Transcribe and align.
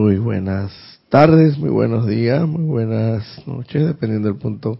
Muy 0.00 0.16
buenas 0.16 0.72
tardes, 1.10 1.58
muy 1.58 1.68
buenos 1.68 2.06
días, 2.06 2.48
muy 2.48 2.64
buenas 2.64 3.46
noches, 3.46 3.86
dependiendo 3.86 4.28
del 4.28 4.38
punto 4.38 4.78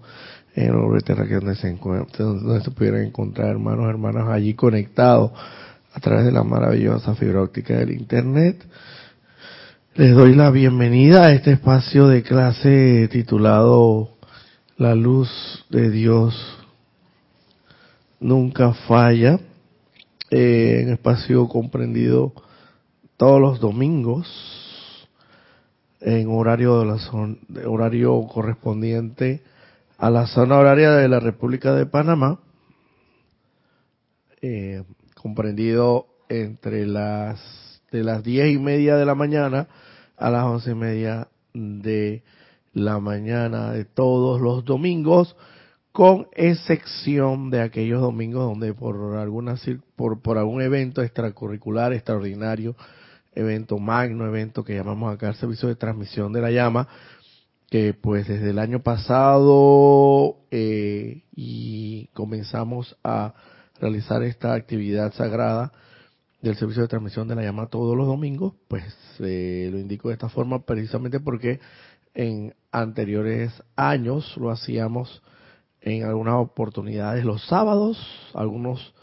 en 0.55 0.69
el 0.71 0.75
orbe 0.75 1.03
terráqueo 1.03 1.41
donde 1.41 1.57
se 1.57 1.69
encuentren, 1.69 2.41
donde 2.43 2.65
se 2.65 2.71
pudieran 2.71 3.03
encontrar 3.03 3.51
hermanos, 3.51 3.91
hermanas 3.91 4.29
allí 4.29 4.55
conectados 4.55 5.33
a 5.93 6.01
través 6.01 6.25
de 6.25 6.33
la 6.33 6.43
maravillosa 6.43 7.15
fibra 7.17 7.43
óptica 7.43 7.75
del 7.75 7.91
Internet. 7.91 8.65
Les 9.95 10.15
doy 10.15 10.35
la 10.35 10.51
bienvenida 10.51 11.27
a 11.27 11.33
este 11.33 11.53
espacio 11.53 12.09
de 12.09 12.23
clase 12.23 13.07
titulado 13.13 14.17
La 14.79 14.95
luz 14.95 15.67
de 15.69 15.91
Dios 15.91 16.35
nunca 18.21 18.73
falla, 18.73 19.39
eh, 20.31 20.81
en 20.81 20.89
espacio 20.95 21.47
comprendido 21.47 22.33
todos 23.19 23.39
los 23.39 23.61
domingos 23.61 24.60
en 26.01 26.29
horario 26.31 26.81
de 26.81 26.87
la 26.87 27.69
horario 27.69 28.27
correspondiente 28.27 29.43
a 29.99 30.11
la 30.11 30.27
zona 30.27 30.59
horaria 30.59 30.93
de 30.93 31.09
la 31.09 31.21
República 31.21 31.75
de 31.75 31.87
Panamá, 31.87 32.41
eh, 34.41 34.83
comprendido 35.15 36.07
entre 36.29 36.87
las 36.87 37.83
de 37.93 38.05
las 38.05 38.23
diez 38.23 38.53
y 38.53 38.59
media 38.59 38.97
de 38.97 39.05
la 39.05 39.15
mañana 39.15 39.69
a 40.17 40.31
las 40.31 40.45
once 40.45 40.71
y 40.71 40.75
media 40.75 41.29
de 41.53 42.23
la 42.73 43.01
mañana 43.01 43.73
de 43.73 43.85
todos 43.85 44.41
los 44.41 44.65
domingos, 44.65 45.37
con 45.93 46.29
excepción 46.35 47.51
de 47.51 47.63
aquellos 47.63 48.01
domingos 48.01 48.45
donde 48.45 48.73
por 48.73 49.17
alguna 49.17 49.57
por, 49.97 50.23
por 50.23 50.39
algún 50.39 50.63
evento 50.63 51.03
extracurricular 51.03 51.93
extraordinario 51.93 52.77
evento 53.35 53.79
magno, 53.79 54.27
evento 54.27 54.65
que 54.65 54.75
llamamos 54.75 55.15
acá 55.15 55.29
el 55.29 55.35
servicio 55.35 55.69
de 55.69 55.77
transmisión 55.77 56.33
de 56.33 56.41
la 56.41 56.51
llama, 56.51 56.89
que 57.71 57.95
pues 57.95 58.27
desde 58.27 58.51
el 58.51 58.59
año 58.59 58.83
pasado 58.83 60.39
eh, 60.51 61.23
y 61.35 62.09
comenzamos 62.13 62.97
a 63.05 63.35
realizar 63.81 64.23
esta 64.23 64.55
actividad 64.55 65.13
sagrada 65.15 65.73
del 66.43 66.57
servicio 66.57 66.83
de 66.83 66.89
transmisión 66.89 67.29
de 67.29 67.37
la 67.37 67.43
llama 67.43 67.67
todos 67.67 67.97
los 67.97 68.07
domingos, 68.07 68.55
pues 68.69 68.85
eh, 69.21 69.69
lo 69.71 69.79
indico 69.79 70.09
de 70.09 70.15
esta 70.15 70.29
forma 70.29 70.65
precisamente 70.65 71.21
porque 71.21 71.61
en 72.15 72.55
anteriores 72.73 73.53
años 73.77 74.37
lo 74.37 74.51
hacíamos 74.51 75.23
en 75.81 76.05
algunas 76.05 76.35
oportunidades 76.35 77.25
los 77.25 77.47
sábados, 77.47 77.99
algunos 78.35 78.95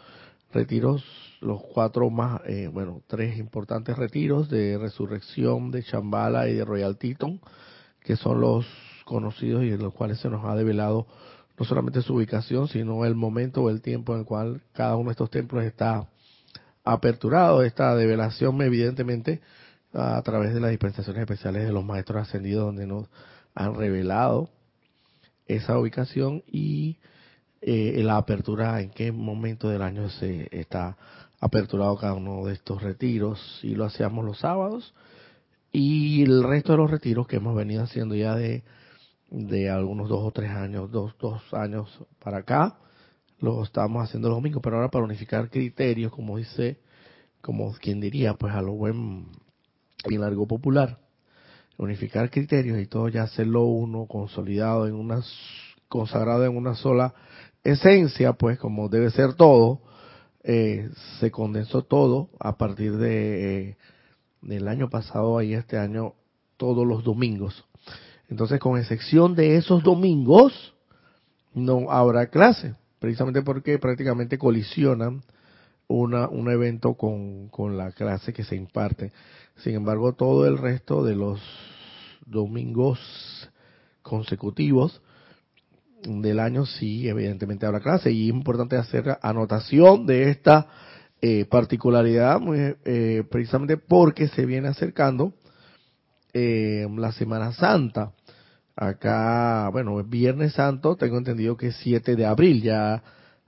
retiros 0.52 1.04
los 1.40 1.62
cuatro 1.62 2.09
más, 2.09 2.42
eh, 2.46 2.70
bueno, 2.72 3.02
tres 3.08 3.38
importantes 3.38 3.98
retiros 3.98 4.50
de 4.50 4.78
Resurrección, 4.78 5.72
de 5.72 5.84
Chambala 5.84 6.48
y 6.50 6.56
de 6.56 6.66
Royal 6.66 6.98
Teton, 6.98 7.40
que 8.02 8.16
son 8.16 8.42
los 8.42 8.66
conocidos 9.06 9.64
y 9.64 9.70
en 9.70 9.81
los 9.81 9.94
cuales 9.94 10.20
se 10.20 10.30
nos 10.30 10.46
ha 10.46 10.56
develado 10.56 11.08
no 11.58 11.66
solamente 11.66 12.02
su 12.02 12.16
ubicación, 12.16 12.68
sino 12.68 13.06
el 13.06 13.16
momento 13.16 13.64
o 13.64 13.70
el 13.70 13.81
tiempo 13.81 14.14
en 14.14 14.20
el 14.20 14.25
cual 14.25 14.62
cada 14.74 14.96
uno 14.96 15.09
de 15.09 15.14
estos 15.14 15.31
templos 15.31 15.64
está 15.64 16.08
aperturado. 16.84 17.64
Esta 17.64 17.96
develación, 17.96 18.62
evidentemente, 18.62 19.42
a 19.94 20.22
través 20.22 20.54
de 20.54 20.59
las 20.59 20.69
dispensaciones 20.69 21.22
especiales 21.22 21.66
de 21.66 21.72
los 21.72 21.84
maestros 21.84 22.22
ascendidos, 22.22 22.66
donde 22.66 22.86
nos 22.86 23.08
han 23.56 23.75
revelado 23.75 24.50
esa 25.48 25.80
ubicación 25.80 26.44
y 26.46 26.98
eh, 27.62 28.02
la 28.04 28.18
apertura, 28.18 28.80
en 28.81 28.92
qué 28.92 29.12
momento 29.12 29.69
del 29.69 29.81
año 29.81 30.09
se 30.09 30.48
está 30.52 30.96
aperturado 31.40 31.98
cada 31.98 32.14
uno 32.14 32.46
de 32.46 32.53
estos 32.53 32.81
retiros 32.81 33.59
y 33.64 33.75
lo 33.75 33.86
hacíamos 33.86 34.25
los 34.25 34.40
sábados 34.40 34.94
y 35.72 36.24
el 36.24 36.44
resto 36.44 36.72
de 36.72 36.80
los 36.80 36.90
retiros 36.90 37.28
que 37.28 37.36
hemos 37.36 37.56
venido 37.56 37.84
haciendo 37.84 38.16
ya 38.16 38.36
de, 38.36 38.64
de 39.30 39.70
algunos 39.70 40.09
dos 40.09 40.24
o 40.24 40.31
tres 40.31 40.52
años, 40.52 40.92
dos, 40.92 41.16
dos 41.20 41.42
años 41.53 41.88
para 42.20 42.40
acá, 42.40 42.78
los 43.40 43.68
estamos 43.68 44.03
haciendo 44.03 44.30
los 44.30 44.38
domingos, 44.38 44.62
pero 44.64 44.78
ahora 44.78 44.90
para 44.90 45.06
unificar 45.06 45.50
criterios, 45.50 46.12
como 46.12 46.38
dice, 46.38 46.80
como 47.42 47.72
quien 47.74 48.00
diría, 48.00 48.34
pues 48.34 48.54
a 48.54 48.62
lo 48.62 48.74
buen 48.74 49.28
y 50.09 50.18
largo 50.18 50.48
popular, 50.48 50.98
unificar 51.78 52.30
criterios 52.31 52.80
y 52.80 52.88
todo 52.88 53.09
ya 53.09 53.24
hacerlo 53.24 53.66
uno 53.66 54.08
consolidado 54.08 54.88
en 54.88 54.96
una 54.96 55.22
consagrado 55.90 56.44
en 56.46 56.58
una 56.58 56.75
sola 56.75 57.14
esencia, 57.64 58.34
pues 58.34 58.58
como 58.59 58.90
debe 58.90 59.12
ser 59.12 59.36
todo, 59.36 59.81
eh, 60.50 60.90
se 61.19 61.30
condensó 61.30 61.81
todo 61.81 62.30
a 62.40 62.58
partir 62.58 62.96
de 62.96 63.72
eh, 63.72 63.78
del 64.41 64.69
año 64.69 64.90
pasado 64.90 65.41
y 65.41 65.53
este 65.53 65.78
año 65.78 66.13
todos 66.56 66.88
los 66.88 67.03
domingos. 67.03 67.66
Entonces, 68.30 68.57
con 68.57 68.80
excepción 68.80 69.36
de 69.36 69.57
esos 69.57 69.84
domingos, 69.84 70.74
no 71.53 71.91
habrá 71.91 72.28
clase, 72.28 72.75
precisamente 73.00 73.41
porque 73.41 73.78
prácticamente 73.78 74.38
colisionan 74.38 75.22
una, 75.90 76.30
un 76.30 76.50
evento 76.50 76.94
con, 76.94 77.50
con 77.50 77.75
la 77.75 77.91
clase 77.91 78.31
que 78.31 78.46
se 78.46 78.56
imparte. 78.56 79.12
Sin 79.57 79.75
embargo, 79.75 80.13
todo 80.13 80.47
el 80.47 80.57
resto 80.57 81.03
de 81.03 81.16
los 81.16 81.41
domingos 82.25 83.50
consecutivos 84.02 85.02
del 86.07 86.40
año 86.40 86.66
sí, 86.66 87.07
evidentemente 87.07 87.66
habrá 87.66 87.79
clase 87.79 88.12
y 88.12 88.29
es 88.29 88.35
importante 88.35 88.78
hacer 88.78 89.18
anotación 89.22 90.06
de 90.06 90.29
esta 90.29 90.68
eh, 91.22 91.45
particularidad 91.45 92.40
eh, 92.85 93.23
precisamente 93.29 93.78
porque 93.78 94.28
se 94.29 94.45
viene 94.45 94.68
acercando 94.68 95.34
eh, 96.34 96.88
la 96.95 97.12
Semana 97.12 97.51
Santa. 97.53 98.13
Acá, 98.75 99.69
bueno, 99.72 100.00
es 100.00 100.07
Viernes 100.07 100.53
Santo, 100.53 100.95
tengo 100.95 101.18
entendido 101.18 101.57
que 101.57 101.68
es 101.68 101.78
7 101.78 102.16
de 102.16 102.25
abril, 102.25 102.62
ya 102.62 103.01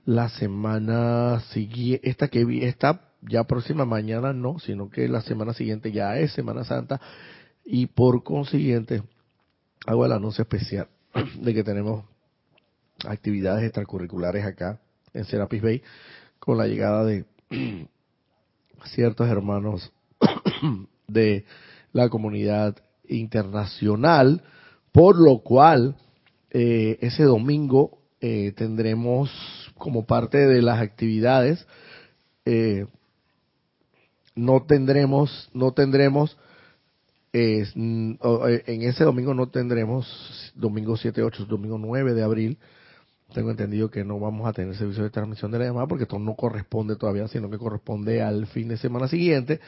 la 0.06 0.30
semana 0.30 1.40
siguiente, 1.52 2.10
esta 2.10 2.30
que 2.30 2.44
esta 2.68 3.02
ya 3.22 3.44
próxima 3.44 3.86
mañana 3.86 4.34
no, 4.34 4.58
sino 4.58 4.90
que 4.90 5.08
la 5.08 5.22
semana 5.22 5.54
siguiente 5.54 5.92
ya 5.92 6.18
es 6.18 6.32
Semana 6.34 6.64
Santa 6.64 7.00
y 7.64 7.86
por 7.86 8.24
consiguiente 8.24 9.04
hago 9.86 10.06
el 10.06 10.12
anuncio 10.14 10.42
especial 10.42 10.88
de 11.42 11.54
que 11.54 11.64
tenemos 11.64 12.06
actividades 13.08 13.64
extracurriculares 13.64 14.46
acá 14.46 14.80
en 15.14 15.26
Serapis 15.26 15.62
Bay 15.62 15.82
con 16.40 16.58
la 16.58 16.68
llegada 16.68 17.04
de 17.06 17.26
ciertos 18.86 19.30
hermanos 19.30 19.92
de 21.08 21.46
la 21.94 22.10
comunidad 22.10 22.76
internacional, 23.08 24.44
por 24.92 25.18
lo 25.18 25.40
cual 25.40 25.96
eh, 26.52 26.98
ese 27.02 27.24
domingo 27.24 28.00
eh, 28.22 28.54
tendremos 28.56 29.30
como 29.78 30.06
parte 30.06 30.38
de 30.38 30.62
las 30.62 30.82
actividades 30.82 31.66
eh, 32.46 32.86
no 34.36 34.64
tendremos 34.64 35.50
no 35.54 35.74
tendremos 35.74 36.38
en 37.32 38.18
ese 38.66 39.04
domingo 39.04 39.34
no 39.34 39.50
tendremos 39.50 40.52
domingo 40.56 40.98
7 40.98 41.22
8 41.22 41.46
domingo 41.46 41.78
9 41.78 42.14
de 42.14 42.24
abril 42.24 42.58
tengo 43.34 43.52
entendido 43.52 43.92
que 43.92 44.04
no 44.04 44.20
vamos 44.20 44.48
a 44.48 44.54
tener 44.54 44.76
servicio 44.76 45.04
de 45.04 45.10
transmisión 45.10 45.52
de 45.52 45.60
la 45.60 45.66
llamada 45.66 45.88
porque 45.88 46.04
esto 46.04 46.18
no 46.18 46.36
corresponde 46.36 46.96
todavía, 46.96 47.28
sino 47.28 47.50
que 47.50 47.58
corresponde 47.58 48.22
al 48.22 48.48
fin 48.48 48.68
de 48.68 48.78
semana 48.78 49.08
siguiente. 49.08 49.60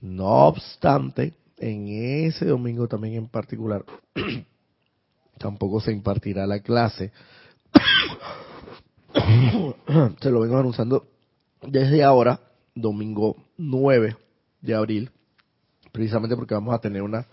No 0.00 0.46
obstante, 0.46 1.34
en 1.58 2.26
ese 2.26 2.46
domingo 2.46 2.88
también 2.88 3.14
en 3.14 3.28
particular, 3.28 3.84
tampoco 5.38 5.80
se 5.80 5.92
impartirá 5.92 6.46
la 6.46 6.60
clase. 6.60 7.12
se 10.20 10.30
lo 10.30 10.40
vengo 10.40 10.56
anunciando 10.56 11.06
desde 11.62 12.02
ahora, 12.02 12.40
domingo 12.74 13.36
9 13.58 14.16
de 14.60 14.74
abril, 14.74 15.10
precisamente 15.92 16.36
porque 16.36 16.54
vamos 16.54 16.74
a 16.74 16.80
tener 16.80 17.02
una 17.02 17.26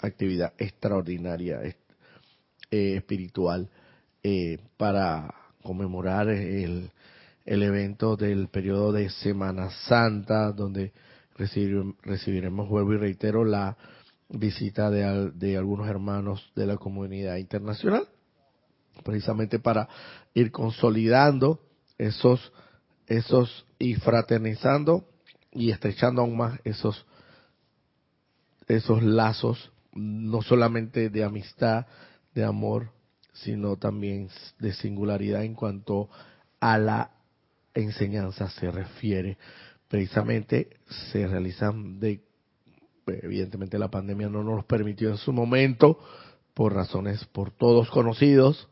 actividad 0.00 0.52
extraordinaria 0.58 1.60
eh, 1.62 2.96
espiritual 2.96 3.70
eh, 4.26 4.58
para 4.78 5.34
conmemorar 5.62 6.30
el, 6.30 6.90
el 7.44 7.62
evento 7.62 8.16
del 8.16 8.48
periodo 8.48 8.90
de 8.90 9.10
Semana 9.10 9.68
Santa, 9.86 10.50
donde 10.50 10.92
recibiremos, 11.36 12.68
vuelvo 12.70 12.94
y 12.94 12.96
reitero, 12.96 13.44
la 13.44 13.76
visita 14.30 14.90
de, 14.90 15.30
de 15.32 15.58
algunos 15.58 15.88
hermanos 15.88 16.50
de 16.56 16.64
la 16.66 16.78
comunidad 16.78 17.36
internacional, 17.36 18.08
precisamente 19.04 19.58
para 19.58 19.88
ir 20.32 20.50
consolidando 20.50 21.60
esos, 21.98 22.50
esos 23.06 23.66
y 23.78 23.94
fraternizando 23.96 25.04
y 25.52 25.70
estrechando 25.70 26.22
aún 26.22 26.38
más 26.38 26.58
esos, 26.64 27.04
esos 28.68 29.02
lazos, 29.02 29.70
no 29.92 30.40
solamente 30.40 31.10
de 31.10 31.24
amistad, 31.24 31.86
de 32.34 32.42
amor, 32.42 32.93
sino 33.34 33.76
también 33.76 34.28
de 34.58 34.72
singularidad 34.72 35.44
en 35.44 35.54
cuanto 35.54 36.08
a 36.60 36.78
la 36.78 37.10
enseñanza 37.74 38.48
se 38.48 38.70
refiere. 38.70 39.36
Precisamente 39.88 40.76
se 41.12 41.26
realizan 41.26 42.00
de 42.00 42.22
evidentemente 43.06 43.78
la 43.78 43.90
pandemia 43.90 44.28
no 44.28 44.42
nos 44.42 44.64
permitió 44.64 45.10
en 45.10 45.18
su 45.18 45.32
momento, 45.32 45.98
por 46.54 46.72
razones 46.72 47.24
por 47.26 47.50
todos 47.50 47.90
conocidos, 47.90 48.68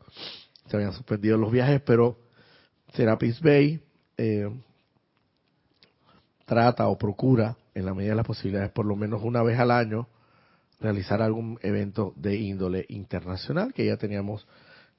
se 0.67 0.77
habían 0.77 0.93
suspendido 0.93 1.37
los 1.37 1.51
viajes, 1.51 1.81
pero 1.81 2.17
Serapis 2.93 3.41
Bay 3.41 3.81
eh, 4.17 4.49
trata 6.45 6.87
o 6.87 6.97
procura, 6.97 7.57
en 7.75 7.85
la 7.85 7.93
medida 7.93 8.11
de 8.11 8.17
las 8.17 8.25
posibilidades, 8.25 8.71
por 8.71 8.85
lo 8.85 8.95
menos 8.95 9.21
una 9.23 9.43
vez 9.43 9.59
al 9.59 9.71
año, 9.71 10.07
realizar 10.79 11.21
algún 11.21 11.59
evento 11.61 12.13
de 12.15 12.35
índole 12.35 12.85
internacional, 12.89 13.73
que 13.73 13.85
ya 13.85 13.97
teníamos 13.97 14.47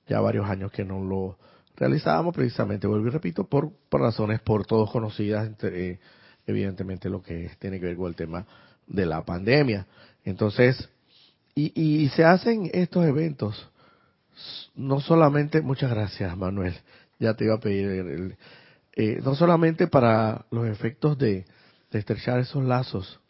ya 0.07 0.21
varios 0.21 0.49
años 0.49 0.73
que 0.73 0.85
no 0.85 1.03
lo 1.03 1.39
realizábamos, 1.77 2.35
precisamente, 2.35 2.87
vuelvo 2.87 3.09
y 3.09 3.11
repito, 3.11 3.45
por, 3.45 3.73
razones 3.91 4.41
por 4.41 4.67
todos 4.67 4.91
conocidas, 4.91 5.51
eh, 5.63 5.99
evidentemente 6.47 7.09
lo 7.09 7.23
que 7.23 7.51
tiene 7.59 7.81
que 7.81 7.87
ver 7.87 7.97
con 7.97 8.09
el 8.09 8.15
tema 8.15 8.47
de 8.87 9.07
la 9.07 9.25
pandemia. 9.25 9.87
Entonces, 10.25 10.89
y, 11.55 11.73
y 11.75 12.09
se 12.11 12.25
hacen 12.25 12.71
estos 12.73 13.05
eventos, 13.05 13.71
no 14.75 15.01
solamente, 15.01 15.61
muchas 15.61 15.91
gracias 15.91 16.37
Manuel, 16.37 16.75
ya 17.19 17.35
te 17.35 17.45
iba 17.45 17.55
a 17.55 17.61
pedir, 17.61 17.87
el, 17.87 18.37
eh, 18.95 19.21
no 19.25 19.35
solamente 19.35 19.87
para 19.87 20.47
los 20.51 20.67
efectos 20.67 21.19
de, 21.19 21.45
estrechar 21.91 22.41
esos 22.41 22.65
lazos 22.65 23.21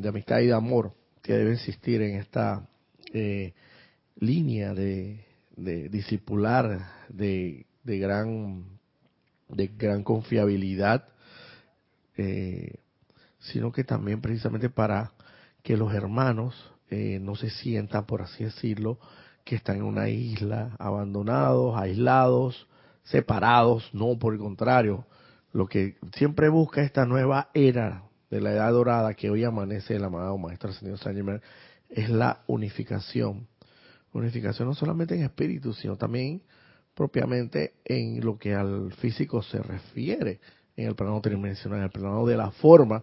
de 0.00 0.08
amistad 0.08 0.40
y 0.40 0.46
de 0.46 0.54
amor 0.54 0.94
que 1.22 1.34
debe 1.34 1.52
existir 1.52 2.02
en 2.02 2.16
esta 2.16 2.68
eh, 3.12 3.52
línea 4.16 4.74
de, 4.74 5.24
de 5.56 5.88
discipular 5.88 6.80
de, 7.08 7.66
de 7.84 7.98
gran 7.98 8.64
de 9.48 9.66
gran 9.68 10.02
confiabilidad 10.04 11.04
eh, 12.16 12.74
sino 13.38 13.72
que 13.72 13.84
también 13.84 14.20
precisamente 14.20 14.68
para 14.68 15.12
que 15.62 15.76
los 15.76 15.94
hermanos 15.94 16.54
eh, 16.90 17.18
no 17.20 17.36
se 17.36 17.50
sientan, 17.50 18.04
por 18.04 18.22
así 18.22 18.44
decirlo, 18.44 18.98
que 19.44 19.56
están 19.56 19.76
en 19.76 19.84
una 19.84 20.08
isla, 20.08 20.76
abandonados, 20.78 21.76
aislados, 21.78 22.68
separados, 23.04 23.88
no, 23.94 24.18
por 24.18 24.34
el 24.34 24.40
contrario, 24.40 25.06
lo 25.52 25.66
que 25.66 25.96
siempre 26.14 26.48
busca 26.48 26.82
esta 26.82 27.06
nueva 27.06 27.48
era 27.54 28.02
de 28.30 28.40
la 28.40 28.52
edad 28.52 28.72
dorada 28.72 29.14
que 29.14 29.28
hoy 29.28 29.44
amanece 29.44 29.96
el 29.96 30.04
amado 30.04 30.38
Maestro 30.38 30.70
Ascendido 30.70 30.96
San 30.96 31.14
Germain, 31.14 31.40
es 31.88 32.08
la 32.08 32.42
unificación. 32.46 33.48
Unificación 34.12 34.68
no 34.68 34.74
solamente 34.74 35.14
en 35.14 35.24
espíritu, 35.24 35.72
sino 35.72 35.96
también 35.96 36.42
propiamente 36.94 37.74
en 37.84 38.24
lo 38.24 38.38
que 38.38 38.54
al 38.54 38.92
físico 38.94 39.42
se 39.42 39.58
refiere, 39.58 40.40
en 40.76 40.88
el 40.88 40.94
plano 40.94 41.20
tridimensional, 41.20 41.78
en 41.78 41.84
el 41.84 41.90
plano 41.90 42.24
de 42.26 42.36
la 42.36 42.50
forma, 42.52 43.02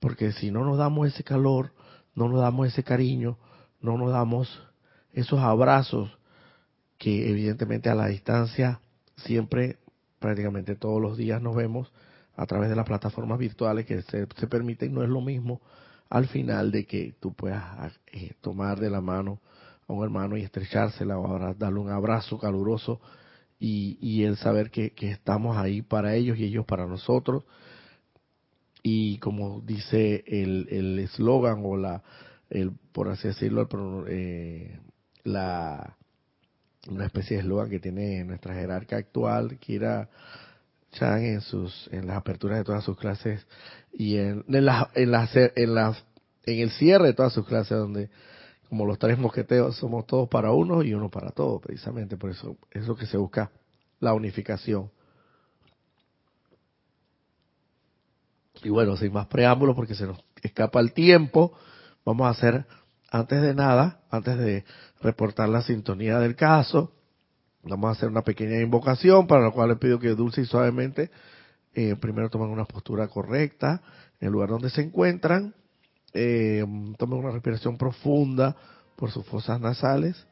porque 0.00 0.32
si 0.32 0.50
no 0.50 0.64
nos 0.64 0.78
damos 0.78 1.08
ese 1.08 1.24
calor, 1.24 1.72
no 2.14 2.28
nos 2.28 2.40
damos 2.40 2.68
ese 2.68 2.84
cariño, 2.84 3.38
no 3.80 3.98
nos 3.98 4.10
damos 4.12 4.62
esos 5.12 5.40
abrazos 5.40 6.18
que 6.98 7.30
evidentemente 7.30 7.90
a 7.90 7.94
la 7.94 8.06
distancia 8.06 8.80
siempre, 9.16 9.78
prácticamente 10.18 10.74
todos 10.74 11.00
los 11.00 11.16
días 11.16 11.42
nos 11.42 11.54
vemos 11.54 11.92
a 12.38 12.46
través 12.46 12.70
de 12.70 12.76
las 12.76 12.86
plataformas 12.86 13.38
virtuales 13.38 13.84
que 13.84 14.00
se, 14.02 14.26
permiten, 14.46 14.94
no 14.94 15.02
es 15.02 15.08
lo 15.08 15.20
mismo 15.20 15.60
al 16.08 16.28
final 16.28 16.70
de 16.70 16.86
que 16.86 17.14
tú 17.20 17.34
puedas 17.34 18.00
eh, 18.06 18.32
tomar 18.40 18.78
de 18.78 18.88
la 18.88 19.00
mano 19.00 19.40
a 19.86 19.92
un 19.92 20.04
hermano 20.04 20.36
y 20.36 20.42
estrechársela 20.42 21.18
o 21.18 21.54
darle 21.54 21.80
un 21.80 21.90
abrazo 21.90 22.38
caluroso 22.38 23.00
y, 23.58 23.98
y 24.00 24.22
el 24.22 24.36
saber 24.36 24.70
que, 24.70 24.92
que 24.92 25.10
estamos 25.10 25.56
ahí 25.56 25.82
para 25.82 26.14
ellos 26.14 26.38
y 26.38 26.44
ellos 26.44 26.64
para 26.64 26.86
nosotros. 26.86 27.44
Y 28.82 29.18
como 29.18 29.60
dice 29.60 30.22
el 30.26 30.98
eslogan 31.00 31.62
o 31.64 31.76
la, 31.76 32.02
el, 32.50 32.72
por 32.92 33.08
así 33.08 33.28
decirlo, 33.28 33.68
eh, 34.08 34.78
la, 35.24 35.96
una 36.88 37.06
especie 37.06 37.36
de 37.36 37.42
eslogan 37.42 37.68
que 37.68 37.80
tiene 37.80 38.24
nuestra 38.24 38.54
jerarca 38.54 38.96
actual, 38.96 39.58
Kira 39.58 40.08
Chan, 40.98 41.24
en, 41.24 41.40
sus, 41.40 41.88
en 41.92 42.06
las 42.06 42.16
aperturas 42.16 42.58
de 42.58 42.64
todas 42.64 42.84
sus 42.84 42.96
clases 42.96 43.46
y 43.92 44.16
en, 44.16 44.44
en, 44.48 44.64
la, 44.64 44.90
en, 44.94 45.10
la, 45.10 45.28
en, 45.32 45.74
la, 45.74 45.96
en 46.44 46.58
el 46.58 46.70
cierre 46.70 47.06
de 47.06 47.14
todas 47.14 47.32
sus 47.32 47.46
clases, 47.46 47.78
donde 47.78 48.10
como 48.68 48.84
los 48.84 48.98
tres 48.98 49.18
mosqueteos 49.18 49.76
somos 49.76 50.06
todos 50.06 50.28
para 50.28 50.52
uno 50.52 50.82
y 50.82 50.92
uno 50.92 51.10
para 51.10 51.30
todos, 51.30 51.62
precisamente 51.62 52.16
por 52.16 52.30
eso 52.30 52.56
es 52.70 52.86
lo 52.86 52.96
que 52.96 53.06
se 53.06 53.16
busca, 53.16 53.50
la 54.00 54.12
unificación. 54.12 54.90
Y 58.62 58.70
bueno, 58.70 58.96
sin 58.96 59.12
más 59.12 59.26
preámbulos, 59.28 59.76
porque 59.76 59.94
se 59.94 60.06
nos 60.06 60.18
escapa 60.42 60.80
el 60.80 60.92
tiempo, 60.92 61.56
vamos 62.04 62.26
a 62.26 62.30
hacer, 62.30 62.66
antes 63.10 63.40
de 63.40 63.54
nada, 63.54 64.00
antes 64.10 64.36
de 64.36 64.64
reportar 65.00 65.48
la 65.48 65.62
sintonía 65.62 66.18
del 66.18 66.36
caso, 66.36 66.92
vamos 67.62 67.88
a 67.88 67.92
hacer 67.92 68.08
una 68.08 68.22
pequeña 68.22 68.60
invocación, 68.60 69.26
para 69.26 69.44
la 69.44 69.50
cual 69.50 69.70
les 69.70 69.78
pido 69.78 69.98
que 69.98 70.08
dulce 70.10 70.42
y 70.42 70.46
suavemente 70.46 71.10
eh, 71.74 71.94
primero 71.96 72.28
tomen 72.28 72.48
una 72.48 72.64
postura 72.64 73.06
correcta 73.08 73.80
en 74.20 74.26
el 74.26 74.32
lugar 74.32 74.48
donde 74.48 74.70
se 74.70 74.82
encuentran, 74.82 75.54
eh, 76.12 76.64
tomen 76.96 77.18
una 77.20 77.30
respiración 77.30 77.76
profunda 77.76 78.56
por 78.96 79.10
sus 79.12 79.24
fosas 79.26 79.60
nasales 79.60 80.26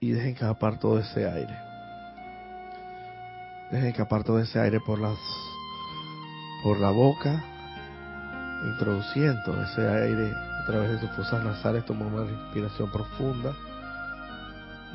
y 0.00 0.12
dejen 0.12 0.30
escapar 0.32 0.78
todo 0.78 0.98
ese 0.98 1.28
aire. 1.28 1.54
Dejen 3.70 3.88
escapar 3.88 4.24
todo 4.24 4.38
ese 4.38 4.58
aire 4.60 4.80
por 4.80 4.98
las 4.98 5.18
por 6.62 6.80
la 6.80 6.90
boca, 6.90 7.44
introduciendo 8.72 9.62
ese 9.62 9.86
aire 9.86 10.32
a 10.32 10.66
través 10.66 10.90
de 10.92 11.00
sus 11.00 11.10
fosas 11.10 11.44
nasales, 11.44 11.84
tomen 11.84 12.12
una 12.12 12.24
respiración 12.24 12.90
profunda 12.90 13.54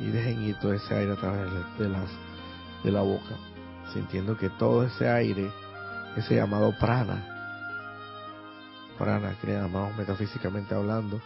y 0.00 0.06
dejen 0.06 0.42
ir 0.42 0.56
todo 0.58 0.72
ese 0.72 0.94
aire 0.94 1.12
a 1.12 1.16
través 1.16 1.50
de 1.78 1.88
las 1.88 2.10
de 2.84 2.92
la 2.92 3.00
boca, 3.00 3.34
sintiendo 3.92 4.36
que 4.36 4.50
todo 4.50 4.84
ese 4.84 5.08
aire, 5.08 5.50
ese 6.16 6.36
llamado 6.36 6.72
prana, 6.78 7.24
prana 8.98 9.34
que 9.40 9.46
le 9.48 9.68
metafísicamente 9.96 10.74
hablando, 10.74 11.20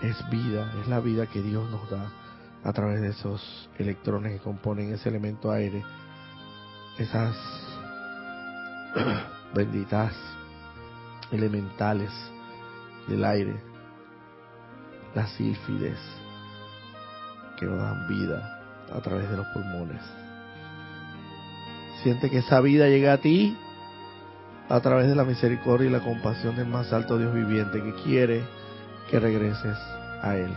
es 0.00 0.30
vida, 0.30 0.72
es 0.80 0.88
la 0.88 1.00
vida 1.00 1.26
que 1.26 1.42
Dios 1.42 1.68
nos 1.70 1.90
da 1.90 2.10
a 2.64 2.72
través 2.72 3.00
de 3.00 3.08
esos 3.08 3.68
electrones 3.78 4.32
que 4.32 4.44
componen 4.44 4.94
ese 4.94 5.08
elemento 5.08 5.50
aire, 5.50 5.84
esas 6.98 7.36
benditas 9.54 10.14
elementales 11.32 12.10
del 13.08 13.24
aire, 13.24 13.71
las 15.14 15.30
sílfides 15.32 15.98
que 17.58 17.66
nos 17.66 17.78
dan 17.78 18.08
vida 18.08 18.60
a 18.92 19.00
través 19.00 19.30
de 19.30 19.36
los 19.36 19.46
pulmones. 19.48 20.00
Siente 22.02 22.30
que 22.30 22.38
esa 22.38 22.60
vida 22.60 22.88
llega 22.88 23.12
a 23.12 23.18
ti 23.18 23.56
a 24.68 24.80
través 24.80 25.08
de 25.08 25.14
la 25.14 25.24
misericordia 25.24 25.88
y 25.88 25.92
la 25.92 26.00
compasión 26.00 26.56
del 26.56 26.66
más 26.66 26.92
alto 26.92 27.18
Dios 27.18 27.34
viviente 27.34 27.82
que 27.82 27.94
quiere 28.02 28.42
que 29.10 29.20
regreses 29.20 29.76
a 30.22 30.36
Él. 30.36 30.52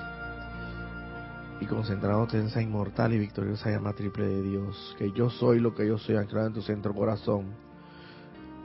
Y 1.61 1.65
concentrándote 1.65 2.39
en 2.39 2.47
esa 2.47 2.61
inmortal 2.61 3.13
y 3.13 3.19
victoriosa 3.19 3.69
llama 3.69 3.93
triple 3.93 4.25
de 4.25 4.41
Dios, 4.41 4.95
que 4.97 5.11
yo 5.11 5.29
soy 5.29 5.59
lo 5.59 5.73
que 5.73 5.87
yo 5.87 5.97
soy 5.97 6.17
anclado 6.17 6.47
en 6.47 6.53
tu 6.53 6.61
centro 6.61 6.93
corazón 6.93 7.65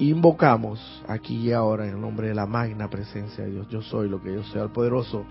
invocamos 0.00 0.80
aquí 1.06 1.37
y 1.37 1.52
ahora 1.52 1.87
en 1.87 1.94
el 1.94 2.00
nombre 2.00 2.28
de 2.28 2.35
la 2.35 2.47
magna 2.47 2.88
presencia 2.88 3.44
de 3.44 3.50
Dios. 3.50 3.68
Yo 3.68 3.82
soy 3.82 4.09
lo 4.09 4.23
que 4.23 4.32
yo 4.32 4.42
soy, 4.44 4.61
al 4.61 4.73
poderoso, 4.73 5.25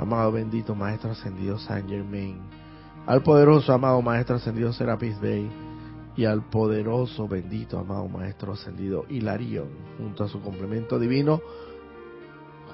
amado 0.00 0.32
bendito 0.32 0.74
Maestro 0.74 1.10
Ascendido 1.10 1.58
San 1.58 1.86
Germain, 1.86 2.38
al 3.06 3.22
poderoso, 3.22 3.72
amado 3.72 4.00
Maestro 4.00 4.36
Ascendido 4.36 4.72
Serapis 4.72 5.20
Bey 5.20 5.50
y 6.16 6.24
al 6.24 6.42
poderoso, 6.48 7.28
bendito, 7.28 7.78
amado 7.78 8.08
Maestro 8.08 8.54
Ascendido 8.54 9.04
Hilarión, 9.10 9.68
junto 9.98 10.24
a 10.24 10.28
su 10.28 10.40
complemento 10.40 10.98
divino, 10.98 11.40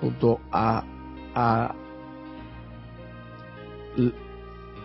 junto 0.01 0.41
a, 0.53 0.85
a, 1.35 1.75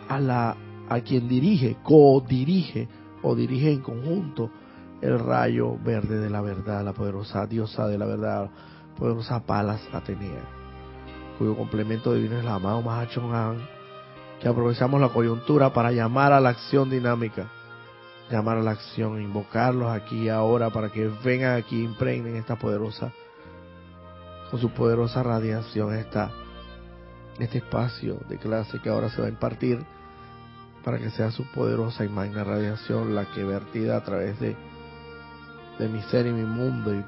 a 0.10 0.20
la 0.20 0.58
a 0.90 1.00
quien 1.00 1.28
dirige, 1.28 1.78
co-dirige 1.84 2.90
o 3.22 3.34
dirige 3.34 3.72
en 3.72 3.82
conjunto 3.82 4.50
el 5.00 5.20
rayo 5.20 5.78
verde 5.78 6.20
de 6.20 6.30
la 6.30 6.42
verdad, 6.42 6.84
la 6.84 6.92
poderosa 6.92 7.46
diosa 7.46 7.88
de 7.88 7.98
la 7.98 8.06
verdad, 8.06 8.50
poderosa 8.98 9.46
Palas 9.46 9.82
Atenea, 9.94 10.61
cuyo 11.42 11.56
complemento 11.56 12.14
divino 12.14 12.38
es 12.38 12.46
la 12.46 12.54
amado 12.54 12.84
Mahachon 12.84 13.66
que 14.40 14.48
aprovechamos 14.48 15.02
la 15.02 15.10
coyuntura 15.10 15.74
para 15.74 15.92
llamar 15.92 16.34
a 16.34 16.40
la 16.40 16.50
acción 16.50 16.92
dinámica, 16.92 17.48
llamar 18.30 18.60
a 18.60 18.62
la 18.62 18.70
acción, 18.70 19.20
invocarlos 19.20 19.90
aquí 19.90 20.30
ahora 20.30 20.70
para 20.70 20.90
que 20.90 21.10
vengan 21.24 21.58
aquí, 21.58 21.84
impregnen 21.84 22.36
esta 22.36 22.58
poderosa, 22.58 23.12
con 24.52 24.60
su 24.60 24.70
poderosa 24.70 25.24
radiación, 25.24 25.96
esta, 25.96 26.30
este 27.40 27.58
espacio 27.58 28.20
de 28.30 28.38
clase 28.38 28.80
que 28.80 28.90
ahora 28.90 29.10
se 29.10 29.22
va 29.22 29.26
a 29.26 29.32
impartir, 29.32 29.84
para 30.84 31.00
que 31.00 31.10
sea 31.10 31.32
su 31.32 31.44
poderosa 31.54 32.06
y 32.06 32.10
magna 32.10 32.44
radiación 32.44 33.16
la 33.16 33.26
que 33.32 33.44
vertida 33.44 33.98
a 33.98 34.04
través 34.04 34.40
de 34.40 34.56
de 35.80 35.90
mi 35.90 36.04
ser 36.04 36.28
y 36.28 36.32
mi 36.32 36.44
mundo 36.44 36.94
y, 36.94 37.04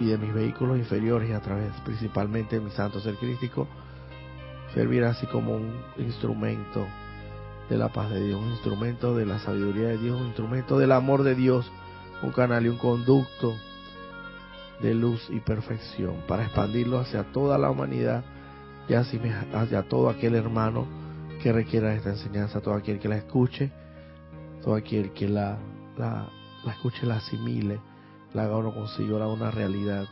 y 0.00 0.06
de 0.06 0.18
mis 0.18 0.32
vehículos 0.32 0.78
inferiores 0.78 1.30
y 1.30 1.32
a 1.32 1.40
través 1.40 1.72
principalmente 1.84 2.58
de 2.58 2.64
mi 2.64 2.70
santo 2.70 3.00
ser 3.00 3.14
crístico, 3.16 3.66
servir 4.74 5.04
así 5.04 5.26
como 5.26 5.56
un 5.56 5.72
instrumento 5.98 6.86
de 7.68 7.76
la 7.76 7.88
paz 7.88 8.10
de 8.10 8.24
Dios, 8.24 8.40
un 8.40 8.50
instrumento 8.50 9.16
de 9.16 9.26
la 9.26 9.38
sabiduría 9.38 9.88
de 9.88 9.98
Dios, 9.98 10.20
un 10.20 10.28
instrumento 10.28 10.78
del 10.78 10.92
amor 10.92 11.22
de 11.22 11.34
Dios, 11.34 11.70
un 12.22 12.30
canal 12.30 12.66
y 12.66 12.68
un 12.68 12.78
conducto 12.78 13.54
de 14.80 14.94
luz 14.94 15.28
y 15.30 15.40
perfección 15.40 16.16
para 16.28 16.44
expandirlo 16.44 16.98
hacia 16.98 17.24
toda 17.32 17.58
la 17.58 17.70
humanidad 17.70 18.24
y 18.88 18.94
hacia 18.94 19.82
todo 19.88 20.10
aquel 20.10 20.34
hermano 20.34 20.86
que 21.42 21.52
requiera 21.52 21.94
esta 21.94 22.10
enseñanza, 22.10 22.60
todo 22.60 22.74
aquel 22.74 22.98
que 22.98 23.08
la 23.08 23.16
escuche, 23.16 23.72
todo 24.62 24.74
aquel 24.74 25.12
que 25.12 25.28
la, 25.28 25.58
la, 25.96 26.28
la 26.64 26.72
escuche, 26.72 27.06
la 27.06 27.16
asimile, 27.16 27.80
la 28.34 28.44
haga 28.44 28.56
uno 28.56 28.72
haga 28.72 29.26
una 29.28 29.50
realidad 29.50 30.06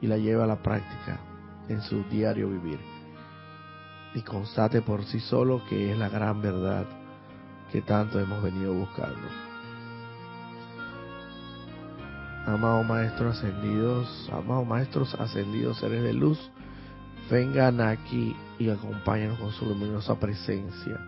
y 0.00 0.06
la 0.06 0.16
lleve 0.16 0.42
a 0.42 0.46
la 0.46 0.62
práctica 0.62 1.20
en 1.68 1.82
su 1.82 2.02
diario 2.04 2.48
vivir. 2.48 2.78
Y 4.14 4.22
constate 4.22 4.82
por 4.82 5.04
sí 5.04 5.20
solo 5.20 5.62
que 5.68 5.92
es 5.92 5.98
la 5.98 6.08
gran 6.08 6.40
verdad 6.40 6.86
que 7.70 7.82
tanto 7.82 8.18
hemos 8.18 8.42
venido 8.42 8.72
buscando. 8.72 9.28
Amados 12.46 12.86
maestros 12.86 13.36
ascendidos, 13.36 14.30
amados 14.32 14.66
maestros 14.66 15.14
ascendidos, 15.14 15.78
seres 15.78 16.02
de 16.02 16.14
luz, 16.14 16.38
vengan 17.30 17.80
aquí 17.82 18.34
y 18.58 18.70
acompáñenos 18.70 19.38
con 19.38 19.52
su 19.52 19.66
luminosa 19.66 20.18
presencia. 20.18 20.98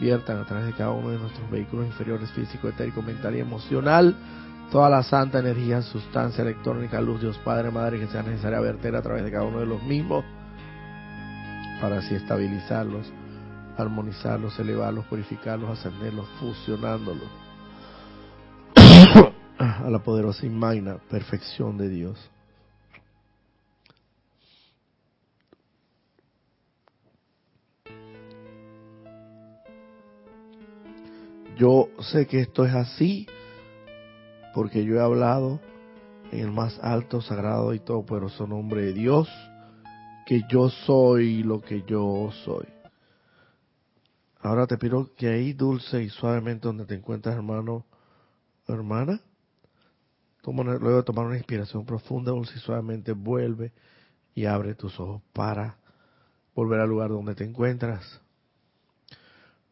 Viertan 0.00 0.38
a 0.38 0.44
través 0.44 0.66
de 0.66 0.72
cada 0.72 0.90
uno 0.90 1.10
de 1.10 1.18
nuestros 1.18 1.48
vehículos 1.50 1.86
inferiores, 1.86 2.30
físico, 2.32 2.68
etérico, 2.68 3.00
mental 3.02 3.36
y 3.36 3.40
emocional, 3.40 4.16
toda 4.70 4.90
la 4.90 5.02
santa 5.02 5.38
energía, 5.38 5.82
sustancia 5.82 6.42
electrónica, 6.42 7.00
luz, 7.00 7.20
Dios 7.20 7.38
Padre, 7.38 7.70
Madre, 7.70 7.98
que 7.98 8.06
sea 8.08 8.22
necesaria 8.22 8.60
verter 8.60 8.94
a 8.96 9.02
través 9.02 9.24
de 9.24 9.30
cada 9.30 9.44
uno 9.44 9.60
de 9.60 9.66
los 9.66 9.82
mismos, 9.82 10.24
para 11.80 11.98
así 11.98 12.14
estabilizarlos, 12.14 13.10
armonizarlos, 13.76 14.58
elevarlos, 14.58 15.06
purificarlos, 15.06 15.70
ascenderlos, 15.70 16.28
fusionándolos 16.40 17.28
a 19.58 19.88
la 19.88 19.98
poderosa 20.00 20.44
y 20.46 20.50
perfección 21.08 21.78
de 21.78 21.88
Dios. 21.88 22.30
Yo 31.56 31.88
sé 32.00 32.26
que 32.28 32.40
esto 32.40 32.64
es 32.64 32.72
así 32.72 33.26
porque 34.54 34.84
yo 34.84 34.96
he 34.96 35.00
hablado 35.00 35.60
en 36.32 36.40
el 36.40 36.50
más 36.50 36.78
alto, 36.82 37.20
sagrado 37.20 37.74
y 37.74 37.80
todopoderoso 37.80 38.46
nombre 38.46 38.82
de 38.82 38.92
Dios, 38.92 39.28
que 40.26 40.42
yo 40.48 40.68
soy 40.68 41.42
lo 41.42 41.60
que 41.60 41.82
yo 41.86 42.30
soy. 42.44 42.66
Ahora 44.40 44.66
te 44.66 44.78
pido 44.78 45.14
que 45.16 45.28
ahí 45.28 45.52
dulce 45.52 46.02
y 46.02 46.10
suavemente 46.10 46.68
donde 46.68 46.84
te 46.84 46.94
encuentras, 46.94 47.34
hermano, 47.34 47.86
hermana, 48.66 49.20
luego 50.44 50.96
de 50.96 51.02
tomar 51.02 51.26
una 51.26 51.36
inspiración 51.36 51.84
profunda, 51.84 52.30
dulce 52.30 52.54
y 52.56 52.60
suavemente, 52.60 53.12
vuelve 53.12 53.72
y 54.34 54.46
abre 54.46 54.74
tus 54.74 54.98
ojos 55.00 55.22
para 55.32 55.76
volver 56.54 56.80
al 56.80 56.88
lugar 56.88 57.10
donde 57.10 57.34
te 57.34 57.44
encuentras. 57.44 58.20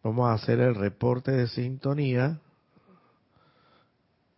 Vamos 0.03 0.29
a 0.29 0.35
hacer 0.35 0.61
el 0.61 0.75
reporte 0.75 1.33
de 1.33 1.49
sintonía 1.49 2.41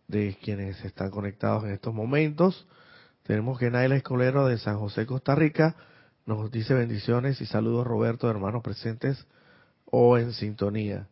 de 0.09 0.35
quienes 0.41 0.83
están 0.83 1.11
conectados 1.11 1.63
en 1.63 1.71
estos 1.71 1.93
momentos. 1.93 2.67
Tenemos 3.23 3.59
que 3.59 3.69
Naila 3.69 3.95
Escolero 3.95 4.47
de 4.47 4.57
San 4.57 4.79
José, 4.79 5.05
Costa 5.05 5.35
Rica, 5.35 5.75
nos 6.25 6.51
dice 6.51 6.73
bendiciones 6.73 7.39
y 7.41 7.45
saludos 7.45 7.87
Roberto, 7.87 8.29
hermanos 8.29 8.63
presentes 8.63 9.25
o 9.85 10.17
en 10.17 10.33
sintonía. 10.33 11.07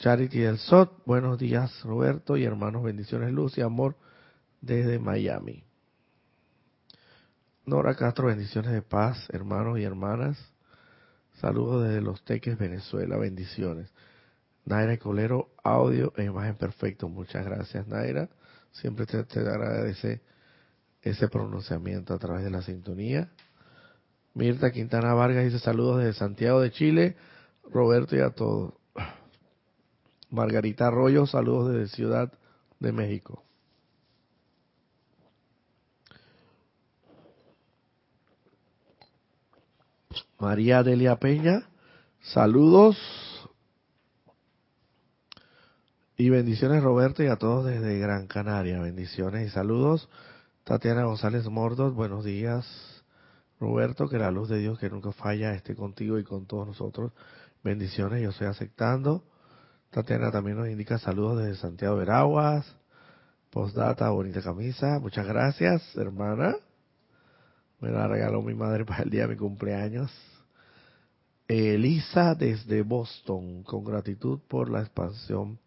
Charity 0.00 0.40
del 0.40 0.58
SOT, 0.58 1.04
buenos 1.06 1.38
días 1.38 1.82
Roberto 1.84 2.36
y 2.36 2.44
hermanos, 2.44 2.82
bendiciones, 2.82 3.32
luz 3.32 3.56
y 3.58 3.60
amor 3.60 3.96
desde 4.60 4.98
Miami. 4.98 5.62
Nora 7.64 7.94
Castro, 7.94 8.26
bendiciones 8.26 8.72
de 8.72 8.82
paz, 8.82 9.28
hermanos 9.30 9.78
y 9.78 9.84
hermanas. 9.84 10.36
Saludos 11.40 11.84
desde 11.84 12.00
Los 12.00 12.24
Teques, 12.24 12.58
Venezuela, 12.58 13.16
bendiciones. 13.16 13.88
Naira 14.70 14.96
Colero, 14.98 15.50
audio 15.64 16.12
e 16.16 16.22
imagen 16.22 16.54
perfecto. 16.54 17.08
Muchas 17.08 17.44
gracias, 17.44 17.88
Naira. 17.88 18.28
Siempre 18.70 19.04
te, 19.04 19.18
agradece 19.40 20.20
ese 21.02 21.26
pronunciamiento 21.26 22.14
a 22.14 22.18
través 22.18 22.44
de 22.44 22.50
la 22.50 22.62
sintonía. 22.62 23.32
Mirta 24.32 24.70
Quintana 24.70 25.12
Vargas 25.12 25.42
dice 25.42 25.58
saludos 25.58 25.98
desde 25.98 26.12
Santiago 26.12 26.60
de 26.60 26.70
Chile. 26.70 27.16
Roberto 27.68 28.14
y 28.14 28.20
a 28.20 28.30
todos. 28.30 28.74
Margarita 30.30 30.86
Arroyo, 30.86 31.26
saludos 31.26 31.72
desde 31.72 31.96
Ciudad 31.96 32.32
de 32.78 32.92
México. 32.92 33.42
María 40.38 40.84
Delia 40.84 41.16
Peña, 41.16 41.68
saludos 42.20 42.96
y 46.20 46.28
bendiciones 46.28 46.82
Roberto 46.82 47.22
y 47.22 47.28
a 47.28 47.36
todos 47.36 47.64
desde 47.64 47.98
Gran 47.98 48.26
Canaria, 48.26 48.78
bendiciones 48.78 49.48
y 49.48 49.50
saludos. 49.50 50.06
Tatiana 50.64 51.04
González 51.04 51.48
Mordos, 51.48 51.94
buenos 51.94 52.26
días 52.26 52.66
Roberto, 53.58 54.06
que 54.06 54.18
la 54.18 54.30
luz 54.30 54.50
de 54.50 54.58
Dios 54.58 54.78
que 54.78 54.90
nunca 54.90 55.12
falla 55.12 55.54
esté 55.54 55.74
contigo 55.74 56.18
y 56.18 56.24
con 56.24 56.44
todos 56.44 56.66
nosotros. 56.66 57.12
Bendiciones, 57.64 58.22
yo 58.22 58.30
estoy 58.30 58.48
aceptando. 58.48 59.24
Tatiana 59.88 60.30
también 60.30 60.58
nos 60.58 60.68
indica 60.68 60.98
saludos 60.98 61.38
desde 61.38 61.58
Santiago 61.58 61.94
de 61.94 62.00
Veraguas. 62.00 62.70
Postdata, 63.48 64.10
bonita 64.10 64.42
camisa. 64.42 64.98
Muchas 64.98 65.26
gracias, 65.26 65.96
hermana. 65.96 66.54
Me 67.80 67.88
la 67.88 68.06
regaló 68.06 68.42
mi 68.42 68.52
madre 68.52 68.84
para 68.84 69.04
el 69.04 69.08
día 69.08 69.22
de 69.22 69.28
mi 69.28 69.36
cumpleaños. 69.36 70.12
Elisa 71.48 72.34
desde 72.34 72.82
Boston, 72.82 73.62
con 73.62 73.84
gratitud 73.84 74.38
por 74.46 74.68
la 74.68 74.80
expansión 74.80 75.58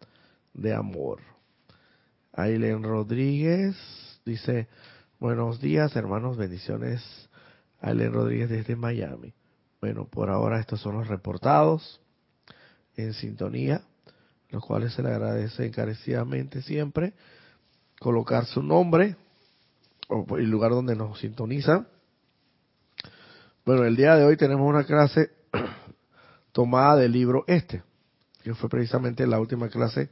de 0.54 0.72
amor. 0.72 1.20
Aileen 2.32 2.82
Rodríguez 2.82 3.76
dice, 4.24 4.68
buenos 5.20 5.60
días 5.60 5.94
hermanos, 5.94 6.36
bendiciones. 6.36 7.02
Aileen 7.80 8.12
Rodríguez 8.12 8.48
desde 8.48 8.76
Miami. 8.76 9.34
Bueno, 9.80 10.06
por 10.06 10.30
ahora 10.30 10.58
estos 10.58 10.80
son 10.80 10.96
los 10.96 11.08
reportados 11.08 12.00
en 12.96 13.12
sintonía, 13.12 13.82
los 14.50 14.64
cuales 14.64 14.94
se 14.94 15.02
le 15.02 15.10
agradece 15.10 15.66
encarecidamente 15.66 16.62
siempre 16.62 17.12
colocar 17.98 18.46
su 18.46 18.62
nombre 18.62 19.16
o 20.08 20.38
el 20.38 20.50
lugar 20.50 20.70
donde 20.70 20.96
nos 20.96 21.18
sintoniza. 21.20 21.86
Bueno, 23.64 23.84
el 23.84 23.96
día 23.96 24.16
de 24.16 24.24
hoy 24.24 24.36
tenemos 24.36 24.68
una 24.68 24.84
clase 24.84 25.30
tomada 26.52 26.96
del 26.96 27.12
libro 27.12 27.44
este, 27.46 27.82
que 28.42 28.54
fue 28.54 28.68
precisamente 28.68 29.26
la 29.26 29.40
última 29.40 29.68
clase 29.68 30.10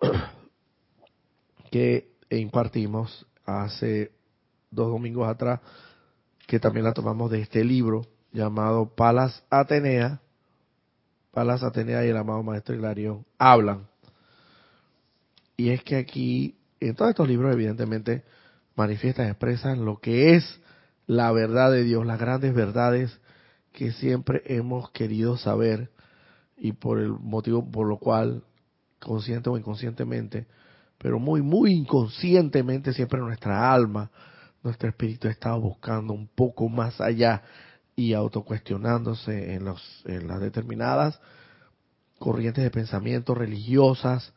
que 1.70 2.10
impartimos 2.30 3.26
hace 3.44 4.12
dos 4.70 4.88
domingos 4.88 5.28
atrás, 5.28 5.60
que 6.46 6.60
también 6.60 6.84
la 6.84 6.92
tomamos 6.92 7.30
de 7.30 7.40
este 7.40 7.64
libro 7.64 8.06
llamado 8.32 8.94
Palas 8.94 9.44
Atenea. 9.50 10.20
Palas 11.32 11.62
Atenea 11.62 12.04
y 12.04 12.08
el 12.08 12.16
amado 12.16 12.42
Maestro 12.42 12.74
Hilarión 12.74 13.24
hablan. 13.38 13.86
Y 15.56 15.70
es 15.70 15.82
que 15.82 15.96
aquí, 15.96 16.56
en 16.80 16.94
todos 16.94 17.10
estos 17.10 17.28
libros, 17.28 17.52
evidentemente, 17.52 18.24
manifiestan, 18.76 19.26
expresan 19.26 19.84
lo 19.84 19.98
que 19.98 20.36
es 20.36 20.60
la 21.06 21.32
verdad 21.32 21.72
de 21.72 21.84
Dios, 21.84 22.06
las 22.06 22.20
grandes 22.20 22.54
verdades 22.54 23.18
que 23.72 23.92
siempre 23.92 24.42
hemos 24.46 24.90
querido 24.90 25.36
saber 25.36 25.90
y 26.56 26.72
por 26.72 26.98
el 26.98 27.10
motivo 27.10 27.68
por 27.70 27.86
lo 27.86 27.98
cual, 27.98 28.44
consciente 29.00 29.50
o 29.50 29.56
inconscientemente, 29.56 30.46
pero 30.98 31.18
muy, 31.18 31.42
muy 31.42 31.72
inconscientemente 31.72 32.92
siempre 32.92 33.20
nuestra 33.20 33.72
alma, 33.72 34.10
nuestro 34.62 34.88
espíritu 34.88 35.28
estado 35.28 35.60
buscando 35.60 36.12
un 36.12 36.26
poco 36.28 36.68
más 36.68 37.00
allá 37.00 37.42
y 37.94 38.14
autocuestionándose 38.14 39.54
en, 39.54 39.64
los, 39.64 40.02
en 40.06 40.26
las 40.28 40.40
determinadas 40.40 41.20
corrientes 42.18 42.64
de 42.64 42.70
pensamiento 42.70 43.34
religiosas 43.34 44.32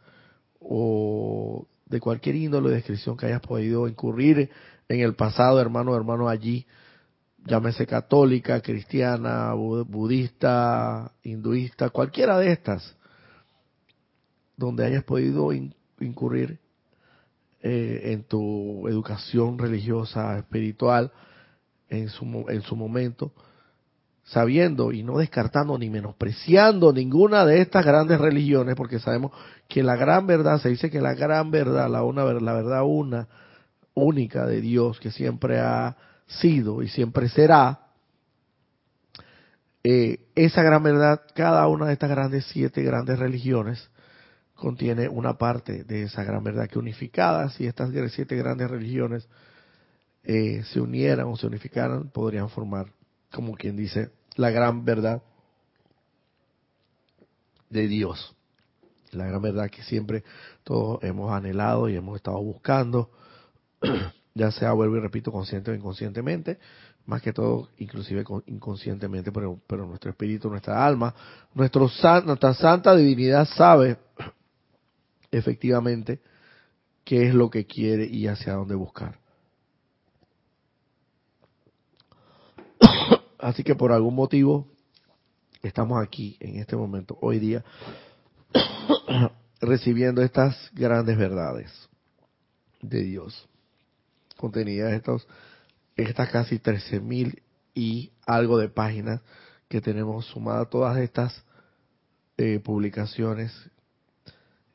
o 0.60 1.68
de 1.88 2.00
cualquier 2.00 2.36
índole 2.36 2.70
de 2.70 2.76
descripción 2.76 3.18
que 3.18 3.26
hayas 3.26 3.42
podido 3.42 3.88
incurrir 3.88 4.50
en 4.88 5.00
el 5.00 5.16
pasado, 5.16 5.60
hermano, 5.60 5.96
hermano, 5.96 6.30
allí 6.30 6.66
llámese 7.46 7.86
católica, 7.88 8.62
cristiana, 8.62 9.54
budista, 9.54 11.12
hinduista, 11.24 11.90
cualquiera 11.90 12.38
de 12.38 12.52
estas, 12.52 12.96
donde 14.66 14.86
hayas 14.86 15.04
podido 15.04 15.52
incurrir 16.00 16.60
eh, 17.62 18.14
en 18.14 18.24
tu 18.24 18.88
educación 18.88 19.60
religiosa, 19.60 20.38
espiritual, 20.38 21.12
en 21.90 22.10
su, 22.10 22.46
en 22.48 22.62
su 22.64 22.76
momento, 22.76 23.34
sabiendo 24.24 24.92
y 24.92 25.04
no 25.04 25.20
descartando 25.20 25.78
ni 25.78 25.90
menospreciando 25.90 26.92
ninguna 26.92 27.46
de 27.46 27.62
estas 27.62 27.86
grandes 27.86 28.20
religiones, 28.20 28.76
porque 28.76 29.00
sabemos 29.00 29.32
que 29.68 29.84
la 29.84 29.96
gran 29.96 30.26
verdad, 30.26 30.60
se 30.60 30.70
dice 30.70 30.90
que 30.90 31.02
la 31.02 31.14
gran 31.14 31.52
verdad, 31.52 31.88
la, 31.90 32.04
una, 32.04 32.24
la 32.26 32.54
verdad 32.54 32.84
una, 32.84 33.28
única 33.94 34.48
de 34.48 34.62
Dios, 34.62 35.00
que 35.00 35.12
siempre 35.12 35.60
ha 35.60 35.98
sido 36.26 36.82
y 36.82 36.88
siempre 36.88 37.30
será, 37.30 37.92
eh, 39.84 40.26
esa 40.34 40.64
gran 40.64 40.82
verdad, 40.82 41.22
cada 41.36 41.68
una 41.68 41.86
de 41.86 41.94
estas 41.94 42.10
grandes 42.10 42.46
siete 42.46 42.82
grandes 42.82 43.20
religiones 43.20 43.91
contiene 44.62 45.10
una 45.10 45.40
parte 45.40 45.84
de 45.84 46.04
esa 46.04 46.24
gran 46.24 46.44
verdad 46.44 46.70
que 46.70 46.78
unificadas, 46.78 47.56
si 47.56 47.66
estas 47.66 47.90
siete 48.14 48.36
grandes 48.36 48.70
religiones 48.70 49.28
eh, 50.24 50.64
se 50.72 50.80
unieran 50.80 51.26
o 51.26 51.36
se 51.36 51.48
unificaran, 51.48 52.10
podrían 52.10 52.48
formar, 52.48 52.94
como 53.32 53.56
quien 53.56 53.76
dice, 53.76 54.12
la 54.36 54.52
gran 54.52 54.86
verdad 54.86 55.24
de 57.72 57.88
Dios. 57.88 58.36
La 59.12 59.26
gran 59.26 59.42
verdad 59.42 59.72
que 59.72 59.82
siempre 59.82 60.24
todos 60.64 61.04
hemos 61.04 61.34
anhelado 61.34 61.90
y 61.90 61.96
hemos 61.96 62.18
estado 62.18 62.40
buscando, 62.40 63.10
ya 64.36 64.52
sea, 64.52 64.74
vuelvo 64.74 64.98
y 64.98 65.00
repito, 65.00 65.32
consciente 65.32 65.72
o 65.72 65.74
inconscientemente, 65.74 66.60
más 67.08 67.24
que 67.24 67.34
todo, 67.34 67.70
inclusive 67.80 68.24
inconscientemente, 68.46 69.32
pero, 69.32 69.60
pero 69.66 69.88
nuestro 69.88 70.12
espíritu, 70.12 70.52
nuestra 70.52 70.86
alma, 70.86 71.16
nuestro, 71.56 71.90
nuestra 72.26 72.54
santa 72.54 72.96
divinidad 72.96 73.48
sabe 73.48 73.98
efectivamente 75.32 76.20
qué 77.04 77.28
es 77.28 77.34
lo 77.34 77.50
que 77.50 77.66
quiere 77.66 78.06
y 78.06 78.28
hacia 78.28 78.54
dónde 78.54 78.76
buscar. 78.76 79.20
Así 83.40 83.64
que 83.64 83.76
por 83.76 83.92
algún 83.92 84.16
motivo 84.16 84.68
estamos 85.64 86.02
aquí 86.04 86.38
en 86.40 86.58
este 86.58 86.76
momento, 86.76 87.18
hoy 87.22 87.40
día, 87.40 87.64
recibiendo 89.62 90.22
estas 90.22 90.70
grandes 90.74 91.18
verdades 91.18 91.72
de 92.82 93.04
Dios, 93.04 93.48
contenidas 94.38 94.90
en 94.90 94.96
estos, 94.96 95.28
estas 95.96 96.30
casi 96.30 96.60
13.000 96.60 97.42
y 97.74 98.12
algo 98.26 98.58
de 98.58 98.70
páginas 98.70 99.22
que 99.68 99.82
tenemos 99.82 100.26
sumadas 100.26 100.70
todas 100.70 100.98
estas 100.98 101.44
eh, 102.38 102.60
publicaciones 102.60 103.54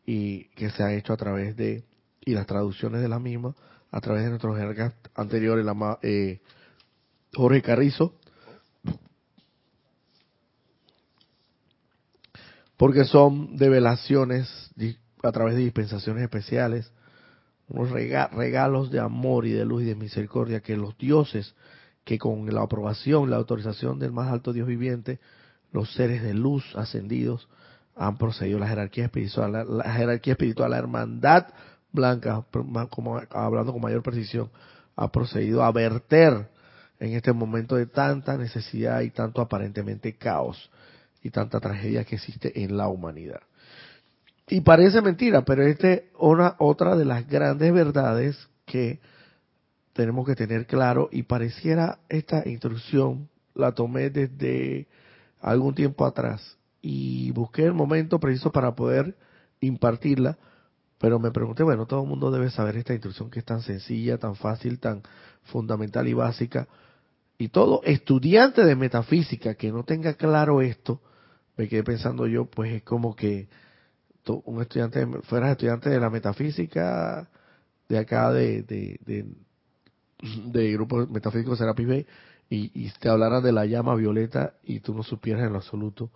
y 0.06 0.44
que 0.50 0.70
se 0.70 0.84
han 0.84 0.92
hecho 0.92 1.12
a 1.12 1.16
través 1.16 1.56
de, 1.56 1.84
y 2.24 2.32
las 2.32 2.46
traducciones 2.46 3.02
de 3.02 3.08
la 3.08 3.18
misma, 3.18 3.54
a 3.90 4.00
través 4.00 4.22
de 4.22 4.30
nuestros 4.30 4.56
jergas 4.56 4.94
anteriores, 5.14 5.64
la, 5.64 5.98
eh, 6.02 6.40
Jorge 7.34 7.60
Carrizo, 7.60 8.14
porque 12.76 13.04
son 13.04 13.56
develaciones 13.56 14.70
a 15.22 15.32
través 15.32 15.56
de 15.56 15.62
dispensaciones 15.62 16.22
especiales, 16.22 16.92
unos 17.68 17.90
regalos 17.90 18.92
de 18.92 19.00
amor 19.00 19.44
y 19.46 19.52
de 19.52 19.64
luz 19.64 19.82
y 19.82 19.86
de 19.86 19.96
misericordia 19.96 20.60
que 20.60 20.76
los 20.76 20.96
dioses, 20.96 21.54
que 22.04 22.18
con 22.18 22.46
la 22.54 22.62
aprobación, 22.62 23.30
la 23.30 23.36
autorización 23.36 23.98
del 23.98 24.12
más 24.12 24.30
alto 24.30 24.52
Dios 24.52 24.68
viviente, 24.68 25.18
los 25.72 25.92
seres 25.94 26.22
de 26.22 26.32
luz 26.32 26.64
ascendidos, 26.76 27.48
han 27.96 28.18
procedido 28.18 28.58
la 28.58 28.68
jerarquía 28.68 29.06
espiritual, 29.06 29.66
la, 29.68 29.92
jerarquía 29.92 30.34
espiritual, 30.34 30.70
la 30.70 30.78
hermandad 30.78 31.46
blanca, 31.90 32.44
como 32.90 33.20
hablando 33.30 33.72
con 33.72 33.80
mayor 33.80 34.02
precisión, 34.02 34.50
ha 34.94 35.10
procedido 35.10 35.64
a 35.64 35.72
verter 35.72 36.48
en 37.00 37.14
este 37.14 37.32
momento 37.32 37.76
de 37.76 37.86
tanta 37.86 38.36
necesidad 38.36 39.00
y 39.00 39.10
tanto 39.10 39.40
aparentemente 39.40 40.14
caos 40.16 40.70
y 41.22 41.30
tanta 41.30 41.58
tragedia 41.58 42.04
que 42.04 42.16
existe 42.16 42.62
en 42.62 42.76
la 42.76 42.88
humanidad. 42.88 43.40
Y 44.48 44.60
parece 44.60 45.00
mentira, 45.00 45.44
pero 45.44 45.62
esta 45.66 45.92
es 45.92 46.02
otra 46.18 46.96
de 46.96 47.04
las 47.04 47.26
grandes 47.26 47.72
verdades 47.72 48.48
que 48.66 49.00
tenemos 49.94 50.26
que 50.26 50.36
tener 50.36 50.66
claro 50.66 51.08
y 51.10 51.22
pareciera 51.22 51.98
esta 52.10 52.46
instrucción 52.46 53.28
la 53.54 53.72
tomé 53.72 54.10
desde 54.10 54.86
algún 55.40 55.74
tiempo 55.74 56.04
atrás 56.04 56.56
y 56.82 57.30
busqué 57.32 57.64
el 57.64 57.74
momento 57.74 58.20
preciso 58.20 58.52
para 58.52 58.74
poder 58.74 59.16
impartirla, 59.60 60.38
pero 60.98 61.18
me 61.18 61.30
pregunté, 61.30 61.62
bueno, 61.62 61.86
todo 61.86 62.02
el 62.02 62.08
mundo 62.08 62.30
debe 62.30 62.50
saber 62.50 62.76
esta 62.76 62.94
instrucción 62.94 63.30
que 63.30 63.40
es 63.40 63.44
tan 63.44 63.62
sencilla, 63.62 64.18
tan 64.18 64.34
fácil, 64.36 64.78
tan 64.78 65.02
fundamental 65.44 66.08
y 66.08 66.14
básica. 66.14 66.68
Y 67.38 67.48
todo 67.48 67.82
estudiante 67.84 68.64
de 68.64 68.76
metafísica 68.76 69.54
que 69.54 69.70
no 69.70 69.84
tenga 69.84 70.14
claro 70.14 70.62
esto, 70.62 71.00
me 71.56 71.68
quedé 71.68 71.84
pensando 71.84 72.26
yo, 72.26 72.46
pues 72.46 72.72
es 72.72 72.82
como 72.82 73.14
que 73.14 73.48
un 74.44 74.60
estudiante, 74.60 75.06
fueras 75.24 75.52
estudiante 75.52 75.90
de 75.90 76.00
la 76.00 76.10
metafísica 76.10 77.28
de 77.88 77.98
acá 77.98 78.32
de, 78.32 78.62
de, 78.62 78.98
de, 79.04 79.26
de 80.46 80.72
Grupo 80.72 81.06
Metafísico 81.06 81.54
Serapis 81.56 81.86
Bay 81.86 82.06
y, 82.50 82.70
y 82.74 82.90
te 82.98 83.08
hablaran 83.08 83.42
de 83.42 83.52
la 83.52 83.66
llama 83.66 83.94
violeta 83.94 84.54
y 84.64 84.80
tú 84.80 84.94
no 84.94 85.02
supieras 85.02 85.44
en 85.44 85.52
lo 85.52 85.58
absoluto 85.58 86.10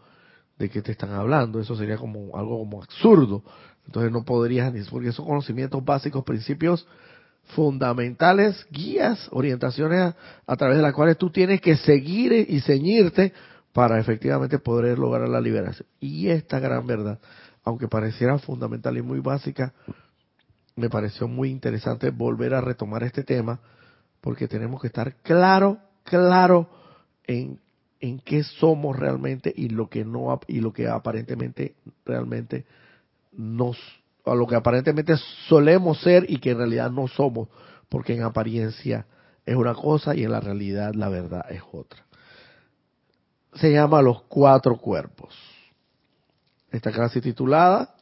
de 0.61 0.69
qué 0.69 0.83
te 0.83 0.93
están 0.93 1.13
hablando. 1.13 1.59
Eso 1.59 1.75
sería 1.75 1.97
como 1.97 2.37
algo 2.37 2.59
como 2.59 2.83
absurdo. 2.83 3.43
Entonces 3.87 4.13
no 4.13 4.25
podrías 4.25 4.73
ni 4.73 4.83
porque 4.83 5.09
esos 5.09 5.25
conocimientos 5.25 5.83
básicos, 5.83 6.23
principios 6.23 6.87
fundamentales, 7.55 8.67
guías, 8.71 9.27
orientaciones 9.33 10.15
a, 10.47 10.57
través 10.57 10.77
de 10.77 10.83
las 10.83 10.93
cuales 10.93 11.17
tú 11.17 11.31
tienes 11.31 11.63
que 11.63 11.77
seguir 11.77 12.33
y 12.33 12.61
ceñirte 12.61 13.33
para 13.73 13.99
efectivamente 13.99 14.59
poder 14.59 14.99
lograr 14.99 15.29
la 15.29 15.41
liberación. 15.41 15.89
Y 15.99 16.29
esta 16.29 16.61
gran 16.61 16.87
verdad, 16.87 17.19
aunque 17.65 17.89
pareciera 17.89 18.39
fundamental 18.39 18.99
y 18.99 19.03
muy 19.03 19.21
básica, 19.21 19.73
me 20.77 20.91
pareció 20.91 21.27
muy 21.27 21.49
interesante 21.49 22.11
volver 22.11 22.53
a 22.53 22.61
retomar 22.61 23.03
este 23.03 23.25
tema 23.25 23.61
porque 24.21 24.47
tenemos 24.47 24.81
que 24.83 24.89
estar 24.89 25.15
claro, 25.23 25.79
claro 26.05 26.69
en 27.27 27.59
en 28.01 28.19
qué 28.21 28.43
somos 28.43 28.99
realmente 28.99 29.53
y 29.55 29.69
lo 29.69 29.89
que 29.89 30.05
no 30.05 30.41
y 30.47 30.61
lo 30.61 30.73
que 30.73 30.89
aparentemente 30.89 31.75
realmente 32.05 32.65
nos 33.33 33.77
a 34.25 34.35
lo 34.35 34.47
que 34.47 34.55
aparentemente 34.55 35.15
solemos 35.49 36.01
ser 36.01 36.27
y 36.29 36.39
que 36.39 36.51
en 36.51 36.59
realidad 36.59 36.91
no 36.91 37.09
somos, 37.09 37.49
porque 37.89 38.15
en 38.15 38.23
apariencia 38.23 39.07
es 39.47 39.57
una 39.57 39.75
cosa 39.75 40.15
y 40.15 40.25
en 40.25 40.33
la 40.33 40.41
realidad 40.41 40.95
la 40.95 41.09
verdad 41.09 41.45
es 41.51 41.63
otra. 41.73 42.05
Se 43.55 43.73
llama 43.73 44.03
Los 44.03 44.23
Cuatro 44.23 44.77
Cuerpos. 44.77 45.35
Esta 46.71 46.93
clase 46.93 47.21
titulada 47.21 47.97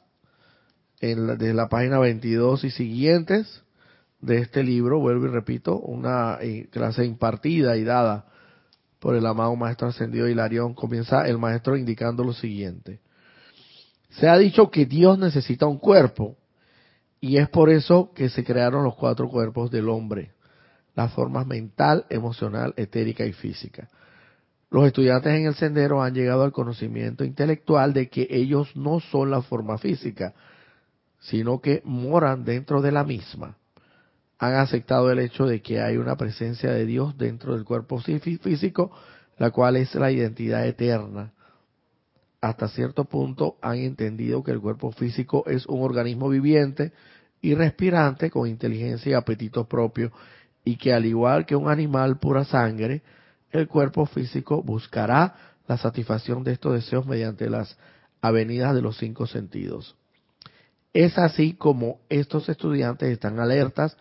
en 1.00 1.26
la, 1.26 1.36
desde 1.36 1.54
la 1.54 1.68
página 1.68 1.98
22 1.98 2.64
y 2.64 2.70
siguientes 2.70 3.62
de 4.20 4.38
este 4.38 4.62
libro, 4.62 4.98
vuelvo 4.98 5.26
y 5.26 5.28
repito, 5.28 5.78
una 5.78 6.38
eh, 6.40 6.68
clase 6.70 7.04
impartida 7.04 7.76
y 7.76 7.84
dada 7.84 8.26
por 9.08 9.16
el 9.16 9.24
amado 9.24 9.56
Maestro 9.56 9.88
Ascendido 9.88 10.28
Hilarión, 10.28 10.74
comienza 10.74 11.26
el 11.26 11.38
Maestro 11.38 11.78
indicando 11.78 12.22
lo 12.22 12.34
siguiente. 12.34 13.00
Se 14.10 14.28
ha 14.28 14.36
dicho 14.36 14.70
que 14.70 14.84
Dios 14.84 15.18
necesita 15.18 15.64
un 15.64 15.78
cuerpo, 15.78 16.36
y 17.18 17.38
es 17.38 17.48
por 17.48 17.70
eso 17.70 18.12
que 18.14 18.28
se 18.28 18.44
crearon 18.44 18.84
los 18.84 18.96
cuatro 18.96 19.30
cuerpos 19.30 19.70
del 19.70 19.88
hombre, 19.88 20.32
las 20.94 21.10
formas 21.14 21.46
mental, 21.46 22.04
emocional, 22.10 22.74
etérica 22.76 23.24
y 23.24 23.32
física. 23.32 23.88
Los 24.70 24.84
estudiantes 24.84 25.32
en 25.32 25.46
el 25.46 25.54
sendero 25.54 26.02
han 26.02 26.12
llegado 26.12 26.42
al 26.42 26.52
conocimiento 26.52 27.24
intelectual 27.24 27.94
de 27.94 28.10
que 28.10 28.26
ellos 28.28 28.76
no 28.76 29.00
son 29.00 29.30
la 29.30 29.40
forma 29.40 29.78
física, 29.78 30.34
sino 31.18 31.62
que 31.62 31.80
moran 31.82 32.44
dentro 32.44 32.82
de 32.82 32.92
la 32.92 33.04
misma 33.04 33.56
han 34.38 34.54
aceptado 34.54 35.10
el 35.10 35.18
hecho 35.18 35.46
de 35.46 35.60
que 35.60 35.80
hay 35.80 35.96
una 35.96 36.16
presencia 36.16 36.70
de 36.70 36.86
Dios 36.86 37.18
dentro 37.18 37.54
del 37.54 37.64
cuerpo 37.64 37.98
físico, 37.98 38.92
la 39.36 39.50
cual 39.50 39.76
es 39.76 39.94
la 39.96 40.12
identidad 40.12 40.66
eterna. 40.66 41.32
Hasta 42.40 42.68
cierto 42.68 43.04
punto 43.04 43.56
han 43.60 43.78
entendido 43.78 44.44
que 44.44 44.52
el 44.52 44.60
cuerpo 44.60 44.92
físico 44.92 45.44
es 45.46 45.66
un 45.66 45.82
organismo 45.82 46.28
viviente 46.28 46.92
y 47.40 47.54
respirante 47.54 48.30
con 48.30 48.48
inteligencia 48.48 49.10
y 49.10 49.14
apetito 49.14 49.68
propio 49.68 50.12
y 50.64 50.76
que 50.76 50.92
al 50.92 51.04
igual 51.04 51.44
que 51.44 51.56
un 51.56 51.68
animal 51.68 52.18
pura 52.18 52.44
sangre, 52.44 53.02
el 53.50 53.66
cuerpo 53.66 54.06
físico 54.06 54.62
buscará 54.62 55.34
la 55.66 55.76
satisfacción 55.78 56.44
de 56.44 56.52
estos 56.52 56.74
deseos 56.74 57.06
mediante 57.06 57.50
las 57.50 57.76
avenidas 58.20 58.74
de 58.74 58.82
los 58.82 58.98
cinco 58.98 59.26
sentidos. 59.26 59.96
Es 60.92 61.18
así 61.18 61.54
como 61.54 62.00
estos 62.08 62.48
estudiantes 62.48 63.10
están 63.10 63.40
alertas 63.40 63.96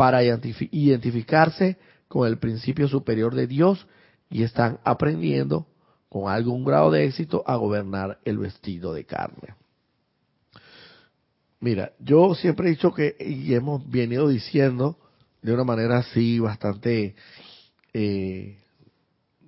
para 0.00 0.22
identificarse 0.24 1.76
con 2.08 2.26
el 2.26 2.38
principio 2.38 2.88
superior 2.88 3.34
de 3.34 3.46
Dios 3.46 3.86
y 4.30 4.44
están 4.44 4.80
aprendiendo 4.82 5.66
con 6.08 6.32
algún 6.32 6.64
grado 6.64 6.90
de 6.90 7.04
éxito 7.04 7.44
a 7.46 7.56
gobernar 7.56 8.18
el 8.24 8.38
vestido 8.38 8.94
de 8.94 9.04
carne. 9.04 9.56
Mira, 11.60 11.92
yo 11.98 12.34
siempre 12.34 12.68
he 12.68 12.70
dicho 12.70 12.94
que, 12.94 13.14
y 13.20 13.52
hemos 13.52 13.86
venido 13.90 14.26
diciendo 14.26 14.96
de 15.42 15.52
una 15.52 15.64
manera 15.64 15.98
así 15.98 16.38
bastante 16.38 17.14
eh, 17.92 18.58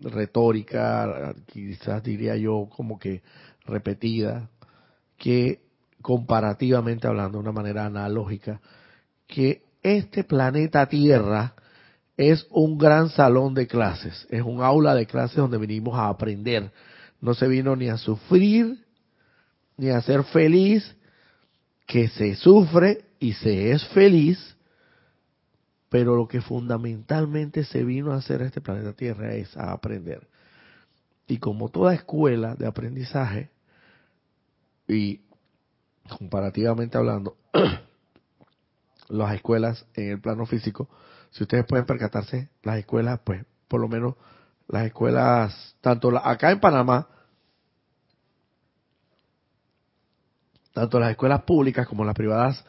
retórica, 0.03 1.35
quizás 1.47 2.03
diría 2.03 2.37
yo 2.37 2.69
como 2.77 2.99
que 2.99 3.23
repetida, 3.65 4.51
que 5.17 5.62
comparativamente 6.03 7.07
hablando, 7.07 7.38
de 7.38 7.43
una 7.43 7.53
manera 7.53 7.87
analógica, 7.87 8.61
que 9.27 9.71
este 9.83 10.25
planeta 10.25 10.87
Tierra 10.88 11.55
es 12.16 12.47
un 12.51 12.79
gran 12.79 13.09
salón 13.11 13.55
de 13.55 13.66
clases, 13.66 14.27
es 14.31 14.42
un 14.42 14.62
aula 14.62 14.95
de 14.95 15.07
clases 15.07 15.37
donde 15.37 15.59
venimos 15.59 15.95
a 15.99 16.09
aprender. 16.09 16.71
No 17.21 17.35
se 17.35 17.49
vino 17.49 17.75
ni 17.77 17.88
a 17.88 17.97
sufrir, 17.97 18.85
ni 19.77 19.88
a 19.88 20.01
ser 20.03 20.25
feliz, 20.25 20.97
que 21.87 22.09
se 22.09 22.35
sufre 22.37 23.05
y 23.18 23.33
se 23.35 23.73
es 23.73 23.85
feliz, 23.88 24.57
pero 25.88 26.16
lo 26.16 26.27
que 26.27 26.40
fundamentalmente 26.40 27.64
se 27.64 27.85
vino 27.85 28.12
a 28.12 28.16
hacer 28.16 28.42
a 28.42 28.47
este 28.47 28.61
planeta 28.61 28.92
Tierra 28.92 29.35
es 29.35 29.57
a 29.57 29.73
aprender. 29.73 30.27
Y 31.27 31.38
como 31.38 31.68
toda 31.68 31.95
escuela 31.95 32.55
de 32.55 32.66
aprendizaje, 32.66 33.51
y 34.88 35.21
comparativamente 36.18 36.99
hablando, 36.99 37.37
las 39.12 39.35
escuelas 39.35 39.87
en 39.94 40.11
el 40.11 40.20
plano 40.20 40.46
físico, 40.46 40.88
si 41.31 41.44
ustedes 41.44 41.64
pueden 41.66 41.87
percatarse, 41.87 42.48
las 42.62 42.79
escuelas, 42.79 43.20
pues 43.25 43.44
por 43.68 43.81
lo 43.81 43.88
menos 43.88 44.14
las 44.68 44.87
escuelas, 44.87 45.77
tanto 45.81 46.16
acá 46.18 46.51
en 46.51 46.61
Panamá, 46.61 47.09
tanto 50.72 50.98
las 50.98 51.11
escuelas 51.11 51.42
públicas 51.42 51.87
como 51.87 52.05
las 52.05 52.14
privadas, 52.14 52.64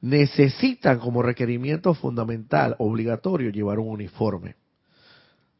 necesitan 0.00 0.98
como 0.98 1.22
requerimiento 1.22 1.94
fundamental, 1.94 2.74
obligatorio, 2.78 3.50
llevar 3.50 3.78
un 3.78 3.88
uniforme. 3.88 4.56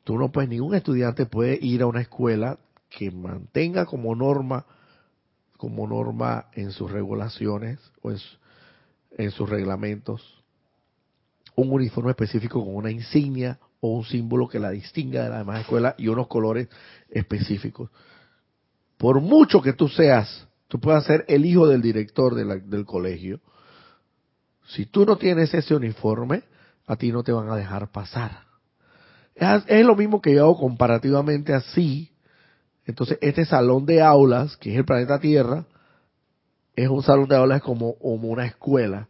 Tú 0.02 0.18
no 0.18 0.30
puedes, 0.30 0.50
ningún 0.50 0.74
estudiante 0.74 1.26
puede 1.26 1.58
ir 1.62 1.82
a 1.82 1.86
una 1.86 2.00
escuela 2.00 2.58
que 2.90 3.10
mantenga 3.10 3.86
como 3.86 4.14
norma, 4.14 4.66
como 5.56 5.86
norma 5.86 6.46
en 6.52 6.72
sus 6.72 6.90
regulaciones 6.90 7.78
o 8.02 8.10
en, 8.10 8.18
en 9.16 9.30
sus 9.30 9.48
reglamentos, 9.48 10.42
un 11.56 11.70
uniforme 11.70 12.10
específico 12.10 12.64
con 12.64 12.74
una 12.74 12.90
insignia 12.90 13.58
o 13.80 13.96
un 13.96 14.04
símbolo 14.04 14.48
que 14.48 14.58
la 14.58 14.70
distinga 14.70 15.24
de 15.24 15.30
la 15.30 15.38
demás 15.38 15.60
escuela 15.60 15.94
y 15.98 16.08
unos 16.08 16.26
colores 16.26 16.68
específicos. 17.10 17.90
Por 18.96 19.20
mucho 19.20 19.60
que 19.60 19.72
tú 19.72 19.88
seas, 19.88 20.48
tú 20.68 20.80
puedas 20.80 21.04
ser 21.04 21.24
el 21.28 21.44
hijo 21.44 21.68
del 21.68 21.82
director 21.82 22.34
del 22.34 22.86
colegio, 22.86 23.40
si 24.66 24.86
tú 24.86 25.04
no 25.04 25.16
tienes 25.16 25.52
ese 25.52 25.74
uniforme, 25.74 26.42
a 26.86 26.96
ti 26.96 27.12
no 27.12 27.22
te 27.22 27.32
van 27.32 27.50
a 27.50 27.56
dejar 27.56 27.90
pasar. 27.90 28.44
Es, 29.34 29.64
es 29.66 29.84
lo 29.84 29.94
mismo 29.96 30.20
que 30.20 30.34
yo 30.34 30.44
hago 30.44 30.58
comparativamente 30.58 31.52
así. 31.52 32.10
Entonces, 32.86 33.18
este 33.20 33.44
salón 33.44 33.84
de 33.86 34.02
aulas, 34.02 34.56
que 34.56 34.72
es 34.72 34.78
el 34.78 34.84
planeta 34.84 35.18
Tierra, 35.20 35.66
es 36.76 36.88
un 36.88 37.02
salón 37.02 37.28
de 37.28 37.36
aulas 37.36 37.62
como, 37.62 37.96
como 37.98 38.28
una 38.28 38.46
escuela. 38.46 39.08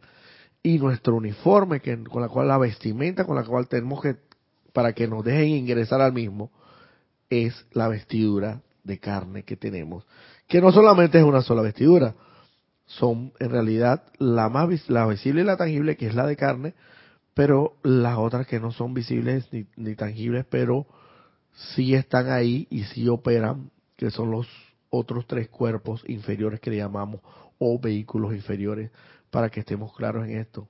Y 0.61 0.79
nuestro 0.79 1.15
uniforme, 1.15 1.79
que, 1.79 2.03
con 2.03 2.21
la 2.21 2.29
cual 2.29 2.47
la 2.47 2.57
vestimenta, 2.57 3.25
con 3.25 3.35
la 3.35 3.43
cual 3.43 3.67
tenemos 3.67 4.01
que, 4.01 4.17
para 4.73 4.93
que 4.93 5.07
nos 5.07 5.23
dejen 5.23 5.49
ingresar 5.49 6.01
al 6.01 6.13
mismo, 6.13 6.51
es 7.29 7.65
la 7.71 7.87
vestidura 7.87 8.61
de 8.83 8.99
carne 8.99 9.43
que 9.43 9.57
tenemos. 9.57 10.05
Que 10.47 10.61
no 10.61 10.71
solamente 10.71 11.17
es 11.17 11.23
una 11.23 11.41
sola 11.41 11.61
vestidura, 11.61 12.15
son 12.85 13.33
en 13.39 13.49
realidad 13.49 14.03
la 14.17 14.49
más 14.49 14.89
la 14.89 15.07
visible 15.07 15.41
y 15.41 15.45
la 15.45 15.57
tangible, 15.57 15.97
que 15.97 16.07
es 16.07 16.15
la 16.15 16.25
de 16.27 16.35
carne, 16.35 16.73
pero 17.33 17.77
las 17.83 18.17
otras 18.17 18.47
que 18.47 18.59
no 18.59 18.71
son 18.71 18.93
visibles 18.93 19.47
ni, 19.51 19.65
ni 19.75 19.95
tangibles, 19.95 20.45
pero 20.49 20.87
sí 21.53 21.95
están 21.95 22.29
ahí 22.29 22.67
y 22.69 22.83
sí 22.83 23.07
operan, 23.07 23.71
que 23.97 24.11
son 24.11 24.31
los 24.31 24.47
otros 24.89 25.25
tres 25.27 25.49
cuerpos 25.49 26.03
inferiores 26.07 26.59
que 26.59 26.69
le 26.69 26.77
llamamos 26.77 27.21
o 27.59 27.79
vehículos 27.79 28.33
inferiores, 28.33 28.91
para 29.29 29.49
que 29.49 29.61
estemos 29.61 29.93
claros 29.95 30.25
en 30.27 30.37
esto. 30.37 30.67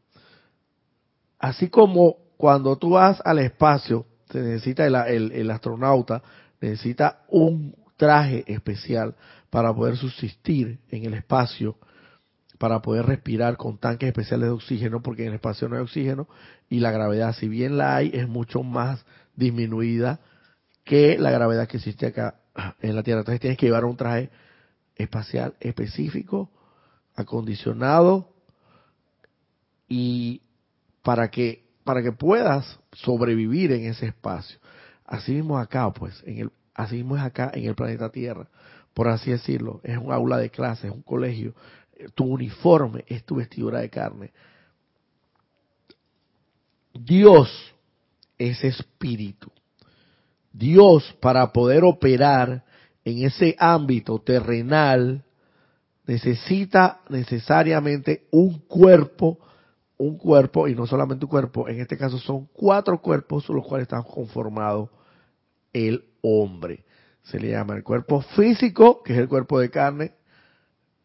Así 1.39 1.69
como 1.69 2.17
cuando 2.37 2.77
tú 2.77 2.91
vas 2.91 3.21
al 3.23 3.39
espacio, 3.39 4.05
se 4.29 4.41
necesita 4.41 4.85
el, 4.85 5.31
el, 5.31 5.51
astronauta, 5.51 6.23
necesita 6.59 7.23
un 7.29 7.75
traje 7.97 8.43
especial 8.47 9.15
para 9.49 9.73
poder 9.73 9.97
subsistir 9.97 10.79
en 10.89 11.05
el 11.05 11.13
espacio, 11.13 11.77
para 12.57 12.81
poder 12.81 13.05
respirar 13.05 13.57
con 13.57 13.77
tanques 13.77 14.07
especiales 14.07 14.47
de 14.47 14.53
oxígeno, 14.53 15.01
porque 15.01 15.23
en 15.23 15.29
el 15.29 15.35
espacio 15.35 15.69
no 15.69 15.75
hay 15.75 15.81
oxígeno 15.81 16.27
y 16.69 16.79
la 16.79 16.91
gravedad, 16.91 17.33
si 17.35 17.47
bien 17.47 17.77
la 17.77 17.95
hay, 17.95 18.11
es 18.13 18.27
mucho 18.27 18.63
más 18.63 19.05
disminuida 19.35 20.19
que 20.83 21.17
la 21.17 21.31
gravedad 21.31 21.67
que 21.67 21.77
existe 21.77 22.07
acá 22.07 22.35
en 22.81 22.95
la 22.95 23.03
Tierra. 23.03 23.21
Entonces 23.21 23.41
tienes 23.41 23.57
que 23.57 23.67
llevar 23.67 23.85
un 23.85 23.97
traje 23.97 24.29
espacial 24.95 25.55
específico 25.59 26.49
acondicionado 27.15 28.29
y 29.87 30.41
para 31.03 31.29
que 31.29 31.63
para 31.83 32.01
que 32.01 32.11
puedas 32.11 32.79
sobrevivir 32.93 33.71
en 33.71 33.85
ese 33.85 34.07
espacio. 34.07 34.57
Así 35.05 35.33
mismo 35.33 35.59
acá, 35.59 35.93
pues, 35.93 36.23
en 36.25 36.39
el 36.39 36.51
así 36.73 36.95
mismo 36.95 37.15
es 37.15 37.23
acá 37.23 37.51
en 37.53 37.65
el 37.65 37.75
planeta 37.75 38.09
Tierra, 38.09 38.49
por 38.93 39.07
así 39.07 39.31
decirlo, 39.31 39.81
es 39.83 39.97
un 39.97 40.11
aula 40.11 40.37
de 40.37 40.49
clase, 40.49 40.87
es 40.87 40.93
un 40.93 41.03
colegio, 41.03 41.53
tu 42.15 42.25
uniforme 42.25 43.05
es 43.07 43.23
tu 43.23 43.35
vestidura 43.35 43.79
de 43.79 43.89
carne. 43.89 44.33
Dios 46.93 47.73
es 48.37 48.63
espíritu. 48.63 49.51
Dios 50.51 51.15
para 51.21 51.51
poder 51.51 51.83
operar 51.83 52.63
en 53.03 53.25
ese 53.25 53.55
ámbito 53.59 54.19
terrenal 54.19 55.23
necesita 56.07 57.01
necesariamente 57.09 58.27
un 58.31 58.59
cuerpo, 58.59 59.39
un 59.97 60.17
cuerpo, 60.17 60.67
y 60.67 60.75
no 60.75 60.85
solamente 60.85 61.25
un 61.25 61.31
cuerpo, 61.31 61.67
en 61.67 61.79
este 61.79 61.97
caso 61.97 62.17
son 62.19 62.47
cuatro 62.53 63.01
cuerpos 63.01 63.47
los 63.49 63.65
cuales 63.65 63.85
están 63.85 64.03
conformados 64.03 64.89
el 65.73 66.05
hombre. 66.21 66.85
Se 67.23 67.39
le 67.39 67.49
llama 67.51 67.75
el 67.75 67.83
cuerpo 67.83 68.21
físico, 68.21 69.01
que 69.03 69.13
es 69.13 69.19
el 69.19 69.27
cuerpo 69.27 69.59
de 69.59 69.69
carne, 69.69 70.13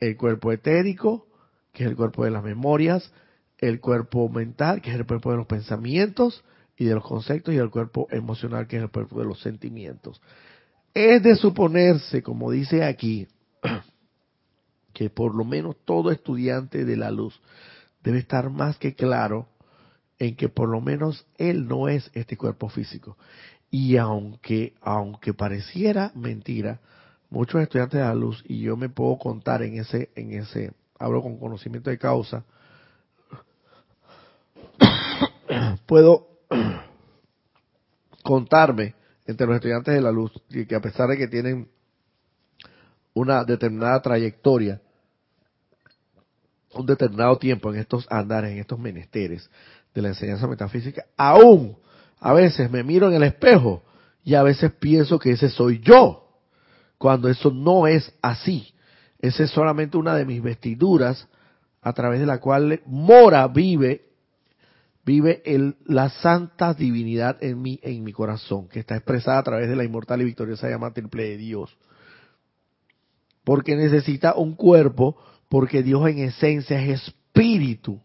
el 0.00 0.16
cuerpo 0.16 0.52
etérico, 0.52 1.26
que 1.72 1.84
es 1.84 1.90
el 1.90 1.96
cuerpo 1.96 2.24
de 2.24 2.30
las 2.30 2.42
memorias, 2.42 3.12
el 3.58 3.80
cuerpo 3.80 4.28
mental, 4.28 4.80
que 4.80 4.90
es 4.90 4.96
el 4.96 5.06
cuerpo 5.06 5.30
de 5.30 5.38
los 5.38 5.46
pensamientos 5.46 6.44
y 6.76 6.86
de 6.86 6.94
los 6.94 7.04
conceptos, 7.04 7.54
y 7.54 7.58
el 7.58 7.70
cuerpo 7.70 8.06
emocional, 8.10 8.66
que 8.66 8.76
es 8.76 8.82
el 8.82 8.90
cuerpo 8.90 9.18
de 9.18 9.26
los 9.26 9.40
sentimientos. 9.40 10.20
Es 10.92 11.22
de 11.22 11.36
suponerse, 11.36 12.22
como 12.22 12.50
dice 12.50 12.84
aquí, 12.84 13.28
que 15.00 15.08
por 15.08 15.34
lo 15.34 15.46
menos 15.46 15.76
todo 15.86 16.10
estudiante 16.10 16.84
de 16.84 16.94
la 16.94 17.10
luz 17.10 17.40
debe 18.04 18.18
estar 18.18 18.50
más 18.50 18.76
que 18.76 18.94
claro 18.94 19.48
en 20.18 20.36
que 20.36 20.50
por 20.50 20.68
lo 20.68 20.82
menos 20.82 21.24
él 21.38 21.66
no 21.66 21.88
es 21.88 22.10
este 22.12 22.36
cuerpo 22.36 22.68
físico. 22.68 23.16
Y 23.70 23.96
aunque, 23.96 24.74
aunque 24.82 25.32
pareciera 25.32 26.12
mentira, 26.14 26.80
muchos 27.30 27.62
estudiantes 27.62 27.98
de 27.98 28.04
la 28.04 28.14
luz, 28.14 28.44
y 28.46 28.60
yo 28.60 28.76
me 28.76 28.90
puedo 28.90 29.16
contar 29.16 29.62
en 29.62 29.78
ese, 29.78 30.10
en 30.16 30.34
ese, 30.34 30.74
hablo 30.98 31.22
con 31.22 31.38
conocimiento 31.38 31.88
de 31.88 31.96
causa, 31.96 32.44
puedo 35.86 36.28
contarme 38.22 38.94
entre 39.26 39.46
los 39.46 39.56
estudiantes 39.56 39.94
de 39.94 40.02
la 40.02 40.12
luz, 40.12 40.30
que 40.50 40.74
a 40.74 40.82
pesar 40.82 41.08
de 41.08 41.16
que 41.16 41.26
tienen 41.26 41.70
una 43.14 43.44
determinada 43.44 44.02
trayectoria, 44.02 44.82
un 46.74 46.86
determinado 46.86 47.36
tiempo 47.38 47.72
en 47.72 47.80
estos 47.80 48.06
andares, 48.10 48.52
en 48.52 48.58
estos 48.58 48.78
menesteres 48.78 49.50
de 49.94 50.02
la 50.02 50.08
enseñanza 50.08 50.46
metafísica, 50.46 51.04
aún 51.16 51.76
a 52.20 52.32
veces 52.32 52.70
me 52.70 52.82
miro 52.82 53.08
en 53.08 53.14
el 53.14 53.22
espejo 53.22 53.82
y 54.24 54.34
a 54.34 54.42
veces 54.42 54.72
pienso 54.72 55.18
que 55.18 55.32
ese 55.32 55.48
soy 55.48 55.80
yo, 55.80 56.28
cuando 56.98 57.28
eso 57.28 57.50
no 57.50 57.86
es 57.86 58.12
así. 58.22 58.74
Esa 59.18 59.44
es 59.44 59.50
solamente 59.50 59.96
una 59.96 60.14
de 60.14 60.24
mis 60.24 60.42
vestiduras 60.42 61.26
a 61.82 61.92
través 61.92 62.20
de 62.20 62.26
la 62.26 62.38
cual 62.38 62.80
mora, 62.86 63.48
vive, 63.48 64.06
vive 65.04 65.42
la 65.86 66.10
santa 66.10 66.74
divinidad 66.74 67.42
en 67.42 67.60
mí, 67.60 67.80
en 67.82 68.04
mi 68.04 68.12
corazón, 68.12 68.68
que 68.68 68.80
está 68.80 68.96
expresada 68.96 69.38
a 69.38 69.42
través 69.42 69.68
de 69.68 69.76
la 69.76 69.84
inmortal 69.84 70.20
y 70.20 70.26
victoriosa 70.26 70.68
llama 70.68 70.92
triple 70.92 71.30
de 71.30 71.36
Dios 71.38 71.76
porque 73.44 73.76
necesita 73.76 74.34
un 74.34 74.54
cuerpo, 74.54 75.16
porque 75.50 75.82
Dios 75.82 76.08
en 76.08 76.20
esencia 76.20 76.80
es 76.80 77.08
espíritu, 77.08 78.00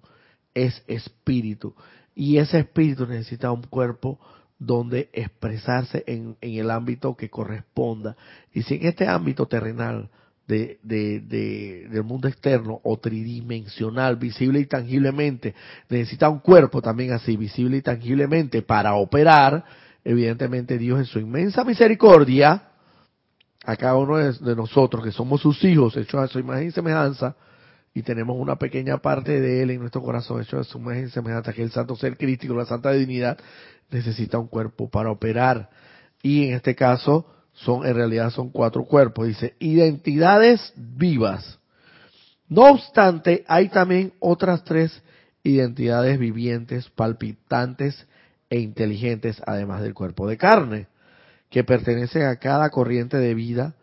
es 0.54 0.84
espíritu. 0.88 1.76
Y 2.16 2.38
ese 2.38 2.58
espíritu 2.60 3.06
necesita 3.06 3.52
un 3.52 3.62
cuerpo 3.62 4.20
donde 4.58 5.10
expresarse 5.14 6.04
en, 6.08 6.38
el 6.42 6.72
ámbito 6.72 7.16
que 7.16 7.30
corresponda. 7.30 8.18
Y 8.52 8.64
si 8.64 8.76
en 8.76 8.88
este 8.88 9.08
ámbito 9.08 9.46
terrenal 9.46 10.10
de, 10.48 10.80
de, 10.82 11.20
de, 11.20 11.88
del 11.88 12.04
mundo 12.04 12.28
externo 12.28 12.82
o 12.84 12.98
tridimensional, 12.98 14.16
visible 14.16 14.60
y 14.60 14.66
tangiblemente, 14.66 15.54
necesita 15.88 16.30
un 16.30 16.40
cuerpo 16.40 16.82
también 16.82 17.12
así, 17.12 17.38
visible 17.38 17.78
y 17.78 17.82
tangiblemente, 17.84 18.64
para 18.64 18.96
operar, 18.96 19.64
evidentemente 20.04 20.80
Dios 20.80 20.98
en 20.98 21.06
su 21.06 21.20
inmensa 21.20 21.64
misericordia, 21.64 22.70
a 23.66 23.76
cada 23.76 23.96
uno 23.96 24.18
de, 24.18 24.56
nosotros 24.56 25.04
que 25.04 25.12
somos 25.12 25.42
sus 25.42 25.64
hijos, 25.64 25.98
hechos 25.98 26.22
a 26.22 26.28
su 26.28 26.40
imagen 26.40 26.68
y 26.68 26.72
semejanza, 26.72 27.36
y 27.94 28.04
tenemos 28.04 28.36
una 28.38 28.58
pequeña 28.58 28.98
parte 28.98 29.40
de 29.40 29.64
Él 29.64 29.72
en 29.72 29.80
nuestro 29.80 30.02
corazón, 30.02 30.42
hecho 30.42 30.60
a 30.60 30.64
su 30.64 30.78
imagen 30.78 31.06
y 31.06 31.10
semejanza, 31.10 31.54
que 31.54 31.64
el 31.64 31.72
santo 31.72 31.96
ser 31.96 32.18
crítico, 32.18 32.54
la 32.54 32.66
santa 32.66 32.92
divinidad, 32.92 33.38
necesita 33.90 34.38
un 34.38 34.48
cuerpo 34.48 34.90
para 34.90 35.10
operar. 35.10 35.70
Y 36.22 36.48
en 36.48 36.56
este 36.56 36.76
caso, 36.76 37.26
son 37.54 37.86
en 37.86 37.96
realidad 37.96 38.32
son 38.32 38.50
cuatro 38.50 38.84
cuerpos. 38.84 39.28
Dice, 39.28 39.56
identidades 39.60 40.74
vivas. 40.76 41.60
No 42.48 42.64
obstante, 42.64 43.44
hay 43.48 43.70
también 43.70 44.14
otras 44.20 44.64
tres 44.64 45.02
identidades 45.44 46.20
vivientes, 46.20 46.90
palpitantes 46.90 48.06
e 48.50 48.60
inteligentes, 48.60 49.42
además 49.46 49.82
del 49.82 49.94
cuerpo 49.94 50.28
de 50.28 50.38
carne, 50.38 50.88
que 51.50 51.64
pertenecen 51.64 52.24
a 52.24 52.38
cada 52.38 52.70
corriente 52.70 53.18
de 53.18 53.34
vida, 53.34 53.76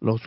los, 0.00 0.22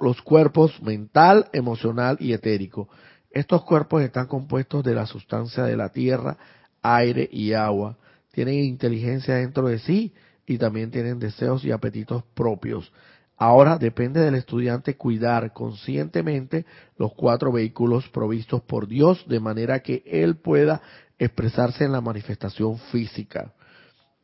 los 0.00 0.22
cuerpos 0.22 0.82
mental, 0.82 1.48
emocional 1.52 2.16
y 2.20 2.32
etérico. 2.32 2.88
Estos 3.30 3.64
cuerpos 3.64 4.02
están 4.02 4.26
compuestos 4.26 4.84
de 4.84 4.94
la 4.94 5.06
sustancia 5.06 5.64
de 5.64 5.76
la 5.76 5.90
tierra, 5.90 6.36
aire 6.82 7.28
y 7.30 7.52
agua. 7.52 7.96
Tienen 8.32 8.54
inteligencia 8.64 9.34
dentro 9.36 9.68
de 9.68 9.78
sí 9.78 10.12
y 10.46 10.58
también 10.58 10.90
tienen 10.90 11.18
deseos 11.18 11.64
y 11.64 11.70
apetitos 11.70 12.24
propios. 12.34 12.92
Ahora 13.36 13.78
depende 13.78 14.20
del 14.20 14.34
estudiante 14.34 14.96
cuidar 14.96 15.52
conscientemente 15.52 16.64
los 16.96 17.12
cuatro 17.14 17.50
vehículos 17.50 18.08
provistos 18.10 18.62
por 18.62 18.86
Dios 18.86 19.24
de 19.26 19.40
manera 19.40 19.80
que 19.80 20.02
él 20.06 20.36
pueda 20.36 20.80
expresarse 21.18 21.84
en 21.84 21.92
la 21.92 22.00
manifestación 22.00 22.78
física. 22.78 23.52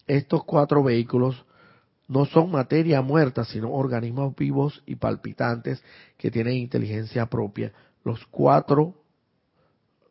Estos 0.06 0.44
cuatro 0.44 0.82
vehículos 0.82 1.44
no 2.08 2.24
son 2.24 2.50
materia 2.50 3.02
muerta, 3.02 3.44
sino 3.44 3.70
organismos 3.70 4.34
vivos 4.34 4.82
y 4.86 4.96
palpitantes 4.96 5.82
que 6.16 6.30
tienen 6.30 6.54
inteligencia 6.54 7.26
propia. 7.26 7.72
Los 8.02 8.24
cuatro, 8.26 8.94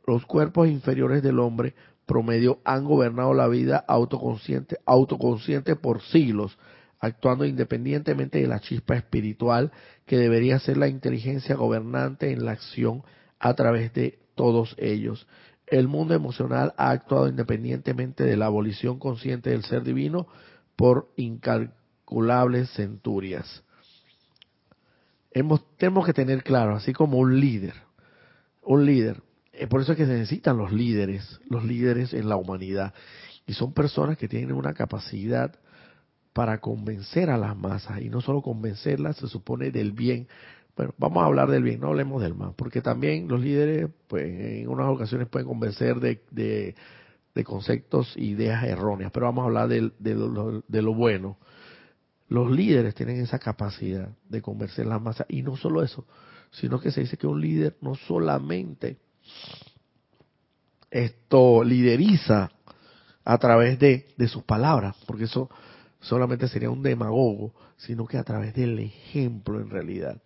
los 0.05 0.25
cuerpos 0.25 0.67
inferiores 0.69 1.23
del 1.23 1.39
hombre 1.39 1.73
promedio 2.05 2.59
han 2.63 2.85
gobernado 2.85 3.33
la 3.33 3.47
vida 3.47 3.83
autoconsciente, 3.87 4.77
autoconsciente 4.85 5.75
por 5.75 6.01
siglos, 6.03 6.57
actuando 6.99 7.45
independientemente 7.45 8.39
de 8.39 8.47
la 8.47 8.59
chispa 8.59 8.95
espiritual 8.95 9.71
que 10.05 10.17
debería 10.17 10.59
ser 10.59 10.77
la 10.77 10.87
inteligencia 10.87 11.55
gobernante 11.55 12.31
en 12.31 12.45
la 12.45 12.51
acción 12.51 13.03
a 13.39 13.55
través 13.55 13.93
de 13.93 14.19
todos 14.35 14.75
ellos. 14.77 15.27
El 15.65 15.87
mundo 15.87 16.13
emocional 16.13 16.73
ha 16.77 16.91
actuado 16.91 17.27
independientemente 17.27 18.23
de 18.23 18.37
la 18.37 18.45
abolición 18.45 18.99
consciente 18.99 19.49
del 19.49 19.63
ser 19.63 19.83
divino 19.83 20.27
por 20.75 21.09
incalculables 22.07 22.69
centurias. 22.71 23.63
Tenemos 25.77 26.05
que 26.05 26.13
tener 26.13 26.43
claro, 26.43 26.75
así 26.75 26.93
como 26.93 27.17
un 27.19 27.39
líder, 27.39 27.73
un 28.63 28.85
líder 28.85 29.21
eh, 29.57 29.65
por 29.65 29.81
eso 29.81 29.93
es 29.93 29.97
que 29.97 30.05
se 30.05 30.13
necesitan 30.13 30.57
los 30.57 30.71
líderes, 30.71 31.39
los 31.49 31.63
líderes 31.63 32.13
en 32.13 32.29
la 32.29 32.35
humanidad. 32.35 32.93
Y 33.47 33.53
son 33.53 33.73
personas 33.73 34.17
que 34.17 34.27
tienen 34.27 34.51
una 34.51 34.73
capacidad 34.73 35.55
para 36.33 36.59
convencer 36.59 37.31
a 37.31 37.37
las 37.37 37.57
masas. 37.57 38.01
Y 38.01 38.09
no 38.09 38.21
solo 38.21 38.41
convencerlas, 38.41 39.17
se 39.17 39.27
supone 39.27 39.71
del 39.71 39.93
bien. 39.93 40.27
Bueno, 40.75 40.93
vamos 40.99 41.23
a 41.23 41.25
hablar 41.25 41.49
del 41.49 41.63
bien, 41.63 41.79
no 41.79 41.87
hablemos 41.87 42.21
del 42.21 42.35
mal. 42.35 42.53
Porque 42.55 42.81
también 42.81 43.27
los 43.27 43.41
líderes, 43.41 43.89
pues 44.07 44.25
en 44.25 44.67
unas 44.69 44.87
ocasiones 44.89 45.27
pueden 45.27 45.47
convencer 45.47 45.95
de, 45.99 46.21
de, 46.29 47.43
conceptos 47.43 48.15
e 48.15 48.25
ideas 48.25 48.63
erróneas. 48.63 49.11
Pero 49.11 49.25
vamos 49.25 49.41
a 49.41 49.45
hablar 49.47 49.69
de, 49.69 49.91
de 49.99 50.81
lo 50.83 50.93
bueno. 50.93 51.37
Los 52.29 52.51
líderes 52.51 52.95
tienen 52.95 53.21
esa 53.21 53.39
capacidad 53.39 54.09
de 54.27 54.41
convencer 54.41 54.85
a 54.85 54.89
las 54.89 55.01
masas. 55.01 55.27
Y 55.29 55.43
no 55.43 55.55
solo 55.55 55.81
eso, 55.83 56.05
sino 56.51 56.79
que 56.79 56.91
se 56.91 57.01
dice 57.01 57.17
que 57.17 57.27
un 57.27 57.41
líder 57.41 57.77
no 57.81 57.95
solamente 57.95 58.97
esto 60.91 61.63
lideriza 61.63 62.51
a 63.23 63.37
través 63.37 63.77
de, 63.79 64.07
de 64.17 64.27
sus 64.27 64.43
palabras, 64.43 64.95
porque 65.05 65.25
eso 65.25 65.49
solamente 65.99 66.47
sería 66.47 66.69
un 66.69 66.81
demagogo, 66.81 67.53
sino 67.75 68.05
que 68.05 68.17
a 68.17 68.23
través 68.23 68.53
del 68.53 68.79
ejemplo 68.79 69.59
en 69.59 69.69
realidad. 69.69 70.21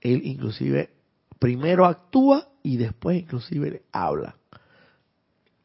Él 0.00 0.22
inclusive 0.24 0.90
primero 1.38 1.86
actúa 1.86 2.48
y 2.62 2.76
después 2.76 3.18
inclusive 3.18 3.82
habla. 3.92 4.36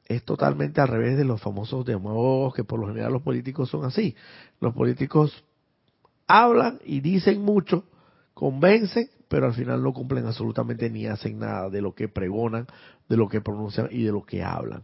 Es 0.06 0.24
totalmente 0.24 0.82
al 0.82 0.88
revés 0.88 1.18
de 1.18 1.26
los 1.26 1.42
famosos 1.42 1.86
demagogos 1.86 2.54
que 2.54 2.64
por 2.64 2.80
lo 2.80 2.88
general 2.88 3.14
los 3.14 3.22
políticos 3.22 3.70
son 3.70 3.86
así. 3.86 4.16
Los 4.60 4.74
políticos 4.74 5.45
hablan 6.28 6.80
y 6.84 7.02
dicen 7.02 7.42
mucho, 7.42 7.86
convencen, 8.34 9.10
pero 9.28 9.48
al 9.48 9.54
final 9.54 9.82
no 9.82 9.94
cumplen 9.94 10.26
absolutamente 10.26 10.90
ni 10.90 11.08
hacen 11.08 11.40
nada 11.40 11.70
de 11.70 11.82
lo 11.82 11.94
que 11.94 12.08
pregonan, 12.08 12.68
de 13.10 13.18
lo 13.18 13.28
que 13.28 13.42
pronuncian 13.42 13.88
y 13.92 14.04
de 14.04 14.12
lo 14.12 14.24
que 14.24 14.44
hablan. 14.44 14.84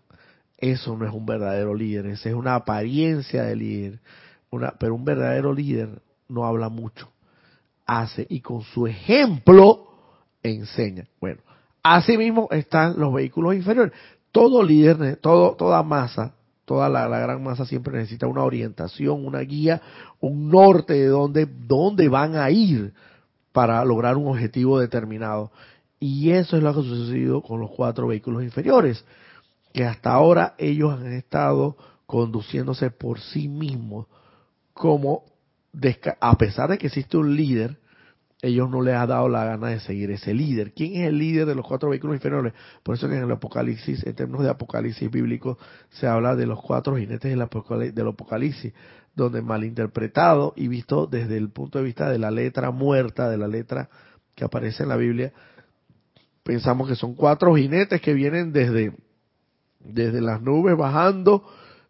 Eso 0.58 0.96
no 0.96 1.06
es 1.06 1.14
un 1.14 1.26
verdadero 1.26 1.74
líder, 1.74 2.08
esa 2.08 2.30
es 2.30 2.36
una 2.36 2.56
apariencia 2.56 3.44
de 3.44 3.56
líder, 3.56 4.00
una, 4.52 4.72
pero 4.80 4.96
un 4.96 5.06
verdadero 5.06 5.54
líder 5.54 6.02
no 6.28 6.46
habla 6.46 6.70
mucho, 6.70 7.10
hace 7.86 8.26
y 8.30 8.42
con 8.42 8.62
su 8.62 8.88
ejemplo 8.88 9.88
enseña. 10.44 11.08
Bueno, 11.20 11.42
así 11.84 12.18
mismo 12.18 12.48
están 12.52 13.00
los 13.00 13.14
vehículos 13.14 13.56
inferiores. 13.56 13.94
Todo 14.32 14.64
líder, 14.64 15.18
todo, 15.18 15.56
toda 15.56 15.84
masa, 15.84 16.36
toda 16.72 16.88
la, 16.88 17.06
gran 17.06 17.44
masa 17.44 17.66
siempre 17.66 17.98
necesita 17.98 18.28
una 18.28 18.46
orientación, 18.46 19.26
una 19.26 19.40
guía, 19.40 19.82
un 20.22 20.50
norte 20.50 20.94
de 20.94 21.08
dónde, 21.08 21.46
dónde 21.46 22.08
van 22.08 22.38
a 22.38 22.50
ir 22.50 22.94
para 23.52 23.84
lograr 23.84 24.16
un 24.16 24.28
objetivo 24.28 24.80
determinado. 24.80 25.52
Y 26.00 26.32
eso 26.32 26.56
es 26.56 26.64
lo 26.64 26.74
que 26.74 26.80
ha 26.80 26.84
sucedido 26.84 27.42
con 27.42 27.60
los 27.60 27.72
cuatro 27.72 28.08
vehículos 28.08 28.42
inferiores, 28.44 29.04
que 29.74 29.84
hasta 29.84 30.14
ahora 30.14 30.56
ellos 30.58 30.94
han 30.94 31.12
estado 31.12 31.76
conduciéndose 32.06 32.90
por 32.90 33.20
sí 33.20 33.50
mismos, 33.50 34.08
como 34.74 35.26
a 36.22 36.38
pesar 36.38 36.70
de 36.70 36.78
que 36.78 36.88
existe 36.88 37.18
un 37.18 37.36
líder, 37.36 37.81
ellos 38.42 38.70
no 38.70 38.82
les 38.82 38.96
ha 38.96 39.06
dado 39.06 39.30
la 39.30 39.46
gana 39.46 39.68
de 39.68 39.80
seguir 39.80 40.10
ese 40.10 40.34
líder. 40.34 40.74
¿Quién 40.74 40.96
es 40.96 41.08
el 41.08 41.20
líder 41.20 41.46
de 41.46 41.54
los 41.54 41.66
cuatro 41.66 41.90
vehículos 41.90 42.16
inferiores? 42.16 42.54
Por 42.82 42.96
eso 42.96 43.08
que 43.08 43.16
en 43.16 43.24
el 43.24 43.32
Apocalipsis, 43.32 44.06
en 44.06 44.16
términos 44.16 44.44
de 44.44 44.50
Apocalipsis 44.50 45.12
bíblico, 45.12 45.60
se 45.90 46.08
habla 46.08 46.36
de 46.36 46.48
los 46.48 46.60
cuatro 46.60 46.98
jinetes 46.98 47.32
del 47.32 48.08
Apocalipsis 48.08 48.74
donde 49.14 49.42
malinterpretado 49.42 50.54
y 50.56 50.68
visto 50.68 51.06
desde 51.06 51.38
el 51.38 51.50
punto 51.50 51.78
de 51.78 51.86
vista 51.86 52.10
de 52.10 52.18
la 52.18 52.32
letra 52.32 52.72
muerta, 52.72 53.30
de 53.30 53.38
la 53.38 53.48
letra 53.48 53.90
que 54.34 54.46
aparece 54.46 54.84
en 54.84 54.90
la 54.90 54.96
Biblia, 54.96 55.34
pensamos 56.44 56.88
que 56.88 56.96
son 56.96 57.14
cuatro 57.14 57.56
jinetes 57.56 58.02
que 58.02 58.14
vienen 58.14 58.54
desde, 58.54 58.96
desde 59.80 60.22
las 60.22 60.42
nubes 60.42 60.76
bajando 60.78 61.44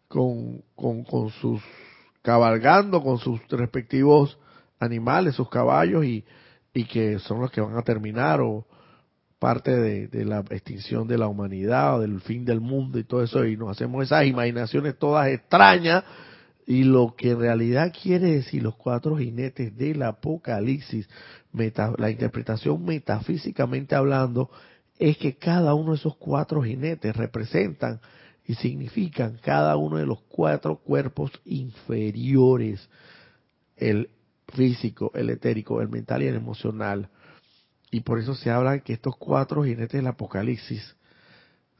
con, 0.08 0.62
con, 0.74 1.04
con 1.04 1.30
sus 1.30 1.62
cabalgando 2.20 3.02
con 3.02 3.18
sus 3.18 3.40
respectivos 3.48 4.38
animales, 4.78 5.34
sus 5.34 5.48
caballos 5.48 6.04
y, 6.04 6.24
y 6.74 6.84
que 6.84 7.18
son 7.18 7.40
los 7.40 7.50
que 7.50 7.60
van 7.60 7.76
a 7.76 7.82
terminar 7.82 8.40
o 8.40 8.66
parte 9.38 9.72
de, 9.76 10.24
la 10.24 10.44
extinción 10.50 11.08
de 11.08 11.18
la 11.18 11.26
humanidad 11.26 11.96
o 11.96 12.00
del 12.00 12.20
fin 12.20 12.44
del 12.44 12.60
mundo 12.60 12.98
y 12.98 13.04
todo 13.04 13.24
eso 13.24 13.44
y 13.44 13.56
nos 13.56 13.70
hacemos 13.70 14.04
esas 14.04 14.24
imaginaciones 14.24 14.96
todas 14.96 15.28
extrañas 15.28 16.04
y 16.66 16.84
lo 16.84 17.14
que 17.16 17.32
en 17.32 17.40
realidad 17.40 17.92
quiere 18.00 18.34
decir 18.34 18.62
los 18.62 18.76
cuatro 18.76 19.16
jinetes 19.16 19.76
del 19.76 20.02
Apocalipsis, 20.02 21.08
la 21.52 22.10
interpretación 22.10 22.84
metafísicamente 22.84 23.96
hablando, 23.96 24.48
es 24.96 25.18
que 25.18 25.34
cada 25.34 25.74
uno 25.74 25.90
de 25.90 25.96
esos 25.96 26.16
cuatro 26.16 26.62
jinetes 26.62 27.16
representan 27.16 28.00
y 28.46 28.54
significan 28.54 29.38
cada 29.42 29.76
uno 29.76 29.96
de 29.96 30.06
los 30.06 30.20
cuatro 30.28 30.76
cuerpos 30.76 31.32
inferiores, 31.44 32.88
el 33.76 34.08
físico, 34.52 35.10
el 35.14 35.30
etérico, 35.30 35.80
el 35.80 35.88
mental 35.88 36.22
y 36.22 36.26
el 36.26 36.36
emocional. 36.36 37.08
Y 37.90 38.00
por 38.00 38.18
eso 38.18 38.34
se 38.34 38.50
habla 38.50 38.78
que 38.80 38.94
estos 38.94 39.16
cuatro 39.16 39.64
jinetes 39.64 39.92
del 39.92 40.06
Apocalipsis, 40.06 40.96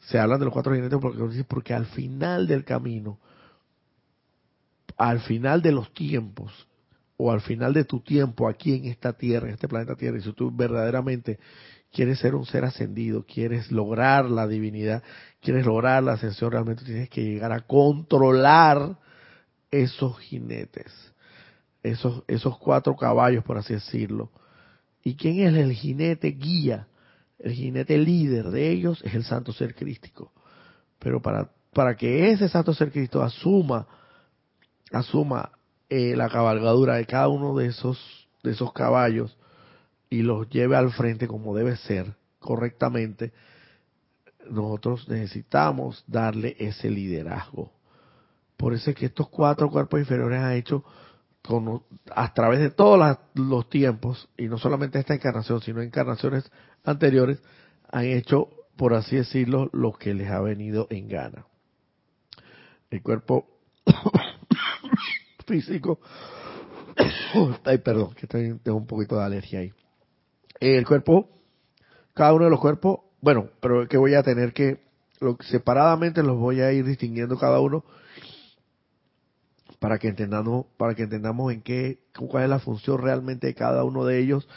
se 0.01 0.19
hablan 0.19 0.41
de 0.41 0.47
los 0.47 0.53
cuatro 0.53 0.75
jinetes 0.75 0.99
porque, 1.01 1.45
porque 1.45 1.75
al 1.75 1.87
final 1.87 2.47
del 2.47 2.65
camino, 2.65 3.19
al 4.97 5.21
final 5.21 5.63
de 5.63 5.73
los 5.73 5.93
tiempos 5.95 6.69
o 7.17 7.31
al 7.31 7.41
final 7.41 7.73
de 7.73 7.85
tu 7.85 8.01
tiempo 8.01 8.49
aquí 8.49 8.75
en 8.75 8.87
esta 8.87 9.13
tierra, 9.13 9.47
en 9.47 9.55
este 9.55 9.69
planeta 9.69 9.95
Tierra, 9.95 10.19
y 10.19 10.23
si 10.23 10.33
tú 10.33 10.51
verdaderamente 10.51 11.39
quieres 11.93 12.19
ser 12.19 12.35
un 12.35 12.47
ser 12.47 12.65
ascendido, 12.65 13.25
quieres 13.25 13.71
lograr 13.71 14.29
la 14.29 14.49
divinidad, 14.49 15.03
quieres 15.41 15.67
lograr 15.67 16.03
la 16.03 16.15
ascensión, 16.15 16.51
realmente 16.51 16.85
tienes 16.85 17.09
que 17.11 17.23
llegar 17.23 17.53
a 17.53 17.61
controlar 17.61 18.99
esos 19.71 20.19
jinetes, 20.19 21.12
esos, 21.83 22.23
esos 22.29 22.59
cuatro 22.59 22.97
caballos, 22.97 23.45
por 23.45 23.59
así 23.59 23.75
decirlo, 23.75 24.31
¿Y 25.03 25.16
quién 25.16 25.40
es 25.40 25.55
el 25.55 25.73
jinete 25.73 26.29
guía? 26.29 26.87
El 27.38 27.53
jinete 27.53 27.99
líder 27.99 28.51
de 28.51 28.71
ellos 28.71 29.03
es 29.05 29.14
el 29.14 29.25
santo 29.25 29.53
ser 29.53 29.75
crístico. 29.75 30.33
Pero 30.99 31.21
para, 31.21 31.51
para 31.73 31.97
que 31.97 32.31
ese 32.31 32.49
santo 32.49 32.73
ser 32.73 32.92
Cristo 32.92 33.23
asuma, 33.23 33.87
asuma 34.92 35.51
eh, 35.88 36.14
la 36.16 36.29
cabalgadura 36.29 36.95
de 36.95 37.07
cada 37.07 37.29
uno 37.29 37.57
de 37.57 37.66
esos, 37.66 38.29
de 38.45 38.53
esos 38.53 38.73
caballos 38.73 39.37
y 40.09 40.23
los 40.23 40.49
lleve 40.51 40.77
al 40.77 40.92
frente 40.92 41.27
como 41.27 41.57
debe 41.57 41.77
ser, 41.77 42.14
correctamente, 42.38 43.33
nosotros 44.49 45.09
necesitamos 45.09 46.05
darle 46.07 46.57
ese 46.61 46.90
liderazgo. 46.90 47.73
Por 48.57 48.75
eso 48.75 48.90
es 48.90 48.97
que 48.97 49.07
estos 49.07 49.29
cuatro 49.29 49.68
cuerpos 49.71 49.99
inferiores 49.99 50.38
han 50.38 50.53
hecho 50.53 50.85
con, 51.42 51.83
a 52.14 52.33
través 52.33 52.61
de 52.61 52.70
todos 52.70 53.18
los 53.35 53.68
tiempos, 53.68 54.28
y 54.37 54.46
no 54.46 54.59
solamente 54.59 54.98
esta 54.98 55.14
encarnación, 55.14 55.61
sino 55.61 55.83
encarnaciones 55.83 56.50
anteriores, 56.85 57.42
han 57.90 58.05
hecho, 58.07 58.48
por 58.76 58.94
así 58.94 59.16
decirlo, 59.16 59.68
lo 59.72 59.92
que 59.92 60.14
les 60.14 60.31
ha 60.31 60.40
venido 60.40 60.87
en 60.90 61.09
gana. 61.09 61.44
El 62.90 63.02
cuerpo 63.02 63.46
físico, 65.46 65.98
ay, 67.64 67.78
perdón, 67.78 68.14
que 68.14 68.26
tengo 68.26 68.76
un 68.76 68.87
poquito 68.87 69.16
de 69.16 69.24
alergia 69.24 69.61
ahí. 69.61 69.72
El 70.61 70.87
cuerpo, 70.87 71.28
cada 72.14 72.33
uno 72.35 72.44
de 72.44 72.50
los 72.50 72.61
cuerpos, 72.61 73.00
bueno, 73.20 73.48
pero 73.61 73.88
que 73.88 73.96
voy 73.96 74.14
a 74.14 74.22
tener 74.22 74.52
que, 74.52 74.81
separadamente 75.40 76.22
los 76.22 76.38
voy 76.38 76.61
a 76.61 76.72
ir 76.72 76.85
distinguiendo 76.85 77.37
cada 77.37 77.61
uno 77.61 77.85
para 79.83 79.99
que 79.99 80.07
entendamos, 80.07 80.66
para 80.77 80.95
que 80.95 81.03
entendamos 81.03 81.53
en 81.53 81.61
qué, 81.61 81.99
cuál 82.16 82.45
es 82.45 82.51
la 82.51 82.61
función 82.61 83.03
realmente 83.03 83.49
de 83.49 83.55
cada 83.55 83.83
uno 83.83 84.05
de 84.05 84.21
ellos 84.21 84.49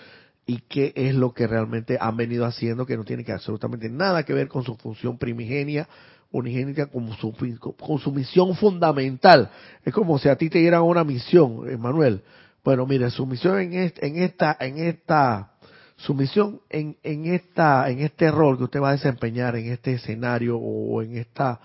y 0.45 0.59
qué 0.69 0.93
es 0.95 1.15
lo 1.15 1.33
que 1.33 1.47
realmente 1.47 1.97
han 1.99 2.15
venido 2.15 2.45
haciendo 2.45 2.85
que 2.85 2.95
no 2.95 3.03
tiene 3.05 3.23
que 3.23 3.31
absolutamente 3.31 3.89
nada 3.89 4.21
que 4.21 4.33
ver 4.33 4.47
con 4.47 4.63
su 4.63 4.75
función 4.75 5.17
primigenia, 5.17 5.89
unigénica, 6.31 6.85
con 6.85 7.11
su, 7.13 7.33
con 7.75 7.97
su 7.97 8.11
misión 8.11 8.55
fundamental. 8.55 9.49
Es 9.83 9.91
como 9.95 10.19
si 10.19 10.29
a 10.29 10.35
ti 10.35 10.47
te 10.47 10.59
dieran 10.59 10.83
una 10.83 11.03
misión, 11.03 11.81
Manuel. 11.81 12.21
Bueno, 12.63 12.85
mire, 12.85 13.09
su 13.09 13.25
misión 13.25 13.59
en, 13.59 13.73
en 13.97 14.17
esta, 14.19 14.55
en 14.59 14.77
esta, 14.77 15.53
su 15.95 16.13
misión 16.13 16.61
en, 16.69 16.97
en 17.01 17.25
esta, 17.33 17.89
en 17.89 18.01
este 18.01 18.29
rol 18.29 18.59
que 18.59 18.65
usted 18.65 18.79
va 18.79 18.89
a 18.89 18.97
desempeñar 18.97 19.55
en 19.55 19.71
este 19.71 19.93
escenario 19.93 20.59
o 20.59 21.01
en 21.01 21.17
esta 21.17 21.59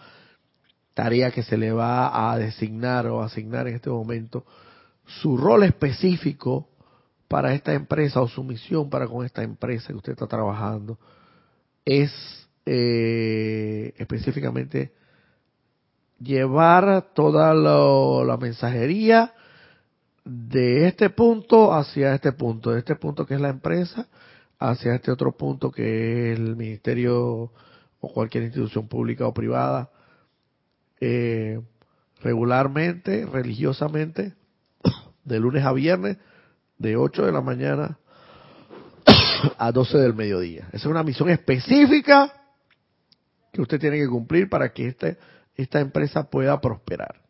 tarea 1.00 1.30
que 1.30 1.42
se 1.42 1.56
le 1.56 1.72
va 1.72 2.30
a 2.30 2.36
designar 2.36 3.06
o 3.06 3.22
asignar 3.22 3.66
en 3.66 3.76
este 3.76 3.88
momento, 3.88 4.44
su 5.06 5.38
rol 5.38 5.62
específico 5.62 6.68
para 7.26 7.54
esta 7.54 7.72
empresa 7.72 8.20
o 8.20 8.28
su 8.28 8.44
misión 8.44 8.90
para 8.90 9.08
con 9.08 9.24
esta 9.24 9.42
empresa 9.42 9.88
que 9.88 9.94
usted 9.94 10.12
está 10.12 10.26
trabajando 10.26 10.98
es 11.86 12.12
eh, 12.66 13.94
específicamente 13.96 14.92
llevar 16.18 17.14
toda 17.14 17.54
la 17.54 18.36
mensajería 18.36 19.32
de 20.26 20.86
este 20.86 21.08
punto 21.08 21.72
hacia 21.72 22.14
este 22.14 22.32
punto, 22.32 22.72
de 22.72 22.80
este 22.80 22.94
punto 22.94 23.24
que 23.24 23.36
es 23.36 23.40
la 23.40 23.48
empresa, 23.48 24.06
hacia 24.58 24.96
este 24.96 25.10
otro 25.10 25.32
punto 25.32 25.70
que 25.70 26.32
es 26.32 26.38
el 26.38 26.56
ministerio 26.56 27.50
o 28.00 28.12
cualquier 28.12 28.44
institución 28.44 28.86
pública 28.86 29.26
o 29.26 29.32
privada, 29.32 29.88
eh, 31.00 31.60
regularmente, 32.22 33.26
religiosamente, 33.26 34.34
de 35.24 35.40
lunes 35.40 35.64
a 35.64 35.72
viernes, 35.72 36.18
de 36.78 36.96
8 36.96 37.26
de 37.26 37.32
la 37.32 37.40
mañana 37.40 37.98
a 39.58 39.72
12 39.72 39.98
del 39.98 40.14
mediodía. 40.14 40.68
Esa 40.68 40.76
es 40.78 40.86
una 40.86 41.02
misión 41.02 41.30
específica 41.30 42.32
que 43.52 43.60
usted 43.60 43.80
tiene 43.80 43.98
que 43.98 44.08
cumplir 44.08 44.48
para 44.48 44.72
que 44.72 44.88
este, 44.88 45.18
esta 45.56 45.80
empresa 45.80 46.28
pueda 46.28 46.60
prosperar. 46.60 47.20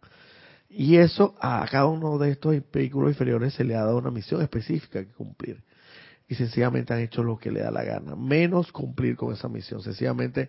Y 0.68 0.96
eso 0.96 1.34
a 1.40 1.66
cada 1.68 1.86
uno 1.86 2.18
de 2.18 2.30
estos 2.30 2.54
vehículos 2.72 3.10
inferiores 3.10 3.54
se 3.54 3.64
le 3.64 3.74
ha 3.74 3.80
dado 3.80 3.98
una 3.98 4.10
misión 4.10 4.40
específica 4.40 5.04
que 5.04 5.12
cumplir. 5.12 5.62
Y 6.28 6.36
sencillamente 6.36 6.94
han 6.94 7.00
hecho 7.00 7.24
lo 7.24 7.38
que 7.38 7.50
le 7.50 7.60
da 7.60 7.72
la 7.72 7.82
gana, 7.82 8.14
menos 8.14 8.70
cumplir 8.70 9.16
con 9.16 9.32
esa 9.32 9.48
misión. 9.48 9.82
Sencillamente 9.82 10.48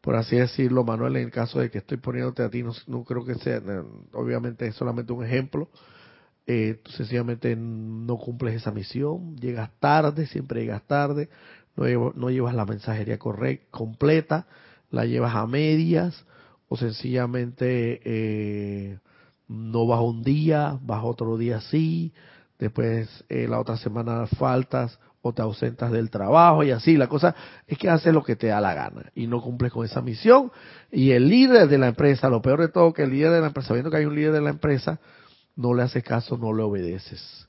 por 0.00 0.16
así 0.16 0.36
decirlo, 0.36 0.84
Manuel, 0.84 1.16
en 1.16 1.24
el 1.24 1.30
caso 1.30 1.60
de 1.60 1.70
que 1.70 1.78
estoy 1.78 1.98
poniéndote 1.98 2.42
a 2.42 2.50
ti, 2.50 2.64
no, 2.86 3.04
creo 3.04 3.24
que 3.24 3.34
sea, 3.36 3.60
obviamente 4.12 4.66
es 4.66 4.74
solamente 4.74 5.12
un 5.12 5.24
ejemplo, 5.24 5.68
eh, 6.46 6.80
sencillamente 6.96 7.54
no 7.56 8.16
cumples 8.16 8.56
esa 8.56 8.72
misión, 8.72 9.36
llegas 9.36 9.70
tarde, 9.78 10.26
siempre 10.26 10.62
llegas 10.62 10.86
tarde, 10.86 11.28
no, 11.76 12.12
no 12.14 12.30
llevas 12.30 12.54
la 12.54 12.64
mensajería 12.64 13.18
correcta, 13.18 13.66
completa, 13.70 14.46
la 14.90 15.04
llevas 15.04 15.34
a 15.34 15.46
medias, 15.46 16.24
o 16.68 16.76
sencillamente 16.76 18.00
eh, 18.04 18.98
no 19.48 19.86
vas 19.86 20.00
un 20.00 20.22
día, 20.22 20.78
vas 20.82 21.02
otro 21.04 21.36
día 21.36 21.60
sí, 21.60 22.12
después 22.60 23.24
eh, 23.28 23.48
la 23.48 23.58
otra 23.58 23.76
semana 23.76 24.26
faltas 24.38 24.98
o 25.22 25.32
te 25.32 25.42
ausentas 25.42 25.92
del 25.92 26.10
trabajo 26.10 26.62
y 26.62 26.70
así. 26.70 26.96
La 26.96 27.08
cosa 27.08 27.34
es 27.66 27.78
que 27.78 27.88
haces 27.88 28.12
lo 28.12 28.22
que 28.22 28.36
te 28.36 28.48
da 28.48 28.60
la 28.60 28.74
gana 28.74 29.10
y 29.14 29.26
no 29.26 29.42
cumples 29.42 29.72
con 29.72 29.84
esa 29.84 30.00
misión. 30.00 30.50
Y 30.90 31.12
el 31.12 31.28
líder 31.28 31.68
de 31.68 31.78
la 31.78 31.88
empresa, 31.88 32.28
lo 32.28 32.42
peor 32.42 32.60
de 32.60 32.68
todo, 32.68 32.92
que 32.92 33.02
el 33.02 33.10
líder 33.10 33.32
de 33.32 33.40
la 33.40 33.48
empresa, 33.48 33.68
sabiendo 33.68 33.90
que 33.90 33.98
hay 33.98 34.04
un 34.06 34.14
líder 34.14 34.32
de 34.32 34.40
la 34.40 34.50
empresa, 34.50 34.98
no 35.56 35.74
le 35.74 35.82
haces 35.82 36.02
caso, 36.02 36.38
no 36.38 36.52
le 36.52 36.62
obedeces. 36.62 37.48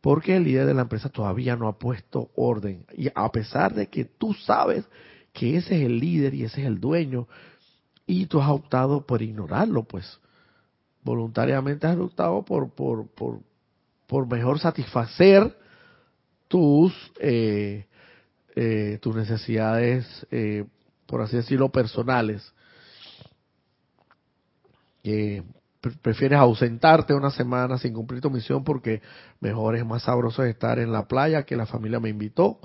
Porque 0.00 0.36
el 0.36 0.44
líder 0.44 0.66
de 0.66 0.74
la 0.74 0.82
empresa 0.82 1.08
todavía 1.08 1.56
no 1.56 1.68
ha 1.68 1.78
puesto 1.78 2.30
orden. 2.36 2.86
Y 2.96 3.08
a 3.14 3.30
pesar 3.30 3.74
de 3.74 3.88
que 3.88 4.04
tú 4.04 4.34
sabes 4.34 4.84
que 5.32 5.56
ese 5.56 5.76
es 5.76 5.86
el 5.86 5.98
líder 5.98 6.34
y 6.34 6.44
ese 6.44 6.60
es 6.60 6.66
el 6.66 6.78
dueño, 6.78 7.26
y 8.06 8.26
tú 8.26 8.40
has 8.40 8.50
optado 8.50 9.06
por 9.06 9.22
ignorarlo, 9.22 9.84
pues 9.84 10.18
voluntariamente 11.02 11.86
has 11.86 11.96
optado 11.96 12.44
por, 12.44 12.70
por, 12.74 13.08
por, 13.08 13.40
por 14.06 14.26
mejor 14.26 14.58
satisfacer 14.58 15.56
tus, 16.52 16.92
eh, 17.18 17.86
eh, 18.54 18.98
tus 19.00 19.16
necesidades, 19.16 20.26
eh, 20.30 20.66
por 21.06 21.22
así 21.22 21.34
decirlo, 21.34 21.72
personales. 21.72 22.52
prefieres 26.02 26.38
ausentarte 26.38 27.14
una 27.14 27.30
semana 27.30 27.78
sin 27.78 27.94
cumplir 27.94 28.20
tu 28.20 28.30
misión 28.30 28.64
porque 28.64 29.00
mejor 29.40 29.76
es 29.76 29.86
más 29.86 30.02
sabroso 30.02 30.44
estar 30.44 30.78
en 30.78 30.92
la 30.92 31.08
playa 31.08 31.44
que 31.44 31.56
la 31.56 31.64
familia 31.64 32.00
me 32.00 32.10
invitó 32.10 32.60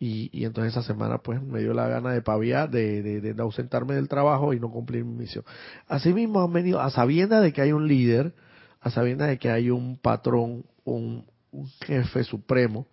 y, 0.00 0.30
y 0.32 0.44
entonces 0.44 0.72
esa 0.72 0.82
semana 0.82 1.18
pues 1.18 1.40
me 1.40 1.60
dio 1.60 1.74
la 1.74 1.86
gana 1.86 2.10
de 2.10 2.20
paviar, 2.20 2.68
de, 2.70 3.20
de, 3.20 3.40
ausentarme 3.40 3.94
del 3.94 4.08
trabajo 4.08 4.52
y 4.52 4.58
no 4.58 4.68
cumplir 4.68 5.04
mi 5.04 5.14
misión. 5.14 5.44
Asimismo 5.86 6.42
han 6.42 6.52
venido 6.52 6.80
a 6.80 6.90
sabiendas 6.90 7.44
de 7.44 7.52
que 7.52 7.62
hay 7.62 7.70
un 7.70 7.86
líder, 7.86 8.34
a 8.80 8.90
sabiendas 8.90 9.28
de 9.28 9.38
que 9.38 9.48
hay 9.48 9.70
un 9.70 9.96
patrón, 9.96 10.64
un, 10.82 11.24
un 11.52 11.68
jefe 11.86 12.24
supremo, 12.24 12.88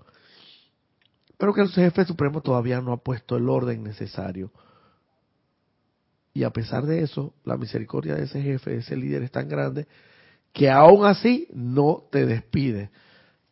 pero 1.38 1.54
que 1.54 1.62
el 1.62 1.70
jefe 1.70 2.06
supremo 2.06 2.42
todavía 2.42 2.82
no 2.82 2.94
ha 2.94 2.98
puesto 2.98 3.38
el 3.38 3.50
orden 3.50 3.84
necesario. 3.84 4.52
Y 6.34 6.44
a 6.44 6.50
pesar 6.50 6.86
de 6.86 7.02
eso, 7.02 7.34
la 7.44 7.58
misericordia 7.58 8.16
de 8.16 8.24
ese 8.24 8.42
jefe, 8.42 8.72
de 8.72 8.78
ese 8.78 8.98
líder 8.98 9.24
es 9.24 9.32
tan 9.32 9.48
grande 9.48 9.88
que 10.52 10.70
aún 10.70 11.06
así 11.06 11.48
no 11.54 12.04
te 12.12 12.26
despide 12.26 12.90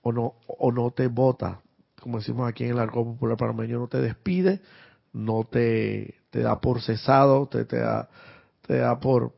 o 0.01 0.11
no, 0.11 0.35
o 0.47 0.71
no 0.71 0.91
te 0.91 1.07
vota. 1.07 1.61
Como 2.01 2.19
decimos 2.19 2.47
aquí 2.47 2.65
en 2.65 2.71
el 2.71 2.79
arco 2.79 3.03
popular 3.05 3.37
panameño, 3.37 3.79
no 3.79 3.87
te 3.87 3.99
despide, 3.99 4.61
no 5.13 5.45
te, 5.49 6.15
te 6.29 6.39
da 6.39 6.59
por 6.59 6.81
cesado, 6.81 7.47
te, 7.47 7.65
te, 7.65 7.77
da, 7.77 8.09
te 8.67 8.77
da 8.77 8.99
por, 8.99 9.33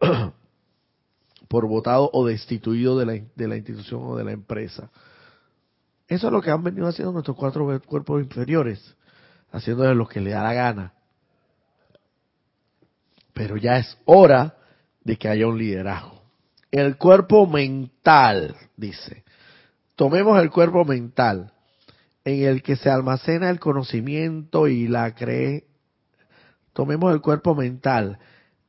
por 1.48 1.66
votado 1.66 2.10
o 2.12 2.26
destituido 2.26 2.98
de 2.98 3.06
la, 3.06 3.12
de 3.34 3.48
la 3.48 3.56
institución 3.56 4.02
o 4.04 4.16
de 4.16 4.24
la 4.24 4.32
empresa. 4.32 4.90
Eso 6.08 6.28
es 6.28 6.32
lo 6.32 6.40
que 6.40 6.50
han 6.50 6.62
venido 6.62 6.88
haciendo 6.88 7.12
nuestros 7.12 7.36
cuatro 7.36 7.80
cuerpos 7.82 8.22
inferiores, 8.22 8.96
haciendo 9.52 9.82
de 9.82 9.94
lo 9.94 10.08
que 10.08 10.20
le 10.20 10.30
da 10.30 10.42
la 10.42 10.54
gana. 10.54 10.94
Pero 13.34 13.58
ya 13.58 13.76
es 13.76 13.96
hora 14.06 14.56
de 15.04 15.16
que 15.16 15.28
haya 15.28 15.46
un 15.46 15.58
liderazgo. 15.58 16.22
El 16.70 16.96
cuerpo 16.96 17.46
mental, 17.46 18.56
dice. 18.76 19.24
Tomemos 19.96 20.40
el 20.40 20.50
cuerpo 20.50 20.84
mental, 20.84 21.52
en 22.24 22.44
el 22.44 22.62
que 22.62 22.76
se 22.76 22.90
almacena 22.90 23.50
el 23.50 23.60
conocimiento 23.60 24.66
y 24.66 24.88
la 24.88 25.14
cree. 25.14 25.66
Tomemos 26.72 27.12
el 27.12 27.20
cuerpo 27.20 27.54
mental, 27.54 28.18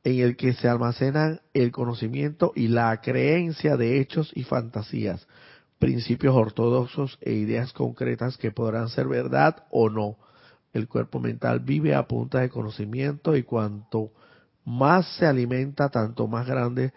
en 0.04 0.20
el 0.20 0.36
que 0.36 0.52
se 0.52 0.68
almacenan 0.68 1.40
el 1.54 1.72
conocimiento 1.72 2.52
y 2.54 2.68
la 2.68 3.00
creencia 3.00 3.76
de 3.76 4.00
hechos 4.00 4.30
y 4.34 4.44
fantasías 4.44 5.26
principios 5.80 6.36
ortodoxos 6.36 7.18
e 7.22 7.32
ideas 7.32 7.72
concretas 7.72 8.36
que 8.36 8.52
podrán 8.52 8.90
ser 8.90 9.08
verdad 9.08 9.64
o 9.70 9.88
no. 9.88 10.18
El 10.72 10.86
cuerpo 10.86 11.18
mental 11.18 11.60
vive 11.60 11.94
a 11.94 12.06
punta 12.06 12.40
de 12.40 12.50
conocimiento 12.50 13.34
y 13.34 13.42
cuanto 13.42 14.12
más 14.64 15.06
se 15.16 15.26
alimenta, 15.26 15.88
tanto 15.88 16.28
más 16.28 16.46
grande 16.46 16.92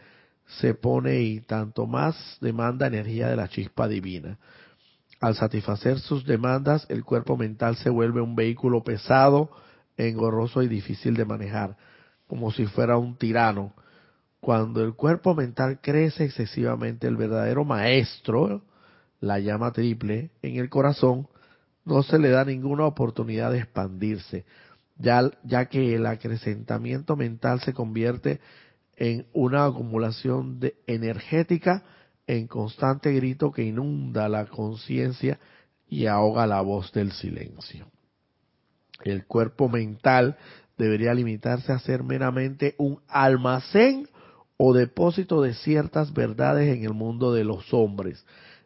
se 0.60 0.76
pone 0.76 1.22
y 1.22 1.40
tanto 1.40 1.88
más 1.88 2.38
demanda 2.42 2.86
energía 2.86 3.30
de 3.30 3.38
la 3.38 3.48
chispa 3.48 3.88
divina. 3.88 4.38
Al 5.22 5.36
satisfacer 5.36 6.00
sus 6.00 6.26
demandas, 6.26 6.86
el 6.90 7.06
cuerpo 7.06 7.38
mental 7.38 7.78
se 7.78 7.90
vuelve 7.90 8.20
un 8.20 8.36
vehículo 8.36 8.84
pesado, 8.84 9.50
engorroso 9.96 10.62
y 10.62 10.68
difícil 10.68 11.16
de 11.16 11.24
manejar, 11.24 11.78
como 12.28 12.52
si 12.52 12.66
fuera 12.66 12.98
un 12.98 13.16
tirano. 13.16 13.74
Cuando 14.42 14.84
el 14.84 14.94
cuerpo 14.94 15.34
mental 15.34 15.80
crece 15.82 16.26
excesivamente, 16.26 17.08
el 17.08 17.16
verdadero 17.16 17.64
maestro, 17.64 18.62
la 19.24 19.40
llama 19.40 19.72
triple, 19.72 20.32
en 20.42 20.58
el 20.58 20.70
corazón, 20.70 21.30
no 21.86 22.04
se 22.04 22.20
le 22.20 22.30
da 22.30 22.44
ninguna 22.44 22.86
oportunidad 22.86 23.52
de 23.52 23.60
expandirse, 23.60 24.44
ya, 24.98 25.32
ya 25.46 25.68
que 25.68 25.96
el 25.96 26.06
acrecentamiento 26.06 27.16
mental 27.16 27.62
se 27.62 27.74
convierte 27.74 28.42
en 28.98 29.26
una 29.32 29.66
acumulación 29.66 30.60
de 30.60 30.76
energética 30.88 31.84
en 32.28 32.48
constante 32.48 33.14
grito 33.14 33.54
que 33.54 33.64
inunda 33.64 34.28
la 34.28 34.46
conciencia 34.46 35.40
y 35.88 36.08
ahoga 36.08 36.46
la 36.46 36.60
voz 36.60 36.92
del 36.92 37.14
silencio. 37.14 37.88
El 39.06 39.26
cuerpo 39.26 39.70
mental 39.70 40.36
debería 40.78 41.14
limitarse 41.14 41.72
a 41.72 41.80
ser 41.80 42.04
meramente 42.04 42.76
un 42.78 43.00
almacén 43.08 44.10
o 44.58 44.74
depósito 44.74 45.42
de 45.42 45.54
ciertas 45.54 46.14
verdades 46.14 46.76
en 46.76 46.84
el 46.84 46.94
mundo 46.94 47.34
de 47.34 47.46
los 47.46 47.74
hombres, 47.74 48.26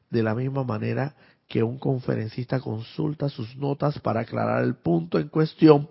de 0.10 0.24
la 0.24 0.36
misma 0.36 0.64
manera 0.64 1.16
que 1.48 1.64
un 1.64 1.80
conferencista 1.80 2.60
consulta 2.60 3.30
sus 3.30 3.56
notas 3.56 4.00
para 4.00 4.22
aclarar 4.22 4.64
el 4.64 4.76
punto 4.76 5.20
en 5.20 5.30
cuestión. 5.30 5.90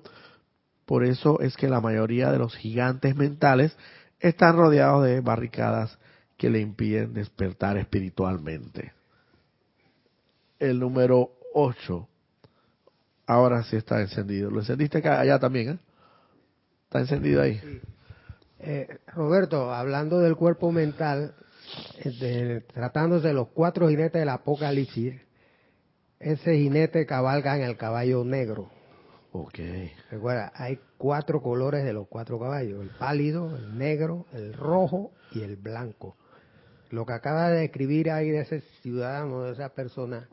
Por 0.84 1.04
eso 1.04 1.40
es 1.40 1.56
que 1.56 1.68
la 1.68 1.80
mayoría 1.80 2.30
de 2.30 2.38
los 2.38 2.54
gigantes 2.54 3.16
mentales 3.16 3.76
están 4.20 4.56
rodeados 4.56 5.04
de 5.04 5.20
barricadas 5.20 5.98
que 6.36 6.50
le 6.50 6.60
impiden 6.60 7.14
despertar 7.14 7.78
espiritualmente. 7.78 8.92
El 10.58 10.78
número 10.78 11.32
8. 11.54 12.08
Ahora 13.26 13.62
sí 13.64 13.76
está 13.76 14.00
encendido. 14.00 14.50
¿Lo 14.50 14.60
encendiste 14.60 15.06
allá 15.08 15.38
también? 15.38 15.70
¿eh? 15.70 15.78
¿Está 16.84 17.00
encendido 17.00 17.42
ahí? 17.42 17.60
Eh, 18.60 18.98
Roberto, 19.08 19.72
hablando 19.72 20.20
del 20.20 20.36
cuerpo 20.36 20.70
mental, 20.70 21.34
eh, 22.04 22.62
tratándose 22.72 23.28
de 23.28 23.34
los 23.34 23.48
cuatro 23.48 23.88
jinetes 23.88 24.20
del 24.20 24.28
Apocalipsis, 24.28 25.14
ese 26.18 26.56
jinete 26.56 27.06
cabalga 27.06 27.56
en 27.56 27.62
el 27.62 27.76
caballo 27.76 28.24
negro. 28.24 28.70
Ok. 29.32 29.58
Recuerda, 30.10 30.52
hay 30.54 30.78
cuatro 30.96 31.42
colores 31.42 31.84
de 31.84 31.92
los 31.92 32.08
cuatro 32.08 32.38
caballos, 32.38 32.82
el 32.82 32.90
pálido, 32.90 33.54
el 33.56 33.76
negro, 33.76 34.26
el 34.32 34.54
rojo 34.54 35.12
y 35.32 35.42
el 35.42 35.56
blanco. 35.56 36.16
Lo 36.90 37.04
que 37.04 37.12
acaba 37.12 37.50
de 37.50 37.60
describir 37.60 38.10
ahí 38.10 38.30
de 38.30 38.40
ese 38.40 38.60
ciudadano, 38.82 39.42
de 39.42 39.52
esa 39.52 39.70
persona 39.70 40.28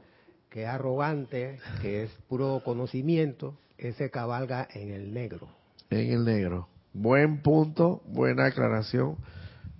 que 0.50 0.64
es 0.64 0.70
arrogante, 0.70 1.60
que 1.82 2.04
es 2.04 2.12
puro 2.30 2.62
conocimiento, 2.64 3.58
ese 3.78 4.10
cabalga 4.12 4.68
en 4.74 4.92
el 4.92 5.14
negro. 5.14 5.50
En 5.90 6.12
el 6.12 6.24
negro. 6.24 6.70
Buen 6.94 7.42
punto, 7.42 8.04
buena 8.06 8.46
aclaración, 8.46 9.18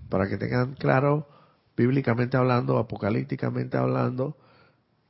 para 0.10 0.28
que 0.28 0.38
tengan 0.38 0.74
claro, 0.74 1.28
bíblicamente 1.76 2.38
hablando, 2.38 2.78
apocalípticamente 2.78 3.78
hablando, 3.78 4.38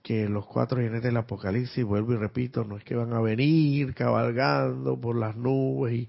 que 0.02 0.28
los 0.28 0.46
cuatro 0.46 0.80
jinetes 0.80 1.04
del 1.04 1.18
Apocalipsis, 1.18 1.84
vuelvo 1.86 2.14
y 2.14 2.18
repito, 2.18 2.66
no 2.66 2.78
es 2.78 2.84
que 2.84 2.96
van 2.96 3.14
a 3.14 3.22
venir 3.22 3.94
cabalgando 3.94 5.00
por 5.00 5.16
las 5.16 5.36
nubes 5.38 6.08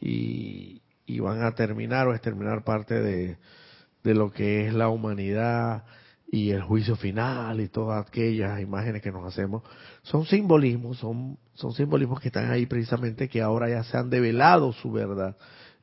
y, 0.00 0.82
y, 1.06 1.20
van 1.20 1.42
a 1.42 1.54
terminar 1.54 2.08
o 2.08 2.14
exterminar 2.14 2.64
parte 2.64 3.00
de, 3.00 3.38
de 4.02 4.14
lo 4.14 4.30
que 4.30 4.66
es 4.66 4.74
la 4.74 4.88
humanidad 4.88 5.84
y 6.30 6.50
el 6.50 6.62
juicio 6.62 6.96
final 6.96 7.60
y 7.60 7.68
todas 7.68 8.06
aquellas 8.06 8.60
imágenes 8.60 9.02
que 9.02 9.12
nos 9.12 9.24
hacemos, 9.24 9.62
son 10.02 10.26
simbolismos, 10.26 10.98
son, 10.98 11.38
son 11.54 11.72
simbolismos 11.72 12.20
que 12.20 12.28
están 12.28 12.50
ahí 12.50 12.66
precisamente 12.66 13.28
que 13.28 13.40
ahora 13.40 13.68
ya 13.68 13.84
se 13.84 13.96
han 13.96 14.10
develado 14.10 14.72
su 14.72 14.92
verdad. 14.92 15.36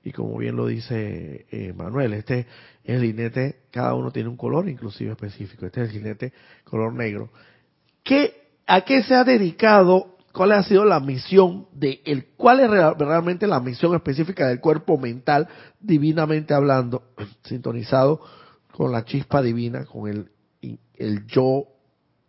Y 0.05 0.11
como 0.11 0.37
bien 0.37 0.55
lo 0.55 0.67
dice 0.67 1.45
eh, 1.51 1.73
Manuel, 1.73 2.13
este 2.13 2.47
es 2.83 2.95
el 2.95 3.01
jinete, 3.01 3.63
cada 3.71 3.93
uno 3.95 4.11
tiene 4.11 4.29
un 4.29 4.37
color 4.37 4.69
inclusive 4.69 5.11
específico, 5.11 5.65
este 5.65 5.81
es 5.81 5.89
el 5.89 5.93
jinete 5.95 6.33
color 6.63 6.93
negro. 6.93 7.31
¿Qué, 8.03 8.51
¿A 8.67 8.81
qué 8.81 9.03
se 9.03 9.15
ha 9.15 9.23
dedicado? 9.23 10.15
¿Cuál 10.31 10.53
ha 10.53 10.63
sido 10.63 10.85
la 10.85 10.99
misión 10.99 11.67
de 11.73 12.01
el, 12.05 12.27
cuál 12.37 12.59
es 12.59 12.69
realmente 12.69 13.47
la 13.47 13.59
misión 13.59 13.95
específica 13.95 14.47
del 14.47 14.59
cuerpo 14.59 14.97
mental, 14.97 15.47
divinamente 15.79 16.53
hablando, 16.53 17.03
sintonizado 17.43 18.21
con 18.71 18.91
la 18.91 19.03
chispa 19.05 19.41
divina, 19.41 19.85
con 19.85 20.07
el 20.09 20.29
el 20.97 21.25
yo, 21.27 21.67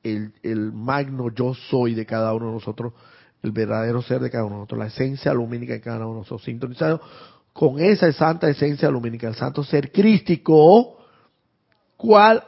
el, 0.02 0.32
el 0.42 0.72
magno 0.72 1.30
yo 1.30 1.54
soy 1.54 1.94
de 1.94 2.06
cada 2.06 2.34
uno 2.34 2.46
de 2.46 2.52
nosotros, 2.52 2.92
el 3.42 3.52
verdadero 3.52 4.02
ser 4.02 4.20
de 4.20 4.30
cada 4.30 4.44
uno 4.44 4.54
de 4.54 4.60
nosotros, 4.60 4.78
la 4.78 4.86
esencia 4.86 5.32
lumínica 5.32 5.74
de 5.74 5.80
cada 5.80 5.98
uno 5.98 6.10
de 6.10 6.18
nosotros, 6.20 6.44
sintonizado 6.44 7.00
con 7.56 7.80
esa 7.80 8.12
santa 8.12 8.50
esencia 8.50 8.90
lumínica, 8.90 9.28
el 9.28 9.34
santo 9.34 9.64
ser 9.64 9.90
crístico, 9.90 10.98
¿cuál 11.96 12.44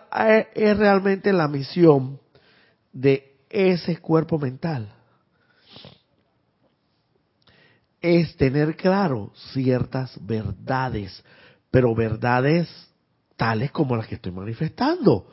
es 0.54 0.76
realmente 0.76 1.32
la 1.32 1.48
misión 1.48 2.20
de 2.92 3.38
ese 3.48 3.96
cuerpo 4.02 4.38
mental? 4.38 4.92
Es 8.02 8.36
tener 8.36 8.76
claro 8.76 9.32
ciertas 9.54 10.14
verdades, 10.26 11.24
pero 11.70 11.94
verdades 11.94 12.68
tales 13.36 13.70
como 13.70 13.96
las 13.96 14.06
que 14.06 14.16
estoy 14.16 14.32
manifestando 14.32 15.26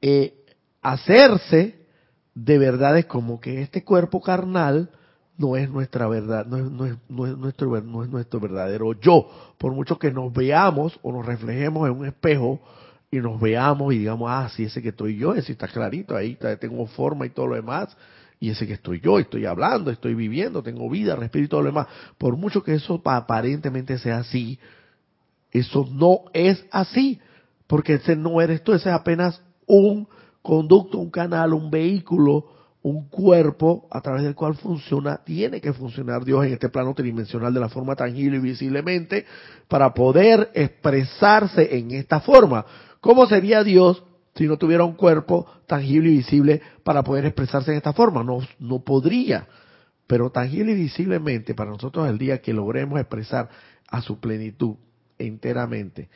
eh, 0.00 0.44
hacerse 0.80 1.86
de 2.34 2.58
verdades 2.58 3.06
como 3.06 3.40
que 3.40 3.62
este 3.62 3.82
cuerpo 3.82 4.20
carnal 4.20 4.90
no 5.36 5.56
es 5.56 5.68
nuestra 5.68 6.06
verdad, 6.06 6.46
no 6.46 6.56
es, 6.56 6.70
no 6.70 6.86
es, 6.86 6.96
no 7.08 7.26
es, 7.26 7.36
nuestro, 7.36 7.80
no 7.80 8.04
es 8.04 8.10
nuestro 8.10 8.40
verdadero 8.40 8.92
yo. 9.00 9.28
Por 9.58 9.72
mucho 9.72 9.98
que 9.98 10.12
nos 10.12 10.32
veamos 10.32 10.98
o 11.02 11.12
nos 11.12 11.26
reflejemos 11.26 11.88
en 11.88 11.96
un 11.96 12.06
espejo 12.06 12.60
y 13.10 13.18
nos 13.18 13.40
veamos 13.40 13.94
y 13.94 13.98
digamos, 13.98 14.30
ah, 14.30 14.48
sí, 14.54 14.64
ese 14.64 14.82
que 14.82 14.90
estoy 14.90 15.16
yo, 15.16 15.34
ese 15.34 15.52
está 15.52 15.68
clarito, 15.68 16.16
ahí 16.16 16.36
tengo 16.60 16.86
forma 16.86 17.26
y 17.26 17.30
todo 17.30 17.48
lo 17.48 17.54
demás, 17.54 17.96
y 18.40 18.50
ese 18.50 18.66
que 18.66 18.74
estoy 18.74 19.00
yo, 19.00 19.18
estoy 19.18 19.46
hablando, 19.46 19.90
estoy 19.90 20.14
viviendo, 20.14 20.62
tengo 20.62 20.90
vida, 20.90 21.16
respiro 21.16 21.44
y 21.44 21.48
todo 21.48 21.60
lo 21.62 21.66
demás. 21.66 21.86
Por 22.18 22.36
mucho 22.36 22.62
que 22.62 22.74
eso 22.74 23.00
aparentemente 23.04 23.98
sea 23.98 24.18
así, 24.18 24.58
eso 25.52 25.88
no 25.90 26.22
es 26.32 26.64
así, 26.70 27.20
porque 27.66 27.94
ese 27.94 28.16
no 28.16 28.40
eres 28.40 28.62
tú, 28.62 28.72
ese 28.72 28.88
es 28.88 28.94
apenas 28.94 29.40
un 29.66 30.08
conducto, 30.42 30.98
un 30.98 31.10
canal, 31.10 31.54
un 31.54 31.70
vehículo, 31.70 32.53
un 32.84 33.08
cuerpo 33.08 33.88
a 33.90 34.02
través 34.02 34.24
del 34.24 34.34
cual 34.34 34.56
funciona, 34.56 35.16
tiene 35.24 35.58
que 35.62 35.72
funcionar 35.72 36.22
Dios 36.22 36.44
en 36.44 36.52
este 36.52 36.68
plano 36.68 36.92
tridimensional 36.92 37.52
de 37.54 37.60
la 37.60 37.70
forma 37.70 37.96
tangible 37.96 38.36
y 38.36 38.40
visiblemente 38.40 39.24
para 39.68 39.94
poder 39.94 40.50
expresarse 40.52 41.78
en 41.78 41.92
esta 41.92 42.20
forma. 42.20 42.66
¿Cómo 43.00 43.26
sería 43.26 43.64
Dios 43.64 44.04
si 44.34 44.46
no 44.46 44.58
tuviera 44.58 44.84
un 44.84 44.96
cuerpo 44.96 45.46
tangible 45.66 46.10
y 46.10 46.16
visible 46.18 46.60
para 46.82 47.02
poder 47.02 47.24
expresarse 47.24 47.70
en 47.70 47.78
esta 47.78 47.94
forma? 47.94 48.22
No, 48.22 48.40
no 48.58 48.84
podría. 48.84 49.48
Pero 50.06 50.28
tangible 50.28 50.72
y 50.72 50.76
visiblemente 50.76 51.54
para 51.54 51.70
nosotros 51.70 52.06
el 52.06 52.18
día 52.18 52.42
que 52.42 52.52
logremos 52.52 53.00
expresar 53.00 53.48
a 53.88 54.02
su 54.02 54.20
plenitud 54.20 54.74
enteramente 55.16 56.10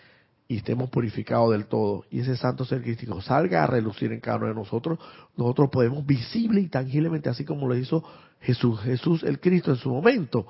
y 0.50 0.56
estemos 0.56 0.88
purificados 0.88 1.52
del 1.52 1.66
todo 1.66 2.06
y 2.10 2.20
ese 2.20 2.34
santo 2.34 2.64
ser 2.64 2.82
crístico 2.82 3.20
salga 3.20 3.62
a 3.62 3.66
relucir 3.66 4.12
en 4.12 4.20
cada 4.20 4.38
uno 4.38 4.46
de 4.46 4.54
nosotros, 4.54 4.98
nosotros 5.36 5.68
podemos 5.68 6.06
visible 6.06 6.62
y 6.62 6.68
tangiblemente, 6.68 7.28
así 7.28 7.44
como 7.44 7.68
lo 7.68 7.76
hizo 7.76 8.02
Jesús, 8.40 8.80
Jesús 8.80 9.22
el 9.22 9.40
Cristo 9.40 9.72
en 9.72 9.76
su 9.76 9.90
momento, 9.90 10.46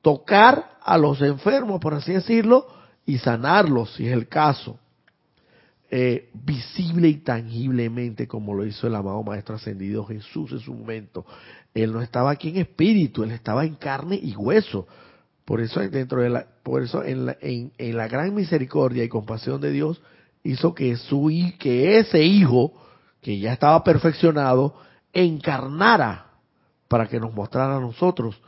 tocar 0.00 0.78
a 0.82 0.96
los 0.96 1.20
enfermos, 1.20 1.80
por 1.80 1.92
así 1.92 2.14
decirlo, 2.14 2.66
y 3.04 3.18
sanarlos, 3.18 3.94
si 3.94 4.06
es 4.06 4.14
el 4.14 4.26
caso, 4.26 4.78
eh, 5.90 6.30
visible 6.32 7.08
y 7.08 7.16
tangiblemente, 7.16 8.26
como 8.26 8.54
lo 8.54 8.64
hizo 8.64 8.86
el 8.86 8.94
amado 8.94 9.22
Maestro 9.22 9.56
Ascendido 9.56 10.06
Jesús 10.06 10.52
en 10.52 10.60
su 10.60 10.72
momento. 10.72 11.26
Él 11.74 11.92
no 11.92 12.00
estaba 12.00 12.30
aquí 12.30 12.48
en 12.48 12.56
espíritu, 12.56 13.22
él 13.22 13.32
estaba 13.32 13.66
en 13.66 13.74
carne 13.74 14.18
y 14.22 14.34
hueso. 14.34 14.86
Por 15.44 15.60
eso 15.60 15.80
dentro 15.80 16.22
de 16.22 16.30
la, 16.30 16.46
por 16.62 16.82
eso 16.82 17.02
en 17.02 17.26
la, 17.26 17.36
en, 17.40 17.72
la 17.96 18.08
gran 18.08 18.34
misericordia 18.34 19.04
y 19.04 19.08
compasión 19.08 19.60
de 19.60 19.70
Dios 19.70 20.00
hizo 20.44 20.74
que 20.74 20.96
su 20.96 21.30
que 21.58 21.98
ese 21.98 22.22
hijo 22.22 22.72
que 23.20 23.38
ya 23.38 23.52
estaba 23.52 23.82
perfeccionado 23.84 24.74
encarnara 25.12 26.26
para 26.88 27.08
que 27.08 27.20
nos 27.20 27.34
mostrara 27.34 27.76
a 27.76 27.80
nosotros 27.80 28.40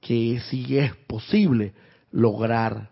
que 0.00 0.40
sí 0.48 0.78
es 0.78 0.94
posible 0.94 1.74
lograr 2.12 2.90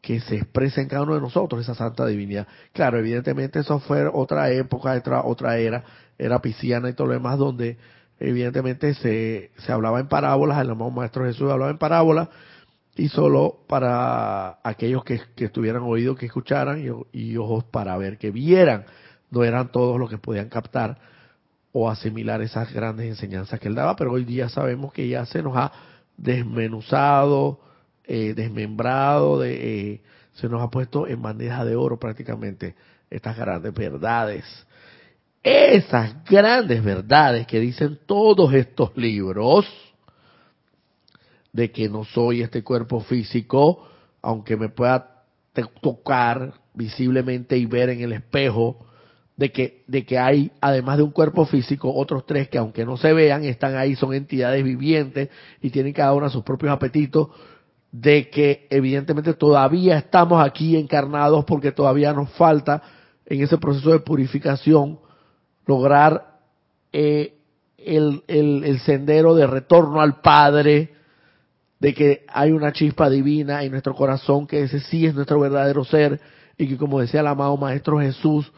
que 0.00 0.20
se 0.20 0.36
exprese 0.36 0.82
en 0.82 0.88
cada 0.88 1.02
uno 1.02 1.14
de 1.14 1.20
nosotros 1.20 1.62
esa 1.62 1.74
santa 1.74 2.04
divinidad. 2.06 2.46
Claro, 2.72 2.98
evidentemente 2.98 3.60
eso 3.60 3.80
fue 3.80 4.06
otra 4.06 4.50
época, 4.50 4.92
otra, 4.92 5.24
otra 5.24 5.56
era, 5.56 5.82
era 6.18 6.42
pisciana 6.42 6.90
y 6.90 6.92
todo 6.92 7.06
lo 7.06 7.14
demás, 7.14 7.38
donde 7.38 7.78
evidentemente 8.20 8.92
se, 8.94 9.50
se 9.56 9.72
hablaba 9.72 10.00
en 10.00 10.08
parábolas, 10.08 10.60
el 10.60 10.70
amado 10.70 10.90
Maestro 10.90 11.24
Jesús 11.24 11.50
hablaba 11.50 11.70
en 11.70 11.78
parábolas, 11.78 12.28
y 12.96 13.08
solo 13.08 13.64
para 13.66 14.58
aquellos 14.62 15.04
que, 15.04 15.20
estuvieran 15.36 15.82
oídos 15.82 16.16
que 16.16 16.26
escucharan 16.26 17.06
y, 17.12 17.36
ojos 17.36 17.64
para 17.64 17.96
ver 17.96 18.18
que 18.18 18.30
vieran. 18.30 18.84
No 19.30 19.42
eran 19.42 19.72
todos 19.72 19.98
los 19.98 20.08
que 20.08 20.18
podían 20.18 20.48
captar, 20.48 20.98
o 21.72 21.90
asimilar 21.90 22.40
esas 22.40 22.72
grandes 22.72 23.06
enseñanzas 23.06 23.58
que 23.58 23.66
él 23.66 23.74
daba, 23.74 23.96
pero 23.96 24.12
hoy 24.12 24.24
día 24.24 24.48
sabemos 24.48 24.92
que 24.92 25.08
ya 25.08 25.26
se 25.26 25.42
nos 25.42 25.56
ha 25.56 25.72
desmenuzado, 26.16 27.58
eh, 28.04 28.32
desmembrado, 28.34 29.40
de, 29.40 29.54
eh, 29.90 30.02
se 30.34 30.48
nos 30.48 30.62
ha 30.62 30.70
puesto 30.70 31.08
en 31.08 31.20
bandeja 31.20 31.64
de 31.64 31.74
oro 31.74 31.98
prácticamente 31.98 32.76
estas 33.10 33.36
grandes 33.36 33.74
verdades. 33.74 34.44
Esas 35.42 36.24
grandes 36.24 36.82
verdades 36.82 37.46
que 37.48 37.58
dicen 37.58 37.98
todos 38.06 38.54
estos 38.54 38.96
libros, 38.96 39.66
de 41.54 41.70
que 41.70 41.88
no 41.88 42.04
soy 42.04 42.42
este 42.42 42.62
cuerpo 42.62 43.00
físico, 43.00 43.86
aunque 44.20 44.56
me 44.56 44.68
pueda 44.68 45.22
tocar 45.80 46.52
visiblemente 46.74 47.56
y 47.56 47.64
ver 47.64 47.90
en 47.90 48.00
el 48.00 48.12
espejo, 48.12 48.84
de 49.36 49.52
que, 49.52 49.84
de 49.86 50.04
que 50.04 50.18
hay, 50.18 50.50
además 50.60 50.96
de 50.96 51.04
un 51.04 51.12
cuerpo 51.12 51.46
físico, 51.46 51.94
otros 51.94 52.26
tres 52.26 52.48
que 52.48 52.58
aunque 52.58 52.84
no 52.84 52.96
se 52.96 53.12
vean, 53.12 53.44
están 53.44 53.76
ahí, 53.76 53.94
son 53.94 54.14
entidades 54.14 54.64
vivientes 54.64 55.28
y 55.62 55.70
tienen 55.70 55.92
cada 55.92 56.12
una 56.12 56.28
sus 56.28 56.42
propios 56.42 56.72
apetitos, 56.72 57.28
de 57.92 58.28
que 58.30 58.66
evidentemente 58.70 59.32
todavía 59.34 59.96
estamos 59.96 60.44
aquí 60.44 60.76
encarnados 60.76 61.44
porque 61.44 61.70
todavía 61.70 62.12
nos 62.12 62.30
falta 62.30 62.82
en 63.26 63.42
ese 63.42 63.58
proceso 63.58 63.90
de 63.90 64.00
purificación 64.00 64.98
lograr 65.66 66.40
eh, 66.92 67.34
el, 67.78 68.24
el, 68.26 68.64
el 68.64 68.80
sendero 68.80 69.36
de 69.36 69.46
retorno 69.46 70.00
al 70.00 70.20
Padre, 70.20 70.94
de 71.84 71.92
que 71.92 72.24
hay 72.28 72.50
una 72.50 72.72
chispa 72.72 73.10
divina 73.10 73.62
en 73.62 73.70
nuestro 73.70 73.94
corazón, 73.94 74.46
que 74.46 74.62
ese 74.62 74.80
sí 74.80 75.04
es 75.04 75.14
nuestro 75.14 75.38
verdadero 75.38 75.84
ser, 75.84 76.18
y 76.56 76.66
que 76.66 76.78
como 76.78 76.98
decía 76.98 77.20
el 77.20 77.26
amado 77.26 77.58
Maestro 77.58 78.00
Jesús, 78.00 78.50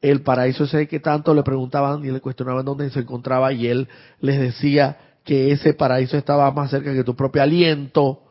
el 0.00 0.22
paraíso 0.22 0.62
ese 0.62 0.86
que 0.86 1.00
tanto 1.00 1.34
le 1.34 1.42
preguntaban 1.42 2.04
y 2.04 2.12
le 2.12 2.20
cuestionaban 2.20 2.64
dónde 2.64 2.88
se 2.90 3.00
encontraba, 3.00 3.52
y 3.52 3.66
él 3.66 3.88
les 4.20 4.38
decía 4.38 4.98
que 5.24 5.50
ese 5.50 5.74
paraíso 5.74 6.16
estaba 6.16 6.48
más 6.52 6.70
cerca 6.70 6.94
que 6.94 7.02
tu 7.02 7.16
propio 7.16 7.42
aliento, 7.42 8.22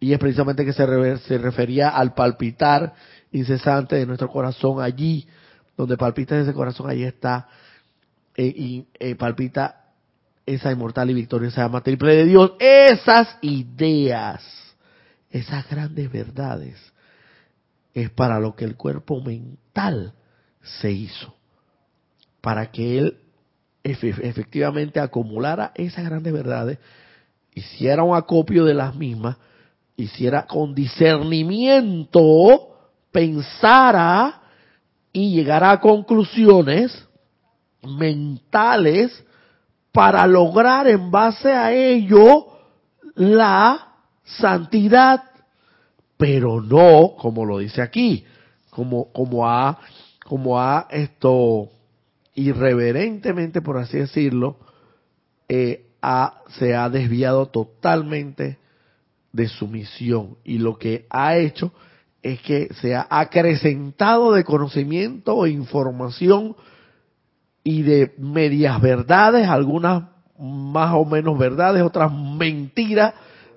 y 0.00 0.12
es 0.12 0.18
precisamente 0.18 0.66
que 0.66 0.74
se, 0.74 1.16
se 1.20 1.38
refería 1.38 1.88
al 1.88 2.12
palpitar 2.12 2.92
incesante 3.30 3.96
de 3.96 4.04
nuestro 4.04 4.28
corazón 4.28 4.82
allí, 4.82 5.26
donde 5.78 5.96
palpita 5.96 6.38
ese 6.38 6.52
corazón, 6.52 6.90
allí 6.90 7.04
está, 7.04 7.48
eh, 8.36 8.52
y 8.54 8.86
eh, 8.98 9.14
palpita 9.14 9.81
esa 10.54 10.72
inmortal 10.72 11.10
y 11.10 11.14
victoriosa 11.14 11.62
llama 11.62 11.82
triple 11.82 12.16
de 12.16 12.24
Dios, 12.24 12.52
esas 12.58 13.38
ideas, 13.42 14.42
esas 15.30 15.68
grandes 15.68 16.10
verdades, 16.10 16.76
es 17.94 18.10
para 18.10 18.40
lo 18.40 18.54
que 18.54 18.64
el 18.64 18.76
cuerpo 18.76 19.20
mental 19.20 20.14
se 20.62 20.90
hizo, 20.90 21.34
para 22.40 22.70
que 22.70 22.98
él 22.98 23.18
efectivamente 23.82 25.00
acumulara 25.00 25.72
esas 25.74 26.04
grandes 26.04 26.32
verdades, 26.32 26.78
hiciera 27.54 28.02
un 28.02 28.16
acopio 28.16 28.64
de 28.64 28.74
las 28.74 28.94
mismas, 28.94 29.36
hiciera 29.96 30.46
con 30.46 30.74
discernimiento, 30.74 32.68
pensara 33.10 34.40
y 35.12 35.34
llegara 35.34 35.72
a 35.72 35.80
conclusiones 35.80 37.06
mentales 37.82 39.24
para 39.92 40.26
lograr 40.26 40.88
en 40.88 41.10
base 41.10 41.52
a 41.52 41.72
ello 41.72 42.46
la 43.14 43.94
santidad, 44.24 45.22
pero 46.16 46.60
no 46.60 47.14
como 47.18 47.44
lo 47.44 47.58
dice 47.58 47.82
aquí, 47.82 48.24
como, 48.70 49.12
como 49.12 49.46
como 50.24 50.86
esto 50.90 51.68
irreverentemente, 52.34 53.60
por 53.60 53.76
así 53.76 53.98
decirlo, 53.98 54.56
eh, 55.48 55.86
se 56.58 56.74
ha 56.74 56.88
desviado 56.88 57.46
totalmente 57.46 58.58
de 59.32 59.48
su 59.48 59.68
misión. 59.68 60.38
Y 60.44 60.58
lo 60.58 60.78
que 60.78 61.06
ha 61.10 61.36
hecho 61.36 61.72
es 62.22 62.40
que 62.40 62.72
se 62.80 62.94
ha 62.94 63.06
acrecentado 63.10 64.32
de 64.32 64.44
conocimiento 64.44 65.44
e 65.44 65.50
información 65.50 66.56
y 67.64 67.82
de 67.82 68.14
medias 68.18 68.80
verdades, 68.80 69.48
algunas 69.48 70.04
más 70.38 70.94
o 70.94 71.04
menos 71.04 71.38
verdades, 71.38 71.82
otras 71.82 72.12
mentiras, 72.12 73.14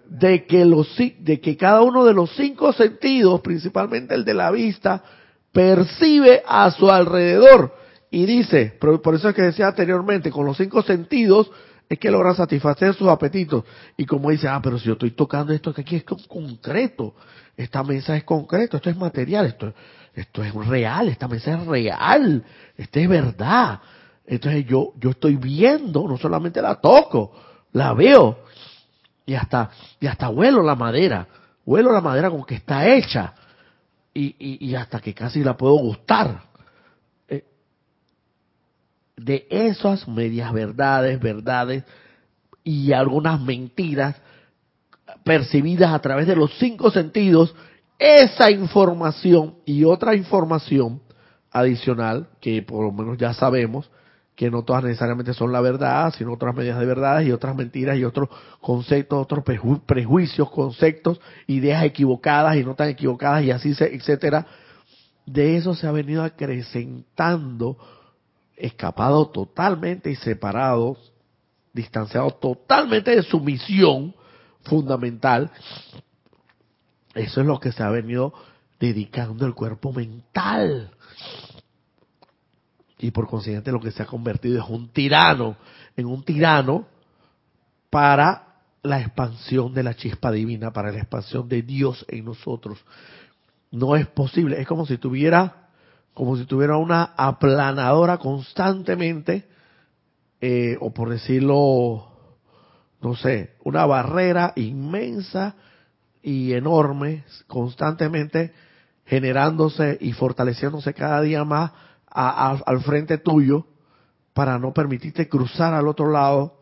de 0.10 0.46
que, 0.46 0.66
los, 0.66 0.96
de 0.98 1.40
que 1.42 1.58
cada 1.58 1.82
uno 1.82 2.06
de 2.06 2.14
los 2.14 2.36
cinco 2.36 2.74
sentidos, 2.74 3.42
principalmente 3.42 4.14
el 4.14 4.24
de 4.24 4.36
la 4.36 4.52
vista, 4.52 5.04
percibe 5.52 6.44
a 6.46 6.70
su 6.72 6.90
alrededor. 6.90 7.74
Y 8.12 8.26
dice, 8.26 8.78
por 8.80 9.16
eso 9.16 9.30
es 9.30 9.36
que 9.36 9.42
decía 9.42 9.68
anteriormente, 9.68 10.30
con 10.30 10.46
los 10.46 10.58
cinco 10.58 10.84
sentidos 10.84 11.50
es 11.90 12.00
que 12.00 12.12
logra 12.12 12.34
satisfacer 12.34 12.94
sus 12.94 13.08
apetitos. 13.08 13.64
Y 13.98 14.06
como 14.06 14.30
dice, 14.30 14.48
ah, 14.48 14.60
pero 14.62 14.78
si 14.80 14.86
yo 14.86 14.94
estoy 14.94 15.12
tocando 15.12 15.54
esto 15.54 15.74
que 15.74 15.82
aquí 15.82 15.96
es 15.96 16.04
concreto, 16.04 17.16
esta 17.58 17.84
mesa 17.84 18.16
es 18.16 18.24
concreto, 18.24 18.78
esto 18.78 18.90
es 18.90 18.98
material, 18.98 19.46
esto, 19.48 19.74
esto 20.16 20.44
es 20.44 20.54
real, 20.54 21.10
esta 21.10 21.28
mesa 21.28 21.56
es 21.56 21.66
real, 21.66 22.44
esto 22.78 23.00
es 23.00 23.10
verdad. 23.10 23.80
Entonces 24.26 24.66
yo, 24.66 24.94
yo 25.00 25.12
estoy 25.12 25.36
viendo, 25.36 26.08
no 26.08 26.18
solamente 26.18 26.62
la 26.62 26.76
toco, 26.76 27.32
la 27.74 27.94
veo 27.94 28.40
y 29.26 29.36
hasta, 29.36 29.70
y 30.00 30.08
hasta 30.08 30.30
huelo 30.30 30.64
la 30.64 30.76
madera, 30.76 31.28
huelo 31.66 31.92
la 31.92 32.02
madera 32.02 32.30
con 32.30 32.44
que 32.44 32.56
está 32.56 32.88
hecha 32.88 33.34
y, 34.14 34.36
y, 34.40 34.70
y 34.70 34.76
hasta 34.76 35.00
que 35.00 35.14
casi 35.14 35.44
la 35.44 35.58
puedo 35.58 35.76
gustar 35.76 36.56
de 39.18 39.48
esas 39.50 40.08
medias 40.08 40.52
verdades, 40.52 41.20
verdades 41.20 41.84
y 42.64 42.92
algunas 42.92 43.40
mentiras 43.40 44.16
percibidas 45.24 45.94
a 45.94 46.00
través 46.00 46.28
de 46.28 46.36
los 46.36 46.58
cinco 46.58 46.92
sentidos, 46.92 47.56
esa 48.00 48.52
información 48.52 49.56
y 49.66 49.84
otra 49.84 50.16
información 50.16 51.02
adicional, 51.52 52.28
que 52.42 52.62
por 52.62 52.84
lo 52.84 52.92
menos 52.92 53.18
ya 53.18 53.34
sabemos, 53.34 53.90
que 54.36 54.52
no 54.52 54.64
todas 54.64 54.84
necesariamente 54.84 55.34
son 55.34 55.54
la 55.54 55.62
verdad, 55.62 56.14
sino 56.18 56.34
otras 56.34 56.54
medias 56.54 56.78
de 56.78 56.86
verdades 56.86 57.28
y 57.28 57.32
otras 57.32 57.56
mentiras 57.56 57.98
y 57.98 58.04
otros 58.04 58.30
conceptos, 58.60 59.22
otros 59.22 59.46
prejuicios, 59.86 60.52
conceptos, 60.52 61.22
ideas 61.48 61.84
equivocadas 61.86 62.58
y 62.58 62.64
no 62.64 62.76
tan 62.76 62.90
equivocadas 62.90 63.44
y 63.44 63.52
así, 63.52 63.74
etcétera. 63.80 64.46
De 65.26 65.56
eso 65.56 65.74
se 65.74 65.88
ha 65.88 65.92
venido 65.92 66.24
acrecentando 66.24 67.78
escapado 68.58 69.28
totalmente 69.30 70.12
y 70.12 70.16
separado, 70.16 70.98
distanciado 71.74 72.32
totalmente 72.32 73.16
de 73.16 73.24
su 73.24 73.40
misión 73.40 74.14
fundamental. 74.64 75.50
Eso 77.16 77.42
es 77.42 77.48
lo 77.48 77.60
que 77.60 77.72
se 77.72 77.82
ha 77.82 77.90
venido 77.90 78.34
dedicando 78.80 79.46
el 79.46 79.56
cuerpo 79.56 79.92
mental. 79.92 80.92
Y 83.00 83.12
por 83.12 83.28
consiguiente 83.28 83.72
lo 83.72 83.80
que 83.80 83.92
se 83.92 84.04
ha 84.04 84.06
convertido 84.06 84.62
es 84.62 84.70
un 84.70 84.90
tirano, 84.90 85.56
en 85.96 86.06
un 86.06 86.24
tirano 86.24 86.86
para 87.90 88.60
la 88.84 89.00
expansión 89.00 89.74
de 89.74 89.84
la 89.84 89.96
chispa 89.96 90.32
divina, 90.32 90.72
para 90.72 90.92
la 90.92 91.00
expansión 91.00 91.48
de 91.48 91.62
Dios 91.62 92.06
en 92.10 92.26
nosotros. 92.26 92.78
No 93.72 93.96
es 93.96 94.08
posible, 94.08 94.60
es 94.60 94.68
como 94.68 94.86
si 94.86 94.98
tuviera 94.98 95.66
como 96.16 96.38
si 96.38 96.46
tuviera 96.46 96.78
una 96.78 97.14
aplanadora 97.18 98.18
constantemente, 98.18 99.50
eh, 100.40 100.78
o 100.80 100.94
por 100.94 101.10
decirlo, 101.10 102.08
no 103.02 103.16
sé, 103.18 103.56
una 103.66 103.86
barrera 103.86 104.54
inmensa 104.56 105.56
y 106.26 106.54
enorme, 106.54 107.24
constantemente 107.46 108.52
generándose 109.06 110.00
y 110.02 110.12
fortaleciéndose 110.14 110.96
cada 110.96 111.22
día 111.22 111.44
más 111.44 111.72
al 112.08 112.82
frente 112.82 113.20
tuyo 113.20 113.68
para 114.34 114.58
no 114.58 114.74
permitirte 114.74 115.30
cruzar 115.30 115.76
al 115.76 115.88
otro 115.88 116.10
lado. 116.10 116.60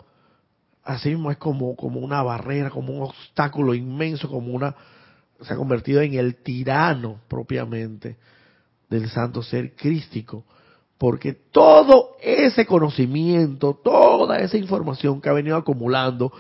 Así 0.84 1.12
mismo 1.12 1.32
es 1.32 1.38
como, 1.38 1.78
como 1.78 2.02
una 2.02 2.22
barrera, 2.22 2.72
como 2.72 2.92
un 2.92 3.04
obstáculo 3.04 3.74
inmenso, 3.74 4.30
como 4.30 4.52
una, 4.52 4.76
se 5.40 5.54
ha 5.54 5.56
convertido 5.56 6.02
en 6.02 6.16
el 6.16 6.44
tirano 6.44 7.22
propiamente 7.30 8.18
del 8.90 9.10
santo 9.10 9.42
ser 9.44 9.78
crístico, 9.78 10.44
porque 10.98 11.32
todo 11.32 12.18
ese 12.22 12.66
conocimiento, 12.66 13.80
toda 13.82 14.40
esa 14.40 14.58
información 14.58 15.22
que 15.22 15.30
ha 15.30 15.34
venido 15.34 15.56
acumulando, 15.56 16.34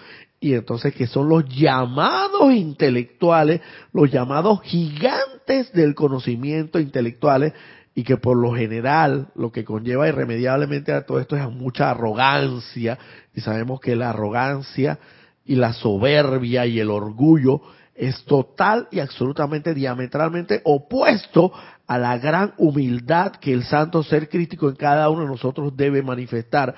y 0.43 0.55
entonces 0.55 0.93
que 0.93 1.07
son 1.07 1.29
los 1.29 1.47
llamados 1.47 2.53
intelectuales, 2.53 3.61
los 3.93 4.11
llamados 4.11 4.61
gigantes 4.63 5.71
del 5.71 5.95
conocimiento 5.95 6.81
intelectuales, 6.81 7.53
y 7.95 8.03
que 8.03 8.17
por 8.17 8.35
lo 8.35 8.51
general 8.53 9.29
lo 9.35 9.53
que 9.53 9.63
conlleva 9.63 10.09
irremediablemente 10.09 10.91
a 10.91 11.05
todo 11.05 11.21
esto 11.21 11.37
es 11.37 11.49
mucha 11.49 11.91
arrogancia, 11.91 12.99
y 13.33 13.39
sabemos 13.39 13.79
que 13.79 13.95
la 13.95 14.09
arrogancia 14.09 14.99
y 15.45 15.55
la 15.55 15.71
soberbia 15.71 16.65
y 16.65 16.81
el 16.81 16.89
orgullo 16.89 17.61
es 17.95 18.25
total 18.25 18.89
y 18.91 18.99
absolutamente 18.99 19.73
diametralmente 19.73 20.59
opuesto 20.65 21.53
a 21.87 21.97
la 21.97 22.17
gran 22.17 22.53
humildad 22.57 23.31
que 23.37 23.53
el 23.53 23.63
santo 23.63 24.03
ser 24.03 24.27
crítico 24.27 24.67
en 24.67 24.75
cada 24.75 25.09
uno 25.09 25.21
de 25.21 25.27
nosotros 25.27 25.77
debe 25.77 26.01
manifestar. 26.01 26.75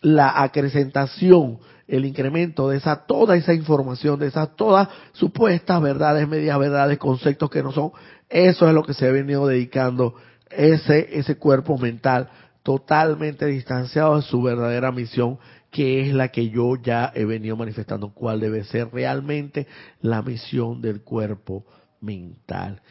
La 0.00 0.42
acrecentación, 0.42 1.58
el 1.88 2.04
incremento 2.04 2.68
de 2.68 2.78
esa 2.78 3.06
toda 3.06 3.36
esa 3.36 3.54
información, 3.54 4.18
de 4.18 4.26
esas 4.26 4.56
todas 4.56 4.88
supuestas 5.12 5.80
verdades, 5.80 6.28
medias 6.28 6.58
verdades, 6.58 6.98
conceptos 6.98 7.50
que 7.50 7.62
no 7.62 7.72
son, 7.72 7.92
eso 8.28 8.68
es 8.68 8.74
lo 8.74 8.82
que 8.82 8.94
se 8.94 9.06
ha 9.06 9.12
venido 9.12 9.46
dedicando 9.46 10.14
ese 10.50 11.18
ese 11.18 11.36
cuerpo 11.36 11.78
mental 11.78 12.28
totalmente 12.66 13.46
distanciado 13.46 14.16
de 14.16 14.22
su 14.22 14.42
verdadera 14.42 14.90
misión, 14.90 15.38
que 15.70 16.00
es 16.00 16.12
la 16.12 16.28
que 16.32 16.50
yo 16.50 16.74
ya 16.74 17.12
he 17.14 17.24
venido 17.24 17.56
manifestando, 17.56 18.12
cuál 18.12 18.40
debe 18.40 18.64
ser 18.64 18.92
realmente 18.92 19.68
la 20.00 20.20
misión 20.20 20.82
del 20.82 21.02
cuerpo 21.02 21.64
mental. 22.00 22.82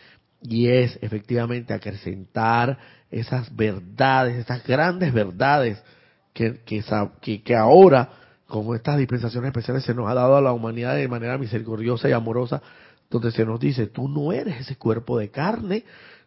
Y 0.41 0.69
es 0.69 0.97
efectivamente 1.01 1.73
acrecentar 1.73 2.77
esas 3.11 3.53
verdades, 3.53 4.37
esas 4.37 4.65
grandes 4.65 5.11
verdades 5.11 5.83
que, 6.31 6.61
que, 6.63 7.43
que 7.43 7.55
ahora, 7.57 8.09
como 8.47 8.75
estas 8.75 8.97
dispensaciones 8.97 9.49
especiales, 9.49 9.83
se 9.83 9.93
nos 9.93 10.09
ha 10.09 10.13
dado 10.13 10.37
a 10.37 10.41
la 10.41 10.53
humanidad 10.53 10.95
de 10.95 11.07
manera 11.07 11.37
misericordiosa 11.37 12.09
y 12.09 12.11
amorosa, 12.11 12.61
donde 13.09 13.31
se 13.31 13.45
nos 13.45 13.59
dice, 13.59 13.87
tú 13.87 14.07
no 14.07 14.31
eres 14.31 14.61
ese 14.61 14.75
cuerpo 14.75 15.17
de 15.17 15.29
carne, 15.29 15.83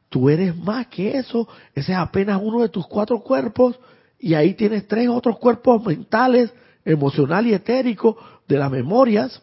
Tú 0.08 0.30
eres 0.30 0.56
más 0.56 0.86
que 0.86 1.18
eso. 1.18 1.48
Ese 1.74 1.92
es 1.92 1.98
apenas 1.98 2.40
uno 2.42 2.60
de 2.60 2.68
tus 2.68 2.86
cuatro 2.86 3.20
cuerpos. 3.20 3.78
Y 4.18 4.34
ahí 4.34 4.54
tienes 4.54 4.88
tres 4.88 5.08
otros 5.08 5.38
cuerpos 5.38 5.84
mentales, 5.84 6.52
emocional 6.84 7.46
y 7.46 7.54
etérico 7.54 8.16
de 8.46 8.56
las 8.56 8.70
memorias. 8.70 9.42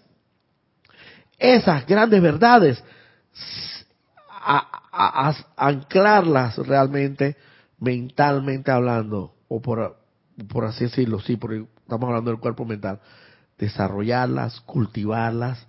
Esas 1.37 1.85
grandes 1.85 2.21
verdades, 2.21 2.83
a, 4.29 5.35
anclarlas 5.57 6.57
realmente, 6.57 7.35
mentalmente 7.79 8.71
hablando, 8.71 9.33
o 9.49 9.61
por, 9.61 9.97
por 10.47 10.65
así 10.65 10.85
decirlo, 10.85 11.19
sí, 11.19 11.35
porque 11.35 11.65
estamos 11.85 12.07
hablando 12.07 12.31
del 12.31 12.39
cuerpo 12.39 12.65
mental, 12.65 12.99
desarrollarlas, 13.59 14.59
cultivarlas, 14.61 15.65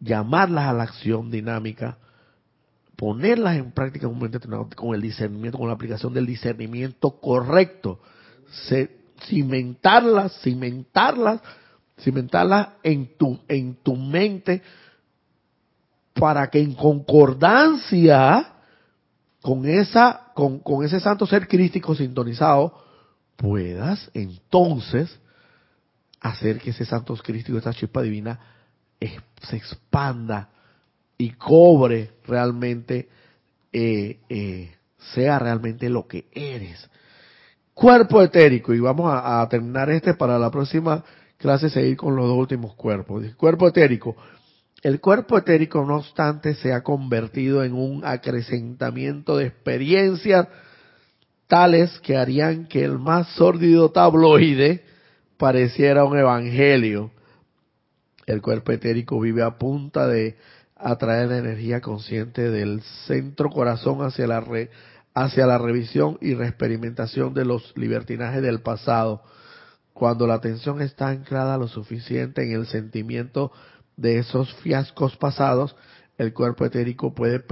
llamarlas 0.00 0.68
a 0.68 0.72
la 0.72 0.84
acción 0.84 1.30
dinámica, 1.30 1.98
ponerlas 2.96 3.56
en 3.56 3.70
práctica 3.70 4.06
en 4.06 4.12
un 4.12 4.16
momento 4.16 4.38
determinado 4.38 4.68
con 4.74 4.94
el 4.94 5.02
discernimiento, 5.02 5.58
con 5.58 5.68
la 5.68 5.74
aplicación 5.74 6.14
del 6.14 6.26
discernimiento 6.26 7.10
correcto, 7.20 8.00
cimentarlas, 9.26 10.40
cimentarlas, 10.40 11.40
cimentarlas 12.00 12.68
en 12.82 13.16
tu, 13.18 13.38
en 13.46 13.74
tu 13.74 13.96
mente 13.96 14.62
para 16.14 16.48
que 16.48 16.60
en 16.60 16.74
concordancia 16.74 18.54
con 19.42 19.66
esa, 19.66 20.32
con, 20.34 20.60
con 20.60 20.82
ese 20.84 20.98
santo 20.98 21.26
ser 21.26 21.46
crístico 21.46 21.94
sintonizado, 21.94 22.89
puedas 23.40 24.10
entonces 24.12 25.18
hacer 26.20 26.58
que 26.58 26.70
ese 26.70 26.84
santo 26.84 27.14
crístico, 27.16 27.56
esa 27.56 27.72
chispa 27.72 28.02
divina, 28.02 28.38
se 29.40 29.56
expanda 29.56 30.50
y 31.16 31.30
cobre 31.30 32.10
realmente, 32.26 33.08
eh, 33.72 34.18
eh, 34.28 34.74
sea 35.14 35.38
realmente 35.38 35.88
lo 35.88 36.06
que 36.06 36.26
eres. 36.32 36.86
Cuerpo 37.72 38.22
etérico, 38.22 38.74
y 38.74 38.80
vamos 38.80 39.10
a, 39.10 39.46
terminar 39.48 39.88
este 39.88 40.12
para 40.12 40.38
la 40.38 40.50
próxima 40.50 41.02
clase, 41.38 41.70
seguir 41.70 41.96
con 41.96 42.14
los 42.14 42.26
dos 42.26 42.36
últimos 42.36 42.74
cuerpos. 42.74 43.24
Cuerpo 43.36 43.68
etérico. 43.68 44.16
El 44.82 45.00
cuerpo 45.00 45.38
etérico, 45.38 45.82
no 45.86 45.96
obstante, 45.96 46.54
se 46.56 46.74
ha 46.74 46.82
convertido 46.82 47.64
en 47.64 47.72
un 47.72 48.04
acrecentamiento 48.04 49.38
de 49.38 49.46
experiencias 49.46 50.46
tales 51.50 51.98
que 52.00 52.16
harían 52.16 52.66
que 52.66 52.84
el 52.84 52.98
más 53.00 53.26
sórdido 53.34 53.90
tabloide 53.90 54.84
pareciera 55.36 56.04
un 56.04 56.16
evangelio. 56.16 57.10
El 58.24 58.40
cuerpo 58.40 58.70
etérico 58.70 59.18
vive 59.18 59.42
a 59.42 59.58
punta 59.58 60.06
de 60.06 60.36
atraer 60.76 61.28
la 61.28 61.38
energía 61.38 61.80
consciente 61.80 62.50
del 62.50 62.82
centro 63.06 63.50
corazón 63.50 64.00
hacia 64.02 64.28
la, 64.28 64.46
hacia 65.12 65.46
la 65.46 65.58
revisión 65.58 66.18
y 66.20 66.34
reexperimentación 66.34 67.34
de 67.34 67.44
los 67.44 67.76
libertinajes 67.76 68.42
del 68.42 68.60
pasado. 68.60 69.24
Cuando 69.92 70.28
la 70.28 70.34
atención 70.34 70.80
está 70.80 71.08
anclada 71.08 71.58
lo 71.58 71.66
suficiente 71.66 72.44
en 72.44 72.52
el 72.52 72.66
sentimiento 72.68 73.50
de 73.96 74.18
esos 74.18 74.54
fiascos 74.62 75.16
pasados, 75.16 75.74
el 76.16 76.32
cuerpo 76.32 76.64
etérico 76.64 77.12
puede 77.12 77.42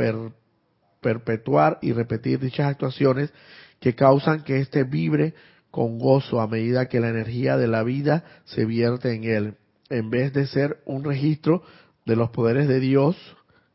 perpetuar 1.00 1.80
y 1.82 1.92
repetir 1.92 2.38
dichas 2.38 2.68
actuaciones 2.68 3.32
que 3.80 3.94
causan 3.94 4.42
que 4.42 4.58
éste 4.58 4.84
vibre 4.84 5.34
con 5.70 5.98
gozo 5.98 6.40
a 6.40 6.48
medida 6.48 6.88
que 6.88 7.00
la 7.00 7.10
energía 7.10 7.56
de 7.56 7.68
la 7.68 7.82
vida 7.82 8.24
se 8.44 8.64
vierte 8.64 9.14
en 9.14 9.24
él, 9.24 9.54
en 9.90 10.10
vez 10.10 10.32
de 10.32 10.46
ser 10.46 10.80
un 10.86 11.04
registro 11.04 11.62
de 12.04 12.16
los 12.16 12.30
poderes 12.30 12.68
de 12.68 12.80
Dios 12.80 13.16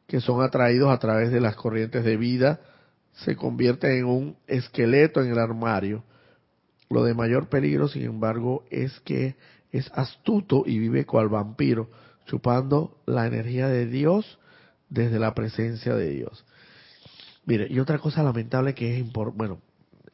que 0.07 0.19
son 0.19 0.43
atraídos 0.43 0.91
a 0.91 0.99
través 0.99 1.31
de 1.31 1.39
las 1.39 1.55
corrientes 1.55 2.03
de 2.03 2.17
vida, 2.17 2.59
se 3.13 3.35
convierte 3.35 3.97
en 3.97 4.05
un 4.05 4.37
esqueleto 4.47 5.21
en 5.21 5.31
el 5.31 5.39
armario. 5.39 6.03
Lo 6.89 7.03
de 7.03 7.13
mayor 7.13 7.47
peligro, 7.47 7.87
sin 7.87 8.03
embargo, 8.03 8.65
es 8.69 8.99
que 9.01 9.35
es 9.71 9.89
astuto 9.93 10.63
y 10.65 10.77
vive 10.77 11.05
cual 11.05 11.29
vampiro, 11.29 11.89
chupando 12.25 12.97
la 13.05 13.25
energía 13.25 13.67
de 13.67 13.85
Dios 13.85 14.39
desde 14.89 15.19
la 15.19 15.33
presencia 15.33 15.95
de 15.95 16.09
Dios. 16.09 16.45
Mire, 17.45 17.67
y 17.69 17.79
otra 17.79 17.97
cosa 17.97 18.23
lamentable 18.23 18.73
que 18.73 18.93
es 18.93 18.99
importante, 18.99 19.37
bueno, 19.37 19.59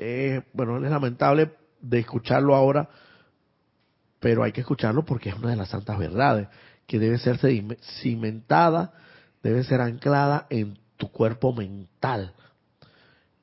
eh, 0.01 0.43
bueno, 0.53 0.77
es 0.77 0.89
lamentable 0.89 1.51
de 1.81 1.99
escucharlo 1.99 2.55
ahora, 2.55 2.89
pero 4.21 4.43
hay 4.43 4.53
que 4.53 4.61
escucharlo 4.61 5.03
porque 5.03 5.27
es 5.27 5.35
una 5.35 5.49
de 5.49 5.57
las 5.57 5.67
santas 5.67 5.99
verdades 5.99 6.47
que 6.87 6.99
debe 6.99 7.17
ser 7.17 7.37
cimentada, 8.01 8.93
debe 9.43 9.61
ser 9.65 9.81
anclada 9.81 10.47
en 10.49 10.79
tu 10.95 11.11
cuerpo 11.11 11.53
mental. 11.53 12.33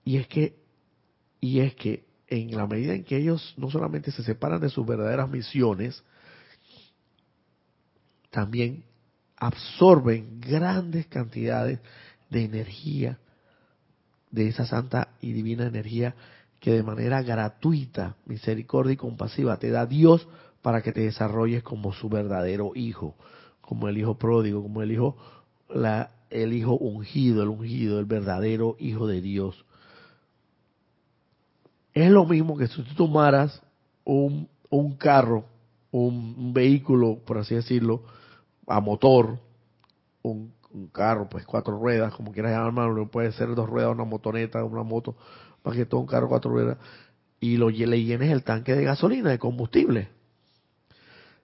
Y 0.02 0.16
es 0.16 0.28
que, 0.28 0.56
y 1.42 1.60
es 1.60 1.74
que 1.74 2.06
en 2.26 2.56
la 2.56 2.66
medida 2.66 2.94
en 2.94 3.04
que 3.04 3.18
ellos 3.18 3.52
no 3.58 3.70
solamente 3.70 4.10
se 4.10 4.22
separan 4.22 4.60
de 4.60 4.70
sus 4.70 4.86
verdaderas 4.86 5.28
misiones, 5.28 6.02
también 8.30 8.82
absorben 9.36 10.40
grandes 10.40 11.06
cantidades 11.06 11.80
de 12.30 12.44
energía, 12.44 13.18
de 14.30 14.48
esa 14.48 14.64
santa 14.64 15.08
y 15.20 15.32
divina 15.32 15.66
energía 15.66 16.14
que 16.66 16.72
de 16.72 16.82
manera 16.82 17.22
gratuita, 17.22 18.16
misericordia 18.26 18.94
y 18.94 18.96
compasiva 18.96 19.56
te 19.56 19.70
da 19.70 19.86
Dios 19.86 20.26
para 20.62 20.82
que 20.82 20.90
te 20.90 21.02
desarrolles 21.02 21.62
como 21.62 21.92
su 21.92 22.08
verdadero 22.08 22.72
hijo 22.74 23.14
como 23.60 23.88
el 23.88 23.98
hijo 23.98 24.16
pródigo, 24.16 24.62
como 24.62 24.82
el 24.82 24.92
hijo, 24.92 25.16
la, 25.68 26.10
el 26.30 26.52
hijo 26.52 26.76
ungido, 26.76 27.42
el 27.42 27.50
ungido, 27.50 27.98
el 27.98 28.06
verdadero 28.06 28.76
hijo 28.78 29.06
de 29.06 29.20
Dios. 29.20 29.64
Es 31.92 32.10
lo 32.10 32.24
mismo 32.24 32.56
que 32.56 32.68
si 32.68 32.82
tú 32.82 32.94
tomaras 32.94 33.62
un, 34.04 34.48
un 34.70 34.96
carro, 34.96 35.44
un, 35.90 36.52
vehículo, 36.52 37.18
por 37.26 37.38
así 37.38 37.54
decirlo, 37.54 38.02
a 38.66 38.80
motor, 38.80 39.38
un, 40.22 40.54
carro, 40.92 41.26
pues 41.28 41.46
cuatro 41.46 41.78
ruedas, 41.78 42.12
como 42.14 42.32
quieras 42.32 42.52
llamarlo, 42.52 43.10
puede 43.10 43.32
ser 43.32 43.54
dos 43.54 43.66
ruedas, 43.68 43.92
una 43.92 44.04
motoneta, 44.04 44.62
una 44.62 44.82
moto, 44.82 45.16
más 45.66 45.76
que 45.76 45.84
todo 45.84 46.00
un 46.00 46.06
carro 46.06 46.28
cuatro 46.28 46.50
ruedas, 46.50 46.78
y 47.40 47.56
lo, 47.56 47.68
le 47.68 48.04
llenes 48.04 48.30
el 48.30 48.44
tanque 48.44 48.74
de 48.74 48.84
gasolina, 48.84 49.30
de 49.30 49.38
combustible. 49.38 50.08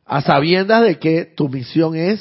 A 0.06 0.22
sabiendas 0.22 0.82
de 0.82 0.98
que 0.98 1.24
tu 1.24 1.48
misión 1.48 1.96
es, 1.96 2.20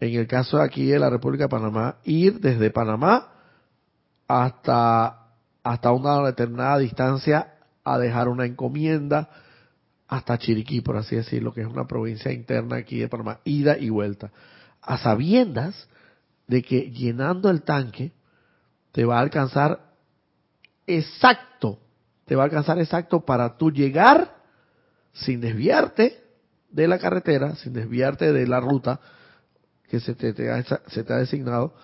en 0.00 0.14
el 0.14 0.26
caso 0.26 0.58
de 0.58 0.64
aquí 0.64 0.86
de 0.86 0.98
la 0.98 1.10
República 1.10 1.44
de 1.44 1.48
Panamá, 1.48 1.96
ir 2.04 2.40
desde 2.40 2.70
Panamá 2.70 3.32
hasta, 4.28 5.28
hasta 5.62 5.92
una 5.92 6.24
determinada 6.24 6.78
distancia 6.78 7.54
a 7.82 7.98
dejar 7.98 8.28
una 8.28 8.46
encomienda 8.46 9.28
hasta 10.06 10.38
Chiriquí, 10.38 10.80
por 10.80 10.96
así 10.96 11.16
decirlo, 11.16 11.52
que 11.52 11.62
es 11.62 11.66
una 11.66 11.86
provincia 11.86 12.32
interna 12.32 12.76
aquí 12.76 12.98
de 12.98 13.08
Panamá, 13.08 13.40
ida 13.44 13.76
y 13.76 13.88
vuelta, 13.90 14.30
a 14.80 14.98
sabiendas 14.98 15.88
de 16.46 16.62
que 16.62 16.90
llenando 16.90 17.50
el 17.50 17.62
tanque 17.62 18.12
te 18.92 19.04
va 19.04 19.18
a 19.18 19.22
alcanzar 19.22 19.93
exacto, 20.86 21.78
te 22.24 22.36
va 22.36 22.42
a 22.42 22.46
alcanzar 22.46 22.78
exacto 22.78 23.24
para 23.24 23.56
tú 23.56 23.70
llegar 23.70 24.34
sin 25.12 25.40
desviarte 25.40 26.22
de 26.70 26.88
la 26.88 26.98
carretera, 26.98 27.54
sin 27.56 27.72
desviarte 27.72 28.32
de 28.32 28.46
la 28.46 28.60
ruta 28.60 29.00
que 29.88 30.00
se 30.00 30.14
te, 30.14 30.50
ha, 30.50 31.18
designado, 31.18 31.74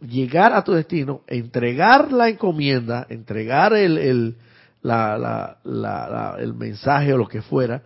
llegar 0.00 0.52
a 0.52 0.64
tu 0.64 0.72
destino, 0.72 1.22
entregar 1.28 2.12
la 2.12 2.28
encomienda, 2.28 3.06
entregar 3.08 3.74
el, 3.74 3.98
el, 3.98 4.36
el 4.82 6.54
mensaje 6.54 7.14
o 7.14 7.18
lo 7.18 7.28
que 7.28 7.42
fuera, 7.42 7.82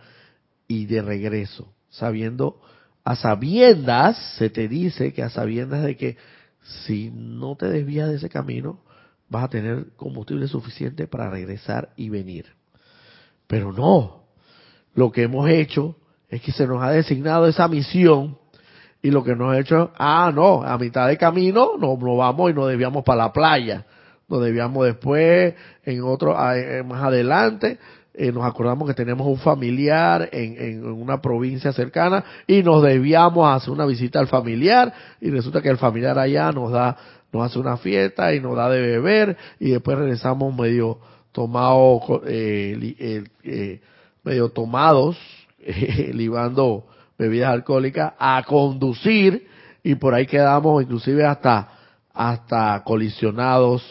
y 0.67 0.85
de 0.85 1.01
regreso, 1.01 1.71
sabiendo 1.89 2.59
a 3.03 3.15
sabiendas, 3.15 4.17
se 4.37 4.49
te 4.49 4.67
dice 4.67 5.13
que 5.13 5.23
a 5.23 5.29
sabiendas 5.29 5.83
de 5.83 5.95
que 5.95 6.17
si 6.85 7.09
no 7.11 7.55
te 7.55 7.69
desvías 7.69 8.09
de 8.09 8.15
ese 8.15 8.27
camino, 8.27 8.81
vas 9.29 9.45
a 9.45 9.49
tener 9.49 9.87
combustible 9.95 10.47
suficiente 10.47 11.07
para 11.07 11.29
regresar 11.29 11.89
y 11.95 12.09
venir. 12.09 12.45
Pero 13.47 13.71
no, 13.71 14.23
lo 14.93 15.11
que 15.11 15.23
hemos 15.23 15.49
hecho 15.49 15.95
es 16.29 16.41
que 16.41 16.51
se 16.51 16.67
nos 16.67 16.83
ha 16.83 16.91
designado 16.91 17.47
esa 17.47 17.67
misión 17.67 18.37
y 19.01 19.11
lo 19.11 19.23
que 19.23 19.35
nos 19.35 19.53
ha 19.53 19.59
hecho, 19.59 19.91
ah, 19.97 20.31
no, 20.33 20.63
a 20.63 20.77
mitad 20.77 21.07
de 21.07 21.17
camino 21.17 21.77
nos, 21.77 21.99
vamos 21.99 22.51
y 22.51 22.53
nos 22.53 22.67
desviamos 22.67 23.03
para 23.03 23.23
la 23.23 23.33
playa, 23.33 23.85
nos 24.27 24.43
desviamos 24.43 24.85
después, 24.85 25.53
en 25.85 26.03
otro, 26.03 26.33
más 26.33 27.03
adelante, 27.03 27.77
eh, 28.13 28.31
nos 28.31 28.43
acordamos 28.43 28.87
que 28.87 28.95
tenemos 28.95 29.27
un 29.27 29.37
familiar 29.37 30.27
en, 30.31 30.55
en, 30.59 30.85
una 30.85 31.21
provincia 31.21 31.71
cercana 31.71 32.23
y 32.47 32.63
nos 32.63 32.81
desviamos 32.81 33.45
a 33.45 33.53
hacer 33.53 33.69
una 33.69 33.85
visita 33.85 34.19
al 34.19 34.27
familiar 34.27 34.91
y 35.21 35.29
resulta 35.29 35.61
que 35.61 35.69
el 35.69 35.77
familiar 35.77 36.17
allá 36.17 36.51
nos 36.51 36.71
da, 36.71 36.97
nos 37.31 37.43
hace 37.43 37.59
una 37.59 37.77
fiesta 37.77 38.33
y 38.33 38.39
nos 38.39 38.55
da 38.55 38.69
de 38.69 38.81
beber 38.81 39.37
y 39.59 39.71
después 39.71 39.97
regresamos 39.97 40.55
medio 40.55 40.99
tomados, 41.31 42.01
eh, 42.25 42.95
eh, 42.99 43.23
eh, 43.43 43.81
medio 44.23 44.49
tomados, 44.49 45.17
libando 46.13 46.87
bebidas 47.17 47.51
alcohólicas 47.51 48.13
a 48.17 48.43
conducir 48.47 49.47
y 49.83 49.95
por 49.95 50.13
ahí 50.13 50.25
quedamos 50.25 50.83
inclusive 50.83 51.25
hasta 51.25 51.77
hasta 52.17 52.83
colisionados 52.83 53.83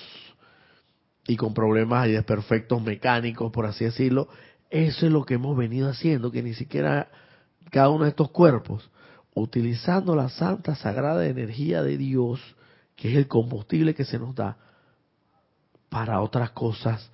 y 1.29 1.37
con 1.37 1.55
problemas 1.55 2.09
y 2.09 2.13
desperfectos 2.13 2.83
mecánicos, 2.83 3.53
por 3.53 3.67
así 3.67 3.85
decirlo. 3.85 4.29
Eso 4.69 5.07
es 5.07 5.13
lo 5.13 5.25
que 5.25 5.35
hemos 5.35 5.57
venido 5.57 5.89
haciendo, 5.89 6.33
que 6.33 6.43
ni 6.43 6.55
siquiera 6.55 7.09
cada 7.71 7.89
uno 7.89 8.05
de 8.05 8.11
estos 8.11 8.31
cuerpos, 8.31 8.91
utilizando 9.35 10.17
la 10.17 10.29
santa 10.29 10.75
sagrada 10.75 11.27
energía 11.27 11.83
de 11.83 11.97
Dios, 11.97 12.41
que 12.97 13.11
es 13.11 13.17
el 13.17 13.29
combustible 13.29 13.95
que 13.95 14.05
se 14.05 14.19
nos 14.19 14.35
da, 14.35 14.57
para 15.89 16.21
otras 16.21 16.51
cosas 16.51 17.11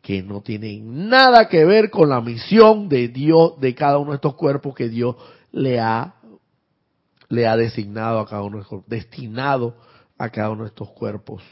que 0.00 0.22
no 0.22 0.40
tienen 0.40 1.08
nada 1.08 1.48
que 1.48 1.64
ver 1.64 1.90
con 1.90 2.08
la 2.08 2.20
misión 2.20 2.88
de 2.88 3.08
Dios, 3.08 3.60
de 3.60 3.74
cada 3.74 3.98
uno 3.98 4.10
de 4.10 4.16
estos 4.16 4.34
cuerpos 4.34 4.74
que 4.74 4.88
Dios 4.88 5.14
le 5.52 5.78
ha, 5.78 6.14
le 7.28 7.46
ha 7.46 7.56
designado 7.56 8.18
a 8.18 8.26
cada 8.26 8.42
uno 8.42 8.56
de 8.56 8.62
estos, 8.64 8.86
destinado 8.88 9.76
a 10.18 10.30
cada 10.30 10.50
uno 10.50 10.64
de 10.64 10.70
estos 10.70 10.90
cuerpos. 10.90 11.42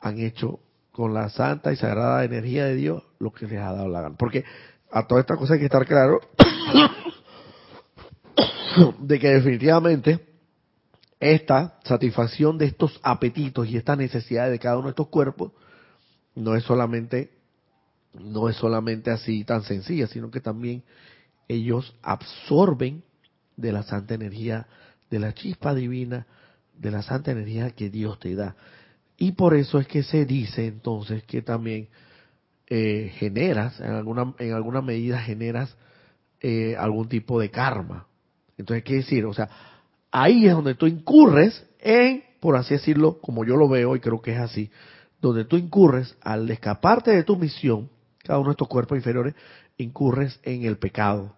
Han 0.00 0.18
hecho 0.18 0.60
con 0.92 1.12
la 1.12 1.28
santa 1.28 1.72
y 1.72 1.76
sagrada 1.76 2.24
energía 2.24 2.64
de 2.64 2.76
Dios 2.76 3.02
lo 3.18 3.32
que 3.32 3.46
les 3.46 3.58
ha 3.58 3.72
dado 3.72 3.88
la 3.88 4.00
gana. 4.00 4.16
Porque 4.16 4.44
a 4.90 5.06
toda 5.06 5.20
esta 5.20 5.36
cosa 5.36 5.54
hay 5.54 5.60
que 5.60 5.66
estar 5.66 5.86
claro 5.86 6.20
de 8.98 9.18
que 9.18 9.28
definitivamente 9.28 10.31
esta 11.22 11.78
satisfacción 11.84 12.58
de 12.58 12.64
estos 12.66 12.98
apetitos 13.04 13.68
y 13.68 13.76
esta 13.76 13.94
necesidad 13.94 14.50
de 14.50 14.58
cada 14.58 14.76
uno 14.76 14.88
de 14.88 14.90
estos 14.90 15.06
cuerpos 15.06 15.52
no 16.34 16.56
es 16.56 16.64
solamente 16.64 17.30
no 18.14 18.48
es 18.48 18.56
solamente 18.56 19.10
así 19.12 19.44
tan 19.44 19.62
sencilla, 19.62 20.08
sino 20.08 20.32
que 20.32 20.40
también 20.40 20.82
ellos 21.46 21.94
absorben 22.02 23.04
de 23.56 23.70
la 23.70 23.84
santa 23.84 24.14
energía, 24.14 24.66
de 25.10 25.20
la 25.20 25.32
chispa 25.32 25.74
divina, 25.74 26.26
de 26.76 26.90
la 26.90 27.02
santa 27.02 27.30
energía 27.30 27.70
que 27.70 27.88
Dios 27.88 28.18
te 28.18 28.34
da. 28.34 28.56
Y 29.16 29.32
por 29.32 29.54
eso 29.54 29.78
es 29.78 29.86
que 29.86 30.02
se 30.02 30.26
dice 30.26 30.66
entonces 30.66 31.22
que 31.22 31.40
también 31.40 31.88
eh, 32.66 33.12
generas, 33.16 33.78
en 33.80 33.92
alguna, 33.92 34.34
en 34.40 34.52
alguna 34.54 34.82
medida 34.82 35.20
generas 35.20 35.76
eh, 36.40 36.74
algún 36.76 37.08
tipo 37.08 37.40
de 37.40 37.50
karma. 37.50 38.08
Entonces, 38.58 38.82
¿qué 38.84 38.96
decir? 38.96 39.24
O 39.24 39.32
sea, 39.32 39.71
ahí 40.12 40.46
es 40.46 40.52
donde 40.52 40.74
tú 40.74 40.86
incurres 40.86 41.66
en, 41.80 42.22
por 42.40 42.56
así 42.56 42.74
decirlo, 42.74 43.18
como 43.20 43.44
yo 43.44 43.56
lo 43.56 43.68
veo 43.68 43.96
y 43.96 44.00
creo 44.00 44.22
que 44.22 44.32
es 44.32 44.38
así, 44.38 44.70
donde 45.20 45.44
tú 45.44 45.56
incurres 45.56 46.16
al 46.20 46.48
escaparte 46.50 47.10
de 47.10 47.24
tu 47.24 47.36
misión, 47.36 47.88
cada 48.22 48.38
uno 48.38 48.50
de 48.50 48.52
estos 48.52 48.68
cuerpos 48.68 48.96
inferiores, 48.96 49.34
incurres 49.76 50.38
en 50.44 50.64
el 50.64 50.78
pecado, 50.78 51.34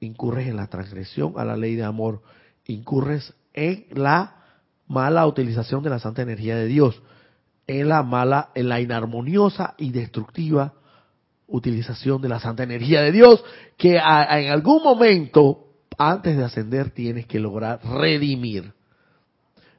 incurres 0.00 0.48
en 0.48 0.56
la 0.56 0.66
transgresión 0.66 1.34
a 1.36 1.44
la 1.44 1.56
ley 1.56 1.76
de 1.76 1.84
amor, 1.84 2.20
incurres 2.66 3.32
en 3.54 3.86
la 3.92 4.44
mala 4.86 5.26
utilización 5.26 5.82
de 5.82 5.90
la 5.90 5.98
santa 5.98 6.22
energía 6.22 6.56
de 6.56 6.66
Dios 6.66 7.02
en 7.66 7.88
la 7.88 8.02
mala, 8.02 8.50
en 8.54 8.68
la 8.68 8.80
inarmoniosa 8.80 9.74
y 9.78 9.90
destructiva 9.90 10.74
utilización 11.48 12.20
de 12.22 12.28
la 12.28 12.40
santa 12.40 12.64
energía 12.64 13.02
de 13.02 13.12
Dios, 13.12 13.44
que 13.76 13.96
en 13.96 14.50
algún 14.50 14.82
momento, 14.82 15.65
antes 15.98 16.36
de 16.36 16.44
ascender, 16.44 16.90
tienes 16.90 17.26
que 17.26 17.40
lograr 17.40 17.80
redimir. 17.84 18.72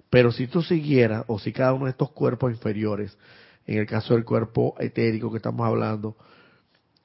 Pero 0.09 0.31
si 0.31 0.47
tú 0.47 0.61
siguieras, 0.61 1.25
o 1.27 1.39
si 1.39 1.51
cada 1.51 1.73
uno 1.73 1.85
de 1.85 1.91
estos 1.91 2.11
cuerpos 2.11 2.51
inferiores, 2.51 3.17
en 3.65 3.79
el 3.79 3.85
caso 3.85 4.13
del 4.13 4.23
cuerpo 4.23 4.75
etérico 4.79 5.31
que 5.31 5.37
estamos 5.37 5.67
hablando, 5.67 6.15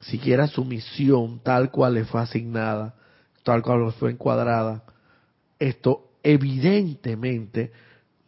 siguiera 0.00 0.46
su 0.46 0.64
misión 0.64 1.40
tal 1.42 1.70
cual 1.70 1.94
le 1.94 2.04
fue 2.04 2.20
asignada, 2.20 2.94
tal 3.42 3.62
cual 3.62 3.86
le 3.86 3.92
fue 3.92 4.12
encuadrada, 4.12 4.84
esto 5.58 6.10
evidentemente 6.22 7.72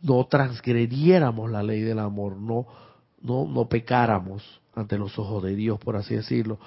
no 0.02 0.26
transgrediéramos 0.26 1.50
la 1.50 1.62
ley 1.62 1.80
del 1.80 1.98
amor, 1.98 2.36
no, 2.36 2.66
no, 3.22 3.46
no 3.46 3.68
pecáramos 3.68 4.60
ante 4.74 4.98
los 4.98 5.18
ojos 5.18 5.42
de 5.42 5.54
Dios, 5.54 5.78
por 5.78 5.96
así 5.96 6.14
decirlo. 6.14 6.58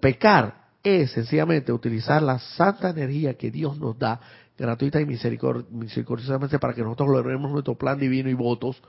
Pecar 0.00 0.63
es 0.84 1.12
sencillamente 1.12 1.72
utilizar 1.72 2.22
la 2.22 2.38
santa 2.38 2.90
energía 2.90 3.34
que 3.34 3.50
Dios 3.50 3.78
nos 3.78 3.98
da, 3.98 4.20
gratuita 4.56 5.00
y 5.00 5.06
misericordiosamente, 5.06 6.58
para 6.58 6.74
que 6.74 6.82
nosotros 6.82 7.08
logremos 7.08 7.50
nuestro 7.50 7.74
plan 7.74 7.98
divino 7.98 8.28
y 8.28 8.34
votos, 8.34 8.80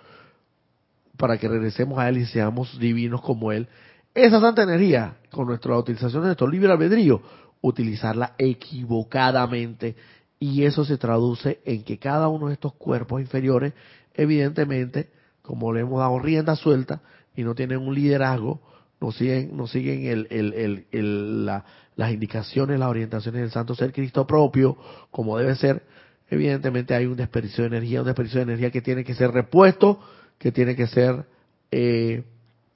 para 1.18 1.38
que 1.38 1.48
regresemos 1.48 1.98
a 1.98 2.10
Él 2.10 2.18
y 2.18 2.26
seamos 2.26 2.78
divinos 2.78 3.22
como 3.22 3.52
Él. 3.52 3.68
Esa 4.14 4.40
santa 4.42 4.64
energía, 4.64 5.16
con 5.32 5.48
nuestra 5.48 5.78
utilización 5.78 6.22
de 6.22 6.28
nuestro 6.28 6.48
libre 6.48 6.72
albedrío, 6.72 7.22
utilizarla 7.62 8.36
equivocadamente 8.38 9.96
y 10.38 10.64
eso 10.64 10.84
se 10.84 10.98
traduce 10.98 11.62
en 11.66 11.84
que 11.84 11.98
cada 11.98 12.28
uno 12.28 12.48
de 12.48 12.54
estos 12.54 12.74
cuerpos 12.74 13.22
inferiores, 13.22 13.74
evidentemente, 14.14 15.10
como 15.42 15.72
le 15.72 15.82
hemos 15.82 16.00
dado 16.00 16.20
rienda 16.20 16.56
suelta 16.56 17.02
y 17.36 17.44
no 17.44 17.56
tienen 17.56 17.80
un 17.80 17.96
liderazgo, 17.96 18.62
no 19.06 19.12
siguen, 19.12 19.68
siguen 19.68 20.06
el, 20.08 20.28
el, 20.30 20.86
el, 20.92 21.46
la, 21.46 21.66
las 21.96 22.12
indicaciones, 22.12 22.80
las 22.80 22.90
orientaciones 22.90 23.42
del 23.42 23.52
Santo 23.52 23.76
Ser 23.76 23.94
Cristo 23.94 24.28
propio, 24.28 24.78
como 25.12 25.38
debe 25.38 25.56
ser, 25.56 25.84
evidentemente 26.30 26.94
hay 26.94 27.06
un 27.06 27.16
desperdicio 27.16 27.64
de 27.64 27.70
energía, 27.70 28.02
un 28.02 28.08
desperdicio 28.08 28.40
de 28.40 28.44
energía 28.44 28.72
que 28.72 28.82
tiene 28.82 29.04
que 29.04 29.16
ser 29.16 29.32
repuesto, 29.32 30.00
que 30.38 30.52
tiene 30.52 30.76
que 30.76 30.88
ser, 30.88 31.26
eh, 31.72 32.24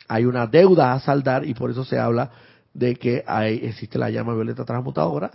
hay 0.07 0.25
una 0.25 0.47
deuda 0.47 0.93
a 0.93 0.99
saldar 0.99 1.45
y 1.45 1.53
por 1.53 1.71
eso 1.71 1.83
se 1.83 1.97
habla 1.97 2.31
de 2.73 2.95
que 2.95 3.23
hay, 3.27 3.59
existe 3.63 3.97
la 3.97 4.09
llama 4.09 4.33
violeta 4.33 4.63
transmutadora, 4.65 5.31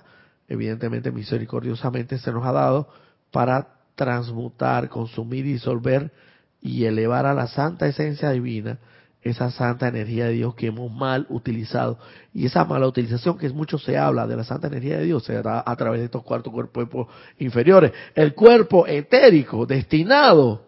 evidentemente 0.48 1.10
misericordiosamente 1.10 2.18
se 2.18 2.32
nos 2.32 2.44
ha 2.46 2.52
dado 2.52 2.88
para 3.30 3.68
transmutar, 3.94 4.88
consumir, 4.88 5.44
disolver 5.44 6.12
y 6.60 6.84
elevar 6.84 7.26
a 7.26 7.34
la 7.34 7.46
santa 7.46 7.86
esencia 7.86 8.30
divina 8.30 8.78
esa 9.24 9.50
santa 9.50 9.88
energía 9.88 10.26
de 10.26 10.32
Dios 10.32 10.54
que 10.54 10.66
hemos 10.66 10.92
mal 10.92 11.26
utilizado. 11.30 11.98
Y 12.34 12.46
esa 12.46 12.64
mala 12.64 12.86
utilización 12.86 13.38
que 13.38 13.48
mucho 13.48 13.78
se 13.78 13.96
habla 13.96 14.26
de 14.26 14.36
la 14.36 14.44
santa 14.44 14.66
energía 14.66 14.98
de 14.98 15.06
Dios 15.06 15.24
se 15.24 15.42
da 15.42 15.62
a 15.64 15.76
través 15.76 16.00
de 16.00 16.06
estos 16.06 16.22
cuatro 16.22 16.52
cuerpos 16.52 17.08
inferiores. 17.38 17.92
El 18.14 18.34
cuerpo 18.34 18.86
etérico 18.86 19.64
destinado, 19.64 20.66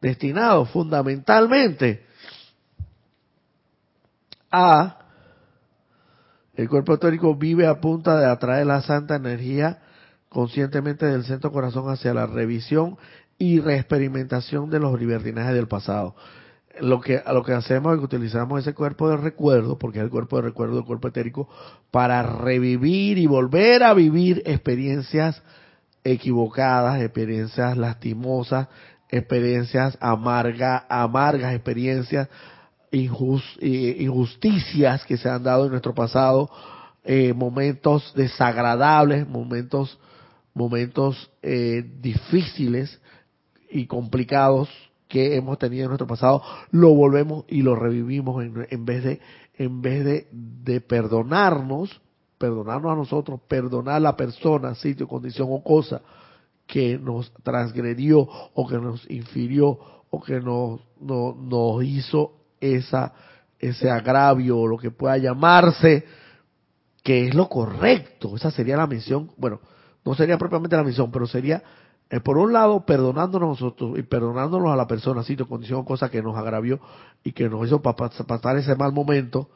destinado 0.00 0.64
fundamentalmente 0.64 2.06
a 4.50 4.98
el 6.54 6.68
cuerpo 6.68 6.94
etérico 6.94 7.36
vive 7.36 7.66
a 7.66 7.80
punta 7.80 8.18
de 8.18 8.26
atraer 8.26 8.66
la 8.66 8.82
santa 8.82 9.16
energía 9.16 9.78
conscientemente 10.28 11.06
del 11.06 11.24
centro 11.24 11.52
corazón 11.52 11.88
hacia 11.88 12.14
la 12.14 12.26
revisión 12.26 12.96
y 13.38 13.60
reexperimentación 13.60 14.68
de 14.68 14.80
los 14.80 14.98
libertinajes 14.98 15.54
del 15.54 15.68
pasado. 15.68 16.16
Lo 16.80 17.00
que, 17.00 17.22
lo 17.32 17.42
que 17.42 17.52
hacemos 17.52 17.92
es 17.92 17.98
que 17.98 18.04
utilizamos 18.04 18.60
ese 18.60 18.74
cuerpo 18.74 19.08
de 19.08 19.16
recuerdo, 19.16 19.78
porque 19.78 19.98
es 19.98 20.04
el 20.04 20.10
cuerpo 20.10 20.36
de 20.36 20.42
recuerdo 20.42 20.76
del 20.76 20.84
cuerpo 20.84 21.08
etérico, 21.08 21.48
para 21.90 22.22
revivir 22.22 23.18
y 23.18 23.26
volver 23.26 23.82
a 23.82 23.94
vivir 23.94 24.42
experiencias 24.46 25.42
equivocadas, 26.04 27.00
experiencias 27.00 27.76
lastimosas, 27.76 28.68
experiencias 29.08 29.98
amargas, 30.00 30.84
amargas 30.88 31.54
experiencias 31.54 32.28
injusticias 32.90 35.04
que 35.04 35.16
se 35.16 35.28
han 35.28 35.42
dado 35.42 35.64
en 35.64 35.70
nuestro 35.70 35.94
pasado, 35.94 36.50
eh, 37.04 37.32
momentos 37.34 38.12
desagradables, 38.14 39.28
momentos, 39.28 39.98
momentos 40.54 41.30
eh, 41.42 41.84
difíciles 42.00 43.00
y 43.70 43.86
complicados 43.86 44.68
que 45.08 45.36
hemos 45.36 45.58
tenido 45.58 45.84
en 45.84 45.88
nuestro 45.88 46.06
pasado, 46.06 46.42
lo 46.70 46.94
volvemos 46.94 47.44
y 47.48 47.62
lo 47.62 47.74
revivimos 47.74 48.44
en, 48.44 48.66
en 48.70 48.84
vez 48.84 49.04
de 49.04 49.20
en 49.56 49.82
vez 49.82 50.04
de, 50.04 50.28
de 50.30 50.80
perdonarnos 50.80 52.00
perdonarnos 52.38 52.92
a 52.92 52.96
nosotros, 52.96 53.40
perdonar 53.46 53.96
a 53.96 54.00
la 54.00 54.16
persona, 54.16 54.74
sitio, 54.74 55.08
condición 55.08 55.48
o 55.50 55.62
cosa 55.62 56.00
que 56.66 56.98
nos 56.98 57.32
transgredió 57.42 58.20
o 58.54 58.66
que 58.66 58.76
nos 58.76 59.10
infirió 59.10 59.78
o 60.10 60.22
que 60.22 60.40
nos, 60.40 60.80
nos, 61.00 61.36
nos 61.36 61.84
hizo 61.84 62.32
esa, 62.60 63.12
ese 63.58 63.90
agravio 63.90 64.58
o 64.58 64.66
lo 64.66 64.78
que 64.78 64.90
pueda 64.90 65.18
llamarse, 65.18 66.04
que 67.02 67.26
es 67.26 67.34
lo 67.34 67.48
correcto. 67.48 68.36
Esa 68.36 68.50
sería 68.50 68.76
la 68.76 68.86
misión, 68.86 69.30
bueno, 69.36 69.60
no 70.04 70.14
sería 70.14 70.38
propiamente 70.38 70.76
la 70.76 70.84
misión, 70.84 71.10
pero 71.10 71.26
sería, 71.26 71.62
eh, 72.10 72.20
por 72.20 72.38
un 72.38 72.52
lado, 72.52 72.86
perdonándonos 72.86 73.60
nosotros 73.60 73.98
y 73.98 74.02
perdonándonos 74.02 74.72
a 74.72 74.76
la 74.76 74.86
persona, 74.86 75.22
sitio, 75.22 75.46
condición 75.46 75.84
cosa 75.84 76.10
que 76.10 76.22
nos 76.22 76.36
agravió 76.36 76.80
y 77.22 77.32
que 77.32 77.48
nos 77.48 77.66
hizo 77.66 77.82
pasar 77.82 78.56
ese 78.56 78.74
mal 78.76 78.92
momento, 78.92 79.50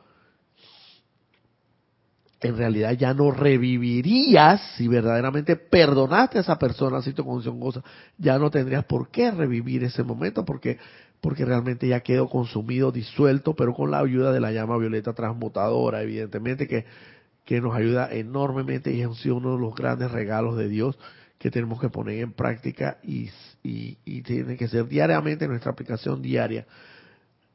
en 2.43 2.57
realidad 2.57 2.93
ya 2.93 3.15
no 3.15 3.31
revivirías 3.31 4.61
si 4.77 4.89
verdaderamente 4.89 5.57
perdonaste 5.57 6.39
a 6.39 6.41
esa 6.43 6.59
persona, 6.59 7.01
si 7.01 7.13
tu 7.13 7.25
condición 7.25 7.59
cosa, 7.61 7.83
ya 8.19 8.39
no 8.39 8.51
tendrías 8.51 8.85
por 8.85 9.09
qué 9.09 9.31
revivir 9.31 9.85
ese 9.85 10.03
momento 10.03 10.45
porque 10.45 10.79
porque 11.21 11.45
realmente 11.45 11.87
ya 11.87 12.01
quedó 12.01 12.29
consumido, 12.29 12.91
disuelto, 12.91 13.55
pero 13.55 13.75
con 13.75 13.93
la 13.93 14.01
ayuda 14.01 14.33
de 14.33 14.41
la 14.41 14.51
llama 14.51 14.77
violeta 14.77 15.13
transmutadora, 15.13 16.03
evidentemente 16.03 16.67
que, 16.67 16.85
que 17.45 17.61
nos 17.61 17.77
ayuda 17.77 18.09
enormemente 18.11 18.93
y 18.93 19.03
es 19.03 19.27
uno 19.27 19.55
de 19.55 19.61
los 19.61 19.73
grandes 19.73 20.11
regalos 20.11 20.57
de 20.57 20.69
Dios 20.69 20.99
que 21.43 21.51
tenemos 21.51 21.81
que 21.81 21.89
poner 21.89 22.21
en 22.21 22.33
práctica 22.35 22.99
y, 23.03 23.29
y, 23.65 24.23
tiene 24.23 24.57
que 24.57 24.69
ser 24.69 24.87
diariamente 24.87 25.49
nuestra 25.49 25.73
aplicación 25.73 26.23
diaria. 26.23 26.69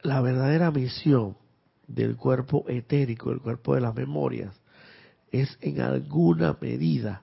La 0.02 0.20
verdadera 0.20 0.70
misión 0.70 1.38
del 1.86 2.14
cuerpo 2.14 2.66
etérico, 2.68 3.32
el 3.32 3.40
cuerpo 3.40 3.74
de 3.74 3.80
las 3.80 3.94
memorias, 3.94 4.54
es 5.32 5.56
en 5.62 5.80
alguna 5.80 6.54
medida 6.60 7.22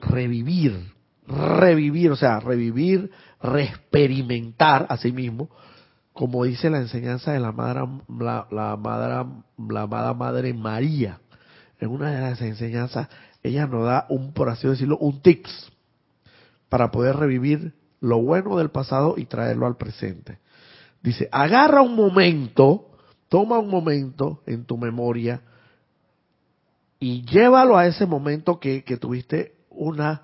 revivir, 0.00 0.92
revivir, 1.28 2.10
o 2.10 2.16
sea, 2.16 2.40
revivir, 2.40 3.12
reexperimentar 3.40 4.86
a 4.88 4.96
sí 4.96 5.12
mismo, 5.12 5.48
como 6.12 6.42
dice 6.42 6.70
la 6.70 6.78
enseñanza 6.78 7.30
de 7.30 7.38
la 7.38 7.52
madre, 7.52 7.82
la, 8.18 8.48
la, 8.50 8.76
madre, 8.76 9.30
la 9.68 9.86
Madre 9.86 10.52
María. 10.54 11.20
En 11.78 11.90
una 11.90 12.10
de 12.10 12.20
las 12.20 12.40
enseñanzas, 12.40 13.08
ella 13.44 13.66
nos 13.66 13.84
da 13.84 14.06
un, 14.08 14.32
por 14.32 14.48
así 14.48 14.66
decirlo, 14.66 14.96
un 14.98 15.20
tips 15.20 15.70
para 16.68 16.90
poder 16.90 17.14
revivir 17.16 17.74
lo 18.00 18.20
bueno 18.20 18.56
del 18.56 18.70
pasado 18.70 19.14
y 19.16 19.26
traerlo 19.26 19.66
al 19.66 19.76
presente. 19.76 20.38
Dice, 21.02 21.28
agarra 21.30 21.82
un 21.82 21.94
momento, 21.94 22.88
toma 23.28 23.58
un 23.58 23.68
momento 23.68 24.42
en 24.46 24.64
tu 24.64 24.78
memoria, 24.78 25.42
y 26.98 27.22
llévalo 27.26 27.76
a 27.76 27.86
ese 27.86 28.06
momento 28.06 28.58
que, 28.58 28.82
tuviste 28.98 29.56
una, 29.68 30.22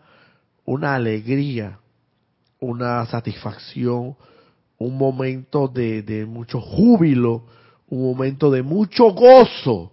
una 0.65 0.95
alegría, 0.95 1.79
una 2.59 3.05
satisfacción, 3.05 4.17
un 4.79 4.97
momento 4.97 5.69
de, 5.69 6.03
de 6.03 6.25
mucho 6.25 6.59
júbilo, 6.59 7.45
un 7.91 8.03
momento 8.03 8.51
de 8.51 8.63
mucho 8.63 9.11
gozo. 9.11 9.93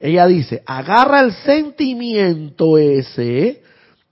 Ella 0.00 0.26
dice, 0.26 0.62
agarra 0.66 1.20
el 1.20 1.32
sentimiento 1.32 2.78
ese, 2.78 3.62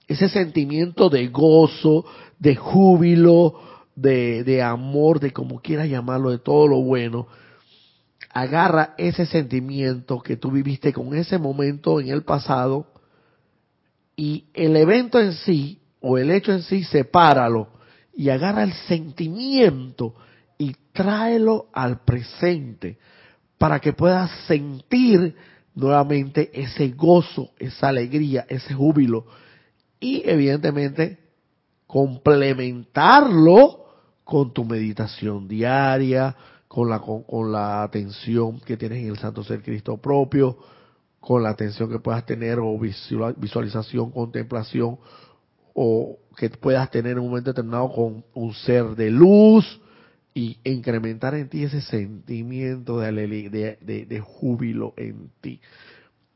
ese 0.08 0.28
sentimiento 0.28 1.10
de 1.10 1.28
gozo, 1.28 2.04
de 2.38 2.56
júbilo, 2.56 3.60
de, 3.94 4.44
de 4.44 4.62
amor, 4.62 5.20
de 5.20 5.32
como 5.32 5.60
quieras 5.60 5.88
llamarlo, 5.88 6.30
de 6.30 6.38
todo 6.38 6.66
lo 6.66 6.80
bueno, 6.82 7.26
agarra 8.30 8.94
ese 8.96 9.26
sentimiento 9.26 10.20
que 10.20 10.36
tú 10.36 10.50
viviste 10.50 10.92
con 10.92 11.14
ese 11.14 11.38
momento 11.38 12.00
en 12.00 12.08
el 12.08 12.22
pasado 12.22 12.86
y 14.16 14.46
el 14.54 14.76
evento 14.76 15.20
en 15.20 15.34
sí 15.34 15.80
o 16.00 16.18
el 16.18 16.30
hecho 16.30 16.52
en 16.52 16.62
sí, 16.62 16.84
sepáralo 16.84 17.68
y 18.14 18.30
agarra 18.30 18.62
el 18.62 18.72
sentimiento 18.72 20.14
y 20.58 20.74
tráelo 20.92 21.66
al 21.72 22.00
presente 22.00 22.98
para 23.58 23.80
que 23.80 23.92
puedas 23.92 24.30
sentir 24.46 25.34
nuevamente 25.74 26.50
ese 26.52 26.88
gozo, 26.88 27.50
esa 27.58 27.88
alegría, 27.88 28.46
ese 28.48 28.74
júbilo 28.74 29.26
y 30.00 30.22
evidentemente 30.28 31.18
complementarlo 31.86 33.84
con 34.24 34.52
tu 34.52 34.64
meditación 34.64 35.48
diaria, 35.48 36.34
con 36.68 36.88
la, 36.88 37.00
con, 37.00 37.52
la 37.52 37.82
atención 37.82 38.60
que 38.60 38.76
tienes 38.76 39.02
en 39.02 39.08
el 39.08 39.18
Santo 39.18 39.44
Ser 39.44 39.62
Cristo 39.62 39.98
propio, 39.98 40.56
con 41.20 41.42
la 41.42 41.50
atención 41.50 41.90
que 41.90 41.98
puedas 41.98 42.24
tener 42.24 42.58
o 42.58 42.78
visualización, 42.78 44.10
contemplación, 44.10 44.98
o 45.74 46.18
que 46.36 46.48
puedas 46.50 46.90
tener 46.90 47.12
en 47.12 47.18
un 47.18 47.28
momento 47.28 47.50
determinado 47.50 47.92
con 47.92 48.24
un 48.34 48.54
ser 48.54 48.96
de 48.96 49.10
luz 49.10 49.81
y 50.34 50.58
incrementar 50.64 51.34
en 51.34 51.48
ti 51.48 51.64
ese 51.64 51.80
sentimiento 51.82 52.98
de, 53.00 54.22
júbilo 54.24 54.94
en 54.96 55.30
ti. 55.40 55.60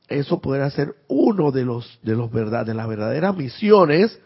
Eso 0.09 0.41
puede 0.41 0.71
ser 0.71 0.95
uno 1.09 1.51
de 1.51 1.65
los 1.65 1.99
de 2.03 2.15
los 2.15 2.31
verdad, 2.31 2.67
de 2.67 2.75
las 2.75 2.87
verdaderas 2.87 3.37
misiones 3.37 4.21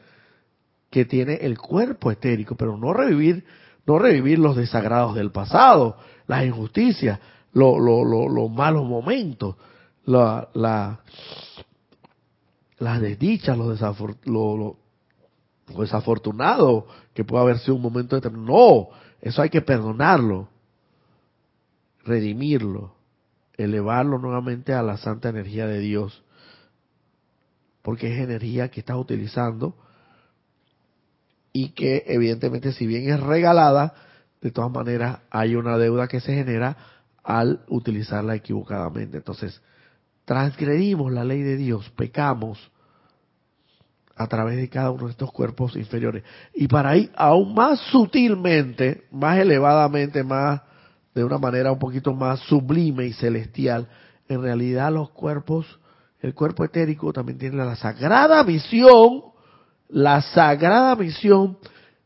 que 0.91 1.05
tiene 1.05 1.35
el 1.35 1.57
cuerpo 1.57 2.11
etérico, 2.11 2.57
pero 2.57 2.77
no 2.77 2.93
revivir 2.93 3.45
no 3.87 3.99
revivir 3.99 4.39
los 4.39 4.57
desagrados 4.57 5.15
del 5.15 5.31
pasado, 5.33 5.97
las 6.27 6.45
injusticias, 6.45 7.19
los 7.53 8.51
malos 8.51 8.85
momentos, 8.85 9.57
la, 10.05 10.49
la, 10.55 11.01
las 12.79 13.01
desdichas, 13.01 13.59
los, 13.59 14.77
desafortunados, 15.77 16.85
que 17.15 17.25
puede 17.25 17.43
haber 17.43 17.59
sido 17.59 17.75
un 17.75 17.83
momento 17.83 18.17
determinado. 18.17 18.53
No, 18.53 18.89
eso 19.21 19.43
hay 19.43 19.51
que 19.51 19.61
perdonarlo, 19.61 20.49
redimirlo, 22.05 22.95
elevarlo 23.57 24.19
nuevamente 24.19 24.73
a 24.73 24.83
la 24.83 24.97
santa 24.97 25.29
energía 25.29 25.67
de 25.67 25.79
Dios, 25.79 26.25
porque 27.83 28.15
es 28.15 28.21
energía 28.21 28.71
que 28.71 28.81
estás 28.81 28.97
utilizando 28.97 29.75
y 31.53 31.71
que 31.71 32.05
evidentemente 32.07 32.73
si 32.73 32.87
bien 32.87 33.11
es 33.11 33.21
regalada, 33.21 33.95
de 34.41 34.51
todas 34.51 34.71
maneras 34.71 35.21
hay 35.31 35.55
una 35.55 35.77
deuda 35.77 36.09
que 36.09 36.21
se 36.21 36.35
genera 36.35 36.77
al 37.23 37.65
utilizarla 37.69 38.35
equivocadamente. 38.35 39.19
Entonces, 39.19 39.61
transgredimos 40.25 41.13
la 41.13 41.25
ley 41.25 41.43
de 41.43 41.57
Dios, 41.57 41.91
pecamos 41.91 42.71
a 44.21 44.27
través 44.27 44.57
de 44.57 44.69
cada 44.69 44.91
uno 44.91 45.07
de 45.07 45.13
estos 45.13 45.33
cuerpos 45.33 45.77
inferiores. 45.77 46.25
Y 46.55 46.69
para 46.69 46.95
ir 46.97 47.11
aún 47.17 47.55
más 47.55 47.81
sutilmente, 47.91 49.05
más 49.11 49.39
elevadamente, 49.39 50.23
más 50.23 50.61
de 51.15 51.25
una 51.25 51.39
manera 51.39 51.73
un 51.73 51.79
poquito 51.79 52.13
más 52.13 52.41
sublime 52.41 53.07
y 53.07 53.13
celestial, 53.15 53.89
en 54.29 54.43
realidad 54.43 54.93
los 54.93 55.11
cuerpos, 55.11 55.81
el 56.21 56.35
cuerpo 56.35 56.65
etérico 56.65 57.13
también 57.13 57.39
tiene 57.39 57.57
la 57.57 57.77
sagrada 57.77 58.43
visión 58.43 59.31
la 59.93 60.23
sagrada 60.23 60.95
misión 60.97 61.59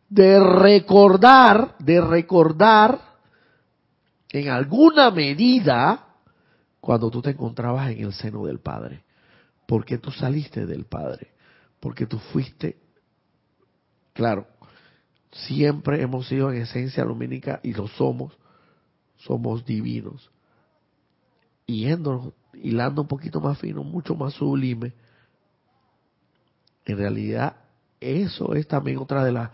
de 0.08 0.40
recordar, 0.40 1.76
de 1.78 2.00
recordar 2.00 2.98
en 4.30 4.48
alguna 4.48 5.10
medida 5.10 6.06
cuando 6.80 7.10
tú 7.10 7.22
te 7.22 7.30
encontrabas 7.30 7.90
en 7.90 8.04
el 8.04 8.12
seno 8.12 8.44
del 8.46 8.60
Padre. 8.60 9.04
Porque 9.66 9.98
tú 9.98 10.10
saliste 10.10 10.66
del 10.66 10.84
Padre. 10.84 11.33
Porque 11.84 12.06
tú 12.06 12.18
fuiste, 12.18 12.78
claro, 14.14 14.46
siempre 15.30 16.00
hemos 16.00 16.26
sido 16.26 16.50
en 16.50 16.62
esencia 16.62 17.04
lumínica 17.04 17.60
y 17.62 17.74
lo 17.74 17.88
somos, 17.88 18.32
somos 19.18 19.66
divinos. 19.66 20.30
Y 21.66 21.86
hilando 22.54 23.02
un 23.02 23.06
poquito 23.06 23.38
más 23.38 23.58
fino, 23.58 23.84
mucho 23.84 24.14
más 24.14 24.32
sublime, 24.32 24.94
en 26.86 26.96
realidad 26.96 27.56
eso 28.00 28.54
es 28.54 28.66
también 28.66 28.96
otra 28.96 29.22
de, 29.22 29.32
las 29.32 29.50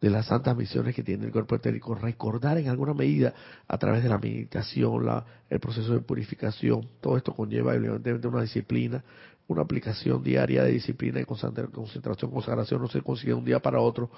de 0.00 0.10
las 0.10 0.26
santas 0.26 0.56
misiones 0.56 0.96
que 0.96 1.04
tiene 1.04 1.26
el 1.26 1.32
cuerpo 1.32 1.54
etérico, 1.54 1.94
recordar 1.94 2.58
en 2.58 2.70
alguna 2.70 2.92
medida 2.92 3.34
a 3.68 3.78
través 3.78 4.02
de 4.02 4.08
la 4.08 4.18
meditación, 4.18 5.06
la, 5.06 5.24
el 5.48 5.60
proceso 5.60 5.92
de 5.92 6.00
purificación, 6.00 6.88
todo 7.00 7.16
esto 7.16 7.32
conlleva 7.34 7.76
evidentemente 7.76 8.26
una 8.26 8.42
disciplina, 8.42 9.04
una 9.48 9.62
aplicación 9.62 10.22
diaria 10.22 10.62
de 10.62 10.72
disciplina 10.72 11.20
y 11.20 11.24
concentración, 11.24 12.30
consagración, 12.30 12.80
no 12.80 12.88
se 12.88 13.02
consigue 13.02 13.32
de 13.32 13.38
un 13.38 13.44
día 13.44 13.60
para 13.60 13.80
otro, 13.80 14.10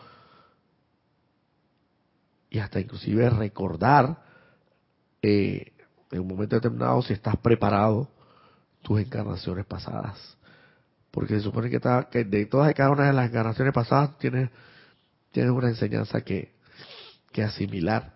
y 2.51 2.59
hasta 2.59 2.81
inclusive 2.81 3.31
recordar 3.31 4.23
eh, 5.23 5.73
en 6.11 6.21
un 6.21 6.27
momento 6.27 6.57
determinado 6.57 7.01
si 7.03 7.13
estás 7.13 7.37
preparado 7.37 8.11
tus 8.83 9.01
encarnaciones 9.01 9.65
pasadas. 9.67 10.37
Porque 11.13 11.35
se 11.35 11.43
supone 11.43 11.71
que, 11.71 11.77
está, 11.77 12.09
que 12.11 12.25
de 12.25 12.47
todas 12.47 12.71
y 12.71 12.75
cada 12.75 12.91
una 12.91 13.07
de 13.07 13.13
las 13.13 13.29
encarnaciones 13.29 13.73
pasadas 13.73 14.19
tienes, 14.19 14.51
tienes 15.31 15.53
una 15.53 15.69
enseñanza 15.69 16.23
que, 16.23 16.53
que 17.31 17.45
asimilar. 17.45 18.15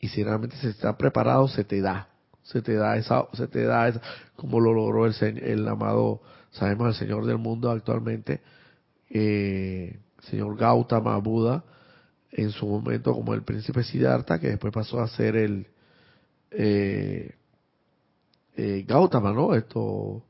Y 0.00 0.08
si 0.08 0.22
realmente 0.22 0.56
se 0.58 0.68
está 0.68 0.96
preparado, 0.96 1.48
se 1.48 1.64
te 1.64 1.80
da, 1.80 2.08
se 2.46 2.62
te 2.62 2.74
da 2.74 2.96
esa, 2.96 3.26
se 3.32 3.48
te 3.48 3.64
da 3.64 3.88
esa, 3.88 4.00
como 4.36 4.60
lo 4.60 4.72
logró 4.72 5.06
el, 5.06 5.14
el 5.38 5.68
amado, 5.68 6.22
sabemos 6.50 6.88
el 6.88 6.94
Señor 6.94 7.26
del 7.26 7.38
mundo 7.38 7.70
actualmente, 7.70 8.40
eh, 9.10 9.98
señor 10.22 10.56
Gautama 10.56 11.16
Buda, 11.18 11.64
en 12.32 12.50
su 12.50 12.66
momento 12.66 13.14
como 13.14 13.34
el 13.34 13.42
príncipe 13.42 13.82
Siddhartha, 13.82 14.38
que 14.38 14.48
después 14.48 14.72
pasó 14.72 15.00
a 15.00 15.08
ser 15.08 15.36
el 15.36 15.66
eh, 16.50 17.34
eh, 18.56 18.84
Gautama, 18.86 19.32
¿no? 19.32 19.54
Esto 19.54 20.22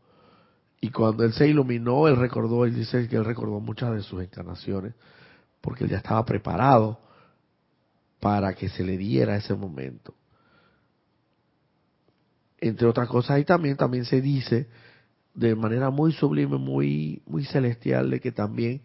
y 0.80 0.90
cuando 0.90 1.24
él 1.24 1.32
se 1.32 1.48
iluminó, 1.48 2.06
él 2.06 2.16
recordó, 2.16 2.64
él 2.64 2.74
dice 2.74 3.08
que 3.08 3.16
él 3.16 3.24
recordó 3.24 3.60
muchas 3.60 3.92
de 3.94 4.02
sus 4.02 4.22
encarnaciones, 4.22 4.94
porque 5.60 5.84
él 5.84 5.90
ya 5.90 5.96
estaba 5.96 6.24
preparado 6.24 7.00
para 8.20 8.54
que 8.54 8.68
se 8.68 8.84
le 8.84 8.96
diera 8.96 9.36
ese 9.36 9.54
momento. 9.54 10.14
Entre 12.60 12.86
otras 12.86 13.08
cosas, 13.08 13.38
y 13.40 13.44
también, 13.44 13.76
también 13.76 14.04
se 14.04 14.20
dice 14.20 14.68
de 15.34 15.54
manera 15.54 15.90
muy 15.90 16.12
sublime, 16.12 16.56
muy, 16.56 17.22
muy 17.26 17.44
celestial, 17.44 18.10
de 18.10 18.20
que 18.20 18.32
también 18.32 18.80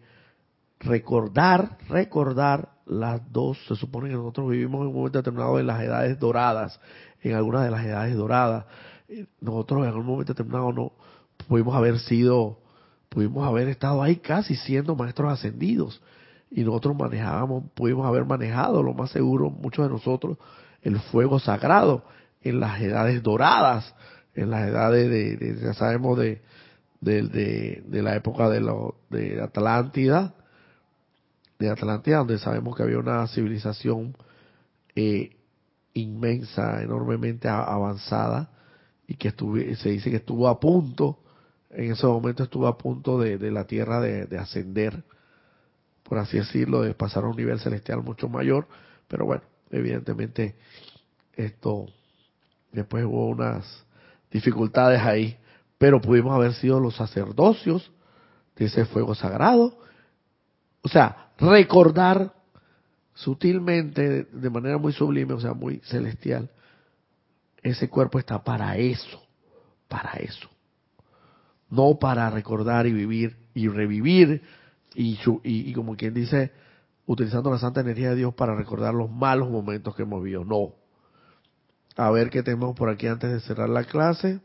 recordar, 0.80 1.78
recordar 1.88 2.72
las 2.86 3.20
dos, 3.32 3.58
se 3.66 3.74
supone 3.76 4.10
que 4.10 4.16
nosotros 4.16 4.50
vivimos 4.50 4.82
en 4.82 4.88
un 4.88 4.94
momento 4.94 5.18
determinado 5.18 5.58
en 5.58 5.66
las 5.66 5.82
edades 5.82 6.18
doradas, 6.18 6.78
en 7.22 7.34
algunas 7.34 7.64
de 7.64 7.70
las 7.70 7.84
edades 7.84 8.16
doradas, 8.16 8.66
eh, 9.08 9.26
nosotros 9.40 9.82
en 9.82 9.88
algún 9.88 10.06
momento 10.06 10.34
determinado 10.34 10.72
no 10.72 10.92
pudimos 11.48 11.74
haber 11.74 11.98
sido, 12.00 12.58
pudimos 13.08 13.46
haber 13.46 13.68
estado 13.68 14.02
ahí 14.02 14.16
casi 14.16 14.56
siendo 14.56 14.94
maestros 14.94 15.32
ascendidos 15.32 16.02
y 16.50 16.62
nosotros 16.64 16.96
manejábamos, 16.96 17.64
pudimos 17.74 18.06
haber 18.06 18.26
manejado, 18.26 18.82
lo 18.82 18.92
más 18.92 19.10
seguro, 19.10 19.48
muchos 19.48 19.86
de 19.86 19.90
nosotros, 19.90 20.36
el 20.82 20.98
fuego 20.98 21.38
sagrado 21.38 22.04
en 22.42 22.60
las 22.60 22.80
edades 22.80 23.22
doradas, 23.22 23.94
en 24.34 24.50
las 24.50 24.68
edades 24.68 25.10
de, 25.10 25.58
ya 25.60 25.74
sabemos, 25.74 26.18
de, 26.18 26.40
de, 27.00 28.02
la 28.02 28.16
época 28.16 28.48
de, 28.48 28.60
lo, 28.60 28.96
de 29.10 29.40
Atlántida, 29.42 30.34
de 31.58 31.70
Atlántida, 31.70 32.18
donde 32.18 32.38
sabemos 32.38 32.76
que 32.76 32.82
había 32.82 32.98
una 32.98 33.26
civilización 33.28 34.16
eh, 34.94 35.36
inmensa, 35.94 36.82
enormemente 36.82 37.48
avanzada, 37.48 38.50
y 39.06 39.14
que 39.14 39.30
se 39.76 39.90
dice 39.90 40.10
que 40.10 40.16
estuvo 40.16 40.48
a 40.48 40.58
punto, 40.58 41.18
en 41.70 41.92
ese 41.92 42.06
momento 42.06 42.44
estuvo 42.44 42.66
a 42.66 42.78
punto 42.78 43.18
de, 43.18 43.36
de 43.38 43.50
la 43.50 43.66
Tierra 43.66 44.00
de 44.00 44.38
ascender 44.38 45.04
por 46.12 46.18
así 46.18 46.36
decirlo, 46.36 46.82
de 46.82 46.92
pasar 46.92 47.24
a 47.24 47.28
un 47.28 47.36
nivel 47.36 47.58
celestial 47.58 48.02
mucho 48.02 48.28
mayor, 48.28 48.66
pero 49.08 49.24
bueno, 49.24 49.44
evidentemente 49.70 50.56
esto 51.34 51.86
después 52.72 53.04
hubo 53.04 53.28
unas 53.28 53.84
dificultades 54.30 55.00
ahí, 55.02 55.36
pero 55.78 56.00
pudimos 56.00 56.34
haber 56.34 56.54
sido 56.54 56.80
los 56.80 56.96
sacerdocios 56.96 57.90
de 58.56 58.66
ese 58.66 58.84
fuego 58.86 59.14
sagrado, 59.14 59.78
o 60.82 60.88
sea, 60.88 61.30
recordar 61.38 62.32
sutilmente, 63.14 64.24
de 64.24 64.50
manera 64.50 64.78
muy 64.78 64.92
sublime, 64.92 65.34
o 65.34 65.40
sea, 65.40 65.54
muy 65.54 65.78
celestial, 65.84 66.50
ese 67.62 67.88
cuerpo 67.88 68.18
está 68.18 68.42
para 68.42 68.76
eso, 68.76 69.22
para 69.88 70.12
eso, 70.14 70.48
no 71.70 71.98
para 71.98 72.28
recordar 72.30 72.86
y 72.86 72.92
vivir 72.92 73.36
y 73.54 73.68
revivir 73.68 74.42
y, 74.94 75.18
y, 75.44 75.72
como 75.72 75.96
quien 75.96 76.14
dice, 76.14 76.52
utilizando 77.06 77.50
la 77.50 77.58
santa 77.58 77.80
energía 77.80 78.10
de 78.10 78.16
Dios 78.16 78.34
para 78.34 78.54
recordar 78.54 78.94
los 78.94 79.10
malos 79.10 79.50
momentos 79.50 79.94
que 79.94 80.02
hemos 80.02 80.22
vivido. 80.22 80.44
No. 80.44 80.74
A 81.96 82.10
ver 82.10 82.30
qué 82.30 82.42
tenemos 82.42 82.74
por 82.74 82.88
aquí 82.88 83.06
antes 83.06 83.30
de 83.30 83.40
cerrar 83.40 83.68
la 83.68 83.84
clase. 83.84 84.40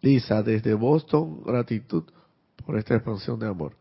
Lisa, 0.00 0.42
desde 0.42 0.74
Boston, 0.74 1.42
gratitud 1.44 2.04
por 2.64 2.78
esta 2.78 2.94
expansión 2.94 3.40
de 3.40 3.48
amor. 3.48 3.76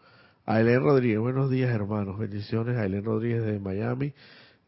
Aileen 0.46 0.82
Rodríguez, 0.82 1.20
buenos 1.20 1.50
días 1.50 1.70
hermanos, 1.70 2.18
bendiciones. 2.18 2.78
Aileen 2.78 3.06
Rodríguez 3.06 3.44
de 3.46 3.60
Miami. 3.60 4.14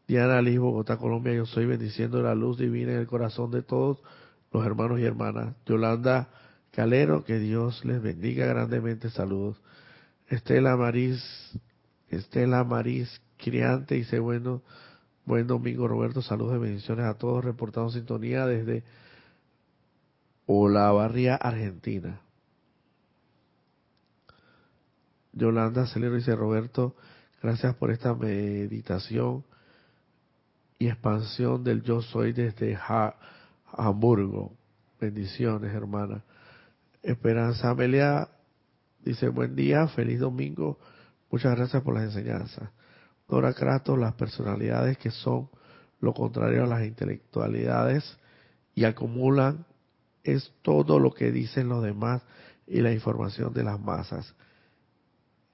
Diana 0.06 0.40
Liz, 0.40 0.58
Bogotá, 0.58 0.96
Colombia, 0.96 1.34
yo 1.34 1.46
soy 1.46 1.66
bendiciendo 1.66 2.22
la 2.22 2.34
luz 2.34 2.58
divina 2.58 2.92
en 2.92 2.98
el 2.98 3.06
corazón 3.06 3.50
de 3.50 3.62
todos 3.62 3.98
los 4.52 4.64
hermanos 4.64 5.00
y 5.00 5.04
hermanas. 5.04 5.54
Yolanda 5.66 6.28
Calero, 6.78 7.24
que 7.24 7.40
Dios 7.40 7.84
les 7.84 8.00
bendiga 8.00 8.46
grandemente. 8.46 9.10
Saludos. 9.10 9.60
Estela 10.28 10.76
Maris, 10.76 11.20
Estela 12.08 12.62
Maris 12.62 13.20
Criante, 13.36 13.96
dice 13.96 14.20
bueno, 14.20 14.62
buen 15.24 15.48
domingo 15.48 15.88
Roberto, 15.88 16.22
saludos 16.22 16.54
y 16.54 16.60
bendiciones 16.60 17.06
a 17.06 17.14
todos, 17.14 17.44
reportando 17.44 17.90
sintonía 17.90 18.46
desde 18.46 18.84
Olavarría, 20.46 21.34
Argentina. 21.34 22.20
Yolanda 25.32 25.84
Celero 25.88 26.14
dice 26.14 26.36
Roberto, 26.36 26.94
gracias 27.42 27.74
por 27.74 27.90
esta 27.90 28.14
meditación 28.14 29.42
y 30.78 30.86
expansión 30.86 31.64
del 31.64 31.82
yo 31.82 32.02
soy 32.02 32.32
desde 32.32 32.78
Hamburgo. 33.72 34.52
Bendiciones, 35.00 35.74
hermana. 35.74 36.22
Esperanza 37.02 37.70
Amelia 37.70 38.28
dice 39.04 39.28
buen 39.28 39.54
día, 39.54 39.86
feliz 39.88 40.20
domingo. 40.20 40.78
Muchas 41.30 41.56
gracias 41.56 41.82
por 41.82 41.94
las 41.94 42.04
enseñanzas. 42.04 42.70
Dora 43.28 43.52
Kratos, 43.52 43.98
las 43.98 44.14
personalidades 44.14 44.98
que 44.98 45.10
son 45.10 45.48
lo 46.00 46.14
contrario 46.14 46.64
a 46.64 46.66
las 46.66 46.84
intelectualidades 46.84 48.18
y 48.74 48.84
acumulan 48.84 49.66
es 50.24 50.52
todo 50.62 50.98
lo 50.98 51.12
que 51.12 51.30
dicen 51.32 51.68
los 51.68 51.82
demás 51.82 52.22
y 52.66 52.80
la 52.80 52.92
información 52.92 53.52
de 53.52 53.64
las 53.64 53.80
masas. 53.80 54.34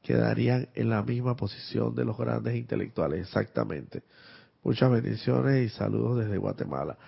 Quedarían 0.02 0.68
en 0.74 0.90
la 0.90 1.02
misma 1.02 1.36
posición 1.36 1.94
de 1.94 2.04
los 2.04 2.16
grandes 2.16 2.56
intelectuales, 2.56 3.20
exactamente. 3.20 4.02
Muchas 4.62 4.90
bendiciones 4.90 5.64
y 5.64 5.68
saludos 5.74 6.18
desde 6.18 6.36
Guatemala. 6.38 6.98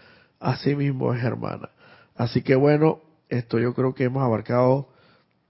Así 0.41 0.75
mismo 0.75 1.13
es, 1.15 1.23
hermana. 1.23 1.71
Así 2.15 2.43
que 2.43 2.55
bueno, 2.55 3.01
esto 3.29 3.59
yo 3.59 3.75
creo 3.75 3.95
que 3.95 4.05
hemos 4.05 4.23
abarcado 4.23 4.89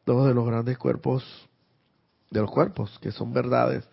dos 0.04 0.26
de 0.26 0.34
los 0.34 0.46
grandes 0.46 0.78
cuerpos, 0.78 1.24
de 2.30 2.40
los 2.40 2.50
cuerpos, 2.50 2.98
que 3.00 3.12
son 3.12 3.32
verdades, 3.32 3.88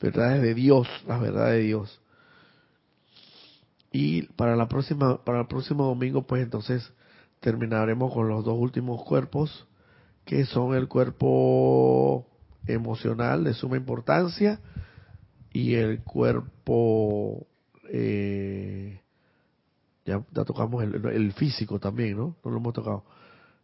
verdades 0.00 0.42
de 0.42 0.54
Dios, 0.54 0.88
las 1.06 1.20
verdades 1.20 1.54
de 1.54 1.62
Dios. 1.62 2.00
Y 3.90 4.22
para 4.32 4.56
la 4.56 4.68
próxima, 4.68 5.24
para 5.24 5.40
el 5.40 5.46
próximo 5.46 5.84
domingo, 5.86 6.26
pues 6.26 6.42
entonces 6.42 6.92
terminaremos 7.40 8.12
con 8.12 8.28
los 8.28 8.44
dos 8.44 8.58
últimos 8.58 9.02
cuerpos, 9.04 9.66
que 10.24 10.44
son 10.44 10.74
el 10.74 10.88
cuerpo 10.88 12.26
emocional 12.66 13.44
de 13.44 13.54
suma 13.54 13.76
importancia 13.76 14.60
y 15.52 15.74
el 15.74 16.02
cuerpo, 16.02 17.46
eh, 17.90 19.00
ya, 20.08 20.44
tocamos 20.44 20.82
el, 20.82 21.32
físico 21.32 21.78
también, 21.78 22.16
¿no? 22.16 22.36
No 22.42 22.50
lo 22.50 22.56
hemos 22.56 22.72
tocado. 22.72 23.04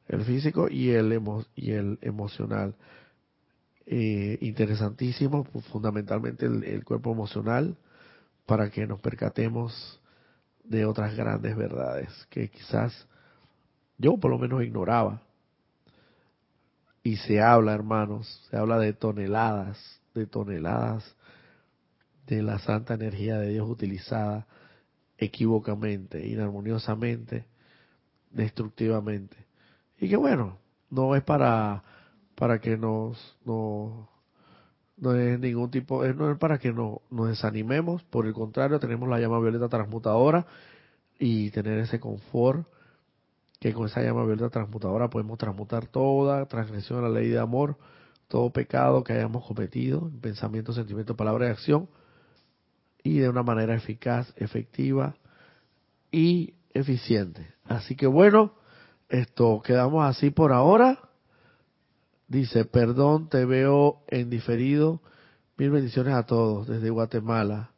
El 0.06 0.24
físico 0.24 0.68
y 0.68 0.90
el, 0.90 1.18
y 1.56 1.70
el 1.70 1.98
emocional. 2.02 2.74
Eh, 3.86 4.38
interesantísimo, 4.40 5.44
fundamentalmente 5.72 6.46
el, 6.46 6.84
cuerpo 6.84 7.12
emocional, 7.12 7.76
para 8.46 8.70
que 8.70 8.86
nos 8.86 9.00
percatemos 9.00 10.00
de 10.64 10.84
otras 10.84 11.14
grandes 11.16 11.56
verdades 11.56 12.08
que 12.30 12.48
quizás 12.48 13.06
yo 13.98 14.18
por 14.18 14.30
lo 14.30 14.38
menos 14.38 14.62
ignoraba. 14.62 15.22
Y 17.02 17.16
se 17.16 17.40
habla, 17.40 17.72
hermanos, 17.72 18.46
se 18.50 18.56
habla 18.56 18.78
de 18.78 18.92
toneladas, 18.92 20.00
de 20.14 20.26
toneladas 20.26 21.14
de 22.26 22.42
la 22.42 22.58
santa 22.58 22.94
energía 22.94 23.38
de 23.38 23.50
Dios 23.50 23.68
utilizada 23.68 24.46
equivocamente, 25.18 26.26
inarmoniosamente, 26.26 27.46
destructivamente. 28.30 29.36
Y 29.98 30.08
que 30.08 30.16
bueno, 30.16 30.58
no 30.90 31.14
es 31.16 31.22
para 31.22 31.82
para 32.34 32.60
que 32.60 32.76
nos 32.76 33.36
no, 33.44 34.08
no 34.96 35.14
es 35.14 35.38
ningún 35.38 35.70
tipo, 35.70 36.04
no 36.04 36.30
es 36.30 36.38
para 36.38 36.58
que 36.58 36.72
no, 36.72 37.02
nos 37.10 37.28
desanimemos, 37.28 38.02
por 38.04 38.26
el 38.26 38.32
contrario, 38.32 38.78
tenemos 38.80 39.08
la 39.08 39.20
llama 39.20 39.40
violeta 39.40 39.68
transmutadora 39.68 40.46
y 41.18 41.50
tener 41.50 41.78
ese 41.78 42.00
confort 42.00 42.66
que 43.60 43.72
con 43.72 43.86
esa 43.86 44.02
llama 44.02 44.24
violeta 44.24 44.50
transmutadora 44.50 45.08
podemos 45.10 45.38
transmutar 45.38 45.86
toda 45.86 46.46
transgresión 46.46 46.98
a 46.98 47.08
la 47.08 47.20
ley 47.20 47.28
de 47.28 47.38
amor, 47.38 47.76
todo 48.28 48.50
pecado 48.50 49.04
que 49.04 49.14
hayamos 49.14 49.46
cometido, 49.46 50.08
en 50.12 50.20
pensamiento, 50.20 50.72
sentimiento, 50.72 51.16
palabra 51.16 51.46
y 51.46 51.50
acción, 51.50 51.88
y 53.04 53.18
de 53.18 53.28
una 53.28 53.42
manera 53.42 53.74
eficaz, 53.74 54.32
efectiva 54.36 55.14
y 56.10 56.54
eficiente. 56.72 57.46
Así 57.64 57.94
que 57.94 58.06
bueno, 58.06 58.54
esto 59.10 59.62
quedamos 59.62 60.04
así 60.04 60.30
por 60.30 60.52
ahora. 60.52 60.98
Dice, 62.26 62.64
perdón, 62.64 63.28
te 63.28 63.44
veo 63.44 64.02
en 64.08 64.30
diferido. 64.30 65.02
Mil 65.58 65.70
bendiciones 65.70 66.14
a 66.14 66.24
todos 66.24 66.66
desde 66.66 66.90
Guatemala. 66.90 67.70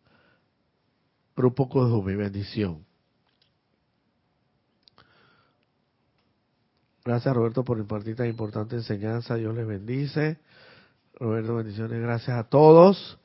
Grupo 1.36 1.68
mi 2.02 2.14
bendición. 2.14 2.86
Gracias 7.04 7.34
Roberto 7.34 7.64
por 7.64 7.78
impartir 7.78 8.16
tan 8.16 8.26
importante 8.26 8.76
enseñanza. 8.76 9.34
Dios 9.34 9.54
les 9.54 9.66
bendice. 9.66 10.38
Roberto, 11.14 11.56
bendiciones. 11.56 12.00
Gracias 12.00 12.38
a 12.38 12.44
todos. 12.44 13.18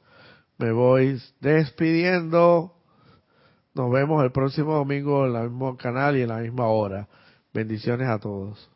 Me 0.62 0.72
voy 0.72 1.20
despidiendo. 1.39 2.76
Nos 3.74 3.91
vemos 3.91 4.24
el 4.24 4.32
próximo 4.32 4.76
domingo 4.76 5.26
en 5.26 5.36
el 5.36 5.49
mismo 5.49 5.76
canal 5.76 6.16
y 6.16 6.22
en 6.22 6.28
la 6.28 6.38
misma 6.38 6.68
hora. 6.68 7.07
Bendiciones 7.51 8.07
a 8.07 8.20
todos. 8.20 8.71